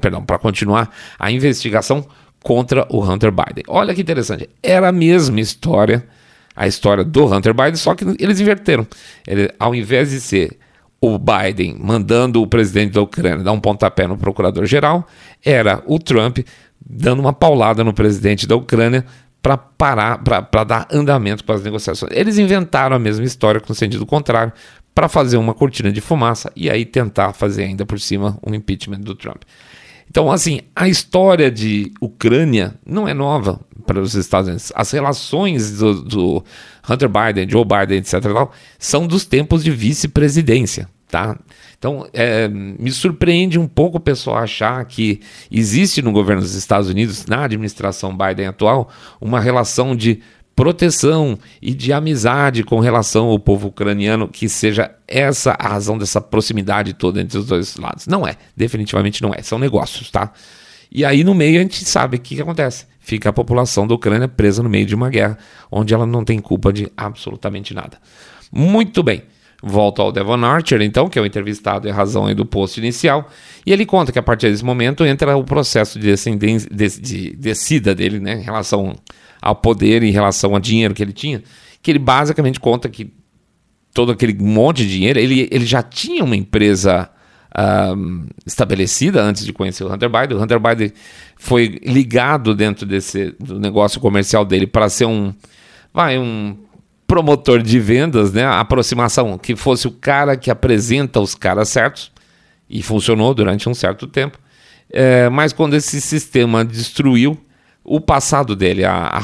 Perdão, 0.00 0.24
para 0.24 0.38
continuar 0.38 0.90
a 1.18 1.30
investigação 1.30 2.06
contra 2.42 2.86
o 2.88 3.04
Hunter 3.04 3.32
Biden. 3.32 3.64
Olha 3.66 3.94
que 3.94 4.00
interessante. 4.00 4.48
Era 4.62 4.88
a 4.88 4.92
mesma 4.92 5.40
história, 5.40 6.06
a 6.54 6.66
história 6.66 7.04
do 7.04 7.26
Hunter 7.26 7.52
Biden, 7.52 7.76
só 7.76 7.94
que 7.94 8.04
eles 8.18 8.40
inverteram. 8.40 8.86
Ele, 9.26 9.52
ao 9.58 9.74
invés 9.74 10.10
de 10.10 10.20
ser 10.20 10.56
o 11.00 11.18
Biden 11.18 11.76
mandando 11.78 12.40
o 12.40 12.46
presidente 12.46 12.92
da 12.92 13.02
Ucrânia 13.02 13.44
dar 13.44 13.52
um 13.52 13.60
pontapé 13.60 14.06
no 14.06 14.16
procurador-geral, 14.16 15.06
era 15.44 15.82
o 15.84 15.98
Trump 15.98 16.38
dando 16.80 17.20
uma 17.20 17.32
paulada 17.32 17.82
no 17.82 17.92
presidente 17.92 18.46
da 18.46 18.54
Ucrânia 18.54 19.04
para 19.42 19.56
parar, 19.56 20.18
para 20.18 20.64
dar 20.64 20.88
andamento 20.90 21.44
para 21.44 21.54
as 21.54 21.62
negociações. 21.62 22.12
Eles 22.14 22.38
inventaram 22.38 22.96
a 22.96 22.98
mesma 22.98 23.24
história 23.24 23.60
com 23.60 23.72
sentido 23.72 24.04
contrário 24.04 24.52
para 24.94 25.08
fazer 25.08 25.36
uma 25.36 25.54
cortina 25.54 25.92
de 25.92 26.00
fumaça 26.00 26.52
e 26.56 26.68
aí 26.68 26.84
tentar 26.84 27.32
fazer 27.32 27.64
ainda 27.64 27.86
por 27.86 28.00
cima 28.00 28.38
um 28.44 28.54
impeachment 28.54 29.00
do 29.00 29.14
Trump. 29.14 29.42
Então, 30.10 30.30
assim, 30.32 30.60
a 30.74 30.88
história 30.88 31.50
de 31.50 31.92
Ucrânia 32.00 32.74
não 32.84 33.06
é 33.06 33.12
nova 33.12 33.60
para 33.86 34.00
os 34.00 34.14
Estados 34.14 34.48
Unidos. 34.48 34.72
As 34.74 34.90
relações 34.90 35.78
do, 35.78 36.02
do 36.02 36.44
Hunter 36.88 37.08
Biden, 37.08 37.48
Joe 37.48 37.64
Biden, 37.64 37.98
etc., 37.98 38.14
são 38.78 39.06
dos 39.06 39.24
tempos 39.24 39.62
de 39.62 39.70
vice-presidência. 39.70 40.88
Tá? 41.08 41.38
Então, 41.78 42.06
é, 42.12 42.48
me 42.48 42.90
surpreende 42.90 43.58
um 43.58 43.66
pouco 43.66 43.96
o 43.96 44.00
pessoal 44.00 44.36
achar 44.36 44.84
que 44.84 45.20
existe 45.50 46.02
no 46.02 46.12
governo 46.12 46.42
dos 46.42 46.54
Estados 46.54 46.90
Unidos, 46.90 47.24
na 47.24 47.44
administração 47.44 48.14
Biden 48.16 48.46
atual, 48.46 48.90
uma 49.18 49.40
relação 49.40 49.96
de 49.96 50.20
proteção 50.54 51.38
e 51.62 51.72
de 51.72 51.92
amizade 51.92 52.64
com 52.64 52.80
relação 52.80 53.26
ao 53.26 53.38
povo 53.38 53.68
ucraniano, 53.68 54.28
que 54.28 54.48
seja 54.48 54.90
essa 55.06 55.56
a 55.58 55.68
razão 55.68 55.96
dessa 55.96 56.20
proximidade 56.20 56.94
toda 56.94 57.20
entre 57.22 57.38
os 57.38 57.46
dois 57.46 57.76
lados. 57.76 58.08
Não 58.08 58.26
é, 58.26 58.34
definitivamente 58.56 59.22
não 59.22 59.32
é, 59.32 59.40
são 59.40 59.58
negócios, 59.58 60.10
tá? 60.10 60.32
E 60.90 61.04
aí 61.04 61.22
no 61.22 61.32
meio 61.32 61.60
a 61.60 61.62
gente 61.62 61.84
sabe 61.84 62.16
o 62.16 62.20
que, 62.20 62.34
que 62.34 62.42
acontece. 62.42 62.86
Fica 62.98 63.30
a 63.30 63.32
população 63.32 63.86
da 63.86 63.94
Ucrânia 63.94 64.26
presa 64.26 64.62
no 64.62 64.68
meio 64.68 64.84
de 64.84 64.96
uma 64.96 65.08
guerra, 65.08 65.38
onde 65.70 65.94
ela 65.94 66.04
não 66.04 66.24
tem 66.24 66.40
culpa 66.40 66.72
de 66.72 66.90
absolutamente 66.96 67.72
nada. 67.72 67.96
Muito 68.52 69.00
bem. 69.02 69.22
Volto 69.60 70.00
ao 70.00 70.12
Devon 70.12 70.44
Archer, 70.44 70.80
então, 70.82 71.08
que 71.08 71.18
é 71.18 71.22
o 71.22 71.26
entrevistado 71.26 71.88
e 71.88 71.90
a 71.90 71.94
razão 71.94 72.32
do 72.32 72.46
posto 72.46 72.78
inicial, 72.78 73.28
e 73.66 73.72
ele 73.72 73.84
conta 73.84 74.12
que 74.12 74.18
a 74.18 74.22
partir 74.22 74.50
desse 74.50 74.64
momento 74.64 75.04
entra 75.04 75.36
o 75.36 75.42
processo 75.42 75.98
de, 75.98 76.14
de, 76.14 77.00
de 77.00 77.36
descida 77.36 77.92
dele, 77.92 78.20
né, 78.20 78.34
em 78.34 78.42
relação 78.42 78.94
ao 79.42 79.54
poder 79.56 80.02
em 80.02 80.10
relação 80.10 80.54
ao 80.54 80.60
dinheiro 80.60 80.94
que 80.94 81.02
ele 81.02 81.12
tinha, 81.12 81.42
que 81.82 81.90
ele 81.90 81.98
basicamente 81.98 82.60
conta 82.60 82.88
que 82.88 83.12
todo 83.92 84.12
aquele 84.12 84.34
monte 84.34 84.84
de 84.86 84.90
dinheiro, 84.90 85.18
ele, 85.18 85.48
ele 85.50 85.66
já 85.66 85.82
tinha 85.82 86.22
uma 86.22 86.36
empresa 86.36 87.10
estabelecida 88.46 89.20
antes 89.20 89.44
de 89.44 89.52
conhecer 89.52 89.82
o 89.82 89.92
Hunter 89.92 90.08
Biden. 90.08 90.36
O 90.36 90.42
Hunter 90.42 90.60
Biden 90.60 90.92
foi 91.36 91.80
ligado 91.82 92.54
dentro 92.54 92.86
desse 92.86 93.34
do 93.40 93.58
negócio 93.58 94.00
comercial 94.00 94.44
dele 94.44 94.66
para 94.66 94.88
ser 94.88 95.06
um, 95.06 95.34
vai, 95.92 96.18
um 96.18 96.56
promotor 97.08 97.62
de 97.62 97.80
vendas, 97.80 98.32
né? 98.34 98.44
A 98.44 98.60
aproximação 98.60 99.38
que 99.38 99.56
fosse 99.56 99.88
o 99.88 99.90
cara 99.90 100.36
que 100.36 100.50
apresenta 100.50 101.18
os 101.18 101.34
caras 101.34 101.70
certos 101.70 102.12
e 102.68 102.82
funcionou 102.82 103.32
durante 103.32 103.66
um 103.66 103.74
certo 103.74 104.06
tempo. 104.06 104.38
É, 104.92 105.28
mas 105.30 105.54
quando 105.54 105.74
esse 105.74 106.02
sistema 106.02 106.62
destruiu, 106.64 107.36
o 107.82 107.98
passado 107.98 108.54
dele, 108.54 108.84
a, 108.84 109.06
a 109.06 109.22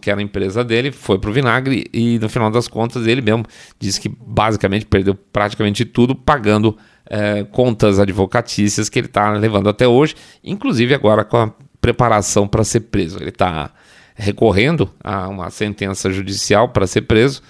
que 0.00 0.10
era 0.10 0.18
a 0.18 0.22
empresa 0.22 0.64
dele, 0.64 0.90
foi 0.90 1.18
para 1.18 1.28
o 1.28 1.32
vinagre 1.32 1.84
e 1.92 2.18
no 2.18 2.30
final 2.30 2.50
das 2.50 2.66
contas 2.66 3.06
ele 3.06 3.20
mesmo 3.20 3.44
disse 3.78 4.00
que 4.00 4.08
basicamente 4.08 4.86
perdeu 4.86 5.14
praticamente 5.14 5.84
tudo 5.84 6.14
pagando 6.14 6.74
é, 7.04 7.44
contas 7.44 7.98
advocatícias 7.98 8.88
que 8.88 8.98
ele 8.98 9.08
está 9.08 9.32
levando 9.32 9.68
até 9.68 9.86
hoje, 9.86 10.14
inclusive 10.42 10.94
agora 10.94 11.22
com 11.24 11.36
a 11.36 11.52
preparação 11.78 12.48
para 12.48 12.64
ser 12.64 12.80
preso. 12.80 13.18
Ele 13.18 13.28
está 13.28 13.70
recorrendo 14.18 14.90
a 15.02 15.28
uma 15.28 15.48
sentença 15.48 16.10
judicial 16.10 16.68
para 16.68 16.86
ser 16.86 17.02
preso, 17.02 17.40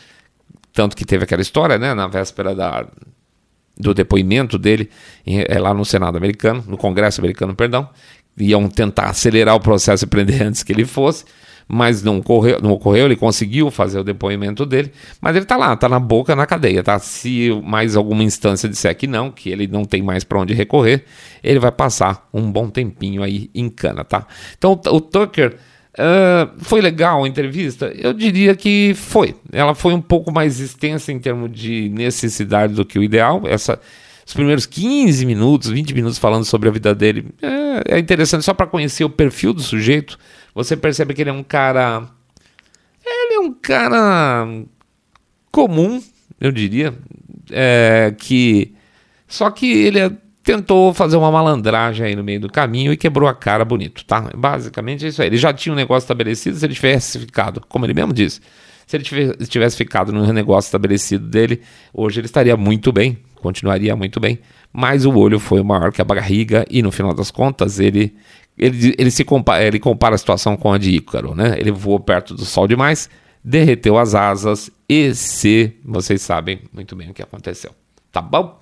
tanto 0.73 0.95
que 0.95 1.05
teve 1.05 1.25
aquela 1.25 1.41
história, 1.41 1.79
né, 1.79 1.95
na 1.95 2.07
véspera 2.07 2.55
da, 2.55 2.87
do 3.77 3.95
depoimento 3.95 4.59
dele 4.59 4.91
é, 5.27 5.59
lá 5.59 5.73
no 5.73 5.85
Senado 5.85 6.19
americano, 6.19 6.63
no 6.69 6.77
Congresso 6.77 7.21
americano, 7.21 7.55
perdão, 7.55 7.89
iam 8.37 8.69
tentar 8.69 9.07
acelerar 9.07 9.57
o 9.57 9.61
processo 9.61 10.05
e 10.05 10.07
prender 10.07 10.43
antes 10.43 10.63
que 10.63 10.71
ele 10.71 10.85
fosse, 10.85 11.25
mas 11.67 12.03
não 12.03 12.19
ocorreu, 12.19 12.61
não 12.63 12.71
ocorreu, 12.71 13.07
ele 13.07 13.17
conseguiu 13.17 13.71
fazer 13.71 13.99
o 13.99 14.05
depoimento 14.05 14.65
dele, 14.65 14.93
mas 15.21 15.35
ele 15.35 15.45
está 15.45 15.57
lá, 15.57 15.73
está 15.73 15.89
na 15.89 15.99
boca 15.99 16.37
na 16.37 16.47
cadeia, 16.47 16.83
tá? 16.83 16.99
Se 16.99 17.51
mais 17.65 17.97
alguma 17.97 18.23
instância 18.23 18.69
disser 18.69 18.95
que 18.97 19.07
não, 19.07 19.31
que 19.31 19.51
ele 19.51 19.67
não 19.67 19.85
tem 19.85 20.03
mais 20.03 20.23
para 20.23 20.39
onde 20.39 20.55
recorrer, 20.55 21.05
ele 21.43 21.59
vai 21.59 21.73
passar 21.73 22.29
um 22.33 22.51
bom 22.51 22.69
tempinho 22.71 23.23
aí 23.23 23.51
em 23.55 23.69
cana, 23.69 24.05
tá? 24.05 24.27
Então 24.57 24.73
o 24.73 25.01
Tucker 25.01 25.57
uh, 25.99 26.53
foi 26.59 26.81
legal 26.81 27.25
a 27.25 27.29
entrevista? 27.29 27.93
Eu 27.95 28.13
diria 28.13 28.55
que 28.55 28.95
foi. 28.95 29.35
Ela 29.53 29.75
foi 29.75 29.93
um 29.93 30.01
pouco 30.01 30.33
mais 30.33 30.61
extensa 30.61 31.13
em 31.13 31.19
termos 31.19 31.51
de 31.53 31.89
necessidade 31.91 32.75
do 32.75 32.85
que 32.85 32.99
o 32.99 33.03
ideal. 33.03 33.43
Essa 33.47 33.81
os 34.29 34.35
primeiros 34.35 34.67
15 34.67 35.25
minutos, 35.25 35.71
20 35.71 35.95
minutos 35.95 36.19
falando 36.19 36.45
sobre 36.45 36.69
a 36.69 36.73
vida 36.73 36.95
dele. 36.95 37.29
É, 37.41 37.97
é 37.97 37.99
interessante 37.99 38.45
só 38.45 38.53
para 38.53 38.67
conhecer 38.67 39.03
o 39.03 39.09
perfil 39.09 39.55
do 39.55 39.63
sujeito. 39.63 40.19
Você 40.55 40.77
percebe 40.77 41.15
que 41.15 41.23
ele 41.23 41.31
é 41.31 41.33
um 41.33 41.43
cara. 41.43 42.07
Ele 43.03 43.37
é 43.37 43.41
um 43.41 43.55
cara 43.55 44.47
comum, 45.51 46.03
eu 46.39 46.53
diria. 46.53 46.95
É, 47.51 48.15
que. 48.19 48.75
Só 49.27 49.51
que 49.51 49.67
ele 49.67 49.99
é, 49.99 50.13
tentou 50.49 50.95
fazer 50.95 51.19
uma 51.19 51.31
malandragem 51.31 52.07
aí 52.07 52.17
no 52.17 52.25
meio 52.25 52.41
do 52.41 52.49
caminho 52.49 52.91
e 52.91 52.97
quebrou 52.97 53.29
a 53.29 53.35
cara 53.35 53.67
bonito, 53.67 54.03
tá? 54.07 54.31
Basicamente 54.35 55.05
é 55.05 55.09
isso 55.09 55.21
aí. 55.21 55.29
Ele 55.29 55.37
já 55.37 55.53
tinha 55.53 55.75
um 55.75 55.77
negócio 55.77 56.07
estabelecido, 56.07 56.57
se 56.57 56.65
ele 56.65 56.73
tivesse 56.73 57.19
ficado, 57.19 57.63
como 57.69 57.85
ele 57.85 57.93
mesmo 57.93 58.15
disse, 58.15 58.41
se 58.87 58.97
ele 58.97 59.05
tivesse 59.47 59.77
ficado 59.77 60.11
no 60.11 60.33
negócio 60.33 60.69
estabelecido 60.69 61.29
dele, 61.29 61.61
hoje 61.93 62.21
ele 62.21 62.25
estaria 62.25 62.57
muito 62.57 62.91
bem, 62.91 63.19
continuaria 63.43 63.95
muito 63.95 64.19
bem, 64.19 64.39
mas 64.73 65.05
o 65.05 65.15
olho 65.15 65.39
foi 65.39 65.63
maior 65.63 65.93
que 65.93 66.01
a 66.01 66.05
barriga 66.05 66.65
e 66.71 66.81
no 66.81 66.91
final 66.91 67.13
das 67.13 67.31
contas 67.31 67.79
ele 67.79 68.17
ele, 68.57 68.95
ele 68.99 69.11
se 69.11 69.25
compara, 69.25 69.63
ele 69.63 69.79
compara 69.79 70.15
a 70.15 70.19
situação 70.19 70.57
com 70.57 70.73
a 70.73 70.79
de 70.79 70.93
Ícaro, 70.93 71.35
né? 71.35 71.57
Ele 71.59 71.71
voou 71.71 72.01
perto 72.01 72.33
do 72.33 72.47
sol 72.47 72.67
demais, 72.67 73.11
derreteu 73.45 73.99
as 73.99 74.15
asas 74.15 74.71
e 74.89 75.15
se 75.15 75.75
vocês 75.85 76.23
sabem 76.23 76.61
muito 76.73 76.97
bem 76.97 77.11
o 77.11 77.15
que 77.15 77.23
aconteceu. 77.23 77.71
Tá 78.11 78.23
bom? 78.23 78.59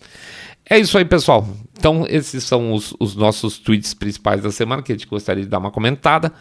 É 0.69 0.79
isso 0.79 0.99
aí, 0.99 1.05
pessoal. 1.05 1.47
Então, 1.79 2.07
esses 2.09 2.43
são 2.45 2.73
os, 2.73 2.95
os 2.99 3.14
nossos 3.14 3.59
tweets 3.59 3.95
principais 3.95 4.43
da 4.43 4.51
semana 4.51 4.83
que 4.83 4.93
a 4.93 4.95
gente 4.95 5.07
gostaria 5.07 5.43
de 5.43 5.49
dar 5.49 5.59
uma 5.59 5.71
comentada. 5.71 6.33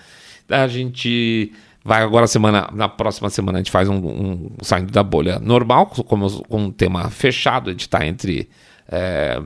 A 0.49 0.67
gente 0.67 1.51
Vai 1.87 2.01
agora 2.01 2.25
semana, 2.25 2.67
na 2.73 2.89
próxima 2.89 3.29
semana 3.29 3.59
a 3.59 3.61
gente 3.61 3.69
faz 3.69 3.87
um, 3.87 3.97
um 3.97 4.51
saindo 4.63 4.91
da 4.91 5.03
bolha 5.03 5.37
normal, 5.37 5.85
com, 5.85 6.03
com 6.03 6.57
um 6.57 6.71
tema 6.71 7.11
fechado, 7.11 7.69
a 7.69 7.73
gente 7.73 7.81
está 7.81 8.03
entre 8.03 8.49
é, 8.91 9.39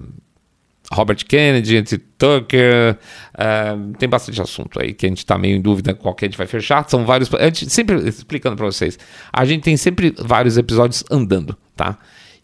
Robert 0.90 1.18
Kennedy, 1.28 1.76
entre 1.76 1.98
Tucker, 1.98 2.98
é, 3.38 3.76
tem 3.98 4.08
bastante 4.08 4.42
assunto 4.42 4.82
aí 4.82 4.94
que 4.94 5.06
a 5.06 5.10
gente 5.10 5.18
está 5.18 5.38
meio 5.38 5.58
em 5.58 5.62
dúvida 5.62 5.94
qual 5.94 6.16
que 6.16 6.24
a 6.24 6.30
gente 6.30 6.38
vai 6.38 6.48
fechar. 6.48 6.90
São 6.90 7.06
vários, 7.06 7.30
a 7.34 7.44
gente 7.44 7.70
sempre 7.70 8.08
explicando 8.08 8.56
para 8.56 8.68
vocês, 8.68 8.98
a 9.34 9.44
gente 9.44 9.64
tem 9.64 9.76
sempre 9.76 10.16
vários 10.18 10.58
episódios 10.58 11.04
andando, 11.12 11.58
tá? 11.76 11.98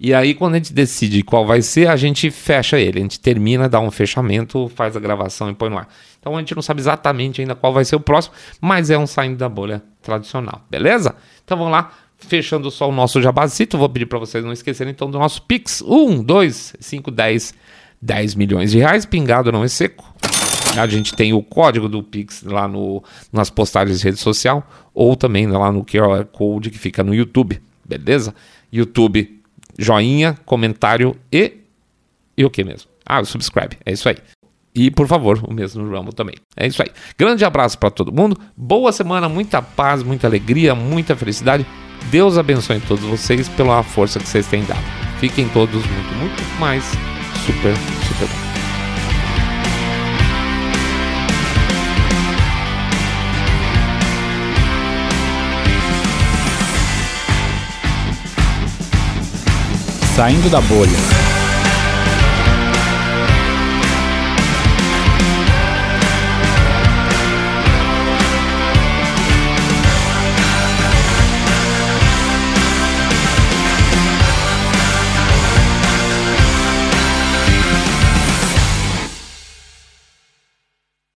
E 0.05 0.13
aí, 0.13 0.35
quando 0.35 0.53
a 0.53 0.57
gente 0.57 0.71
decide 0.71 1.23
qual 1.23 1.47
vai 1.47 1.63
ser, 1.63 1.87
a 1.87 1.95
gente 1.95 2.29
fecha 2.29 2.79
ele. 2.79 2.99
A 2.99 3.01
gente 3.01 3.19
termina, 3.19 3.67
dá 3.67 3.79
um 3.79 3.89
fechamento, 3.89 4.71
faz 4.75 4.95
a 4.95 4.99
gravação 4.99 5.49
e 5.49 5.55
põe 5.55 5.67
no 5.67 5.79
ar. 5.79 5.87
Então 6.19 6.37
a 6.37 6.39
gente 6.39 6.53
não 6.53 6.61
sabe 6.61 6.79
exatamente 6.79 7.41
ainda 7.41 7.55
qual 7.55 7.73
vai 7.73 7.83
ser 7.83 7.95
o 7.95 7.99
próximo, 7.99 8.35
mas 8.61 8.91
é 8.91 8.99
um 8.99 9.07
saindo 9.07 9.35
da 9.35 9.49
bolha 9.49 9.81
tradicional, 10.03 10.61
beleza? 10.69 11.15
Então 11.43 11.57
vamos 11.57 11.71
lá, 11.71 11.91
fechando 12.19 12.69
só 12.69 12.87
o 12.87 12.91
nosso 12.91 13.19
jabazito. 13.19 13.79
Vou 13.79 13.89
pedir 13.89 14.05
para 14.05 14.19
vocês 14.19 14.45
não 14.45 14.53
esquecerem 14.53 14.91
então 14.91 15.09
do 15.09 15.17
nosso 15.17 15.41
Pix: 15.41 15.81
1, 15.81 16.21
2, 16.21 16.75
5, 16.79 17.09
10, 17.09 17.55
10 17.99 18.35
milhões 18.35 18.69
de 18.69 18.77
reais. 18.77 19.07
Pingado 19.07 19.51
não 19.51 19.63
é 19.63 19.67
seco. 19.67 20.05
A 20.77 20.85
gente 20.85 21.15
tem 21.15 21.33
o 21.33 21.41
código 21.41 21.89
do 21.89 22.03
Pix 22.03 22.43
lá 22.43 22.67
no, 22.67 23.03
nas 23.33 23.49
postagens 23.49 24.01
de 24.01 24.05
rede 24.05 24.19
social 24.19 24.69
ou 24.93 25.15
também 25.15 25.47
lá 25.47 25.71
no 25.71 25.83
QR 25.83 26.25
Code 26.31 26.69
que 26.69 26.77
fica 26.77 27.03
no 27.03 27.15
YouTube, 27.15 27.59
beleza? 27.83 28.35
YouTube 28.71 29.41
joinha, 29.77 30.37
comentário 30.45 31.15
e. 31.31 31.53
E 32.37 32.43
o 32.43 32.49
que 32.49 32.63
mesmo? 32.63 32.89
Ah, 33.05 33.21
o 33.21 33.25
subscribe. 33.25 33.77
É 33.85 33.91
isso 33.93 34.09
aí. 34.09 34.17
E, 34.75 34.91
por 34.91 35.07
favor, 35.07 35.41
o 35.47 35.53
mesmo 35.53 35.83
no 35.83 36.11
também. 36.11 36.35
É 36.57 36.67
isso 36.67 36.81
aí. 36.81 36.89
Grande 37.17 37.45
abraço 37.45 37.77
para 37.77 37.89
todo 37.89 38.11
mundo. 38.11 38.37
Boa 38.57 38.91
semana, 38.91 39.29
muita 39.29 39.61
paz, 39.61 40.03
muita 40.03 40.27
alegria, 40.27 40.75
muita 40.75 41.15
felicidade. 41.15 41.65
Deus 42.11 42.37
abençoe 42.37 42.81
todos 42.81 43.05
vocês 43.05 43.47
pela 43.47 43.81
força 43.83 44.19
que 44.19 44.27
vocês 44.27 44.45
têm 44.47 44.65
dado. 44.65 44.83
Fiquem 45.19 45.47
todos 45.49 45.75
muito, 45.75 46.13
muito 46.19 46.59
mais 46.59 46.83
super, 47.45 47.73
super 48.07 48.27
bem. 48.27 48.44
Saindo 60.15 60.49
da 60.49 60.61
bolha. 60.61 61.34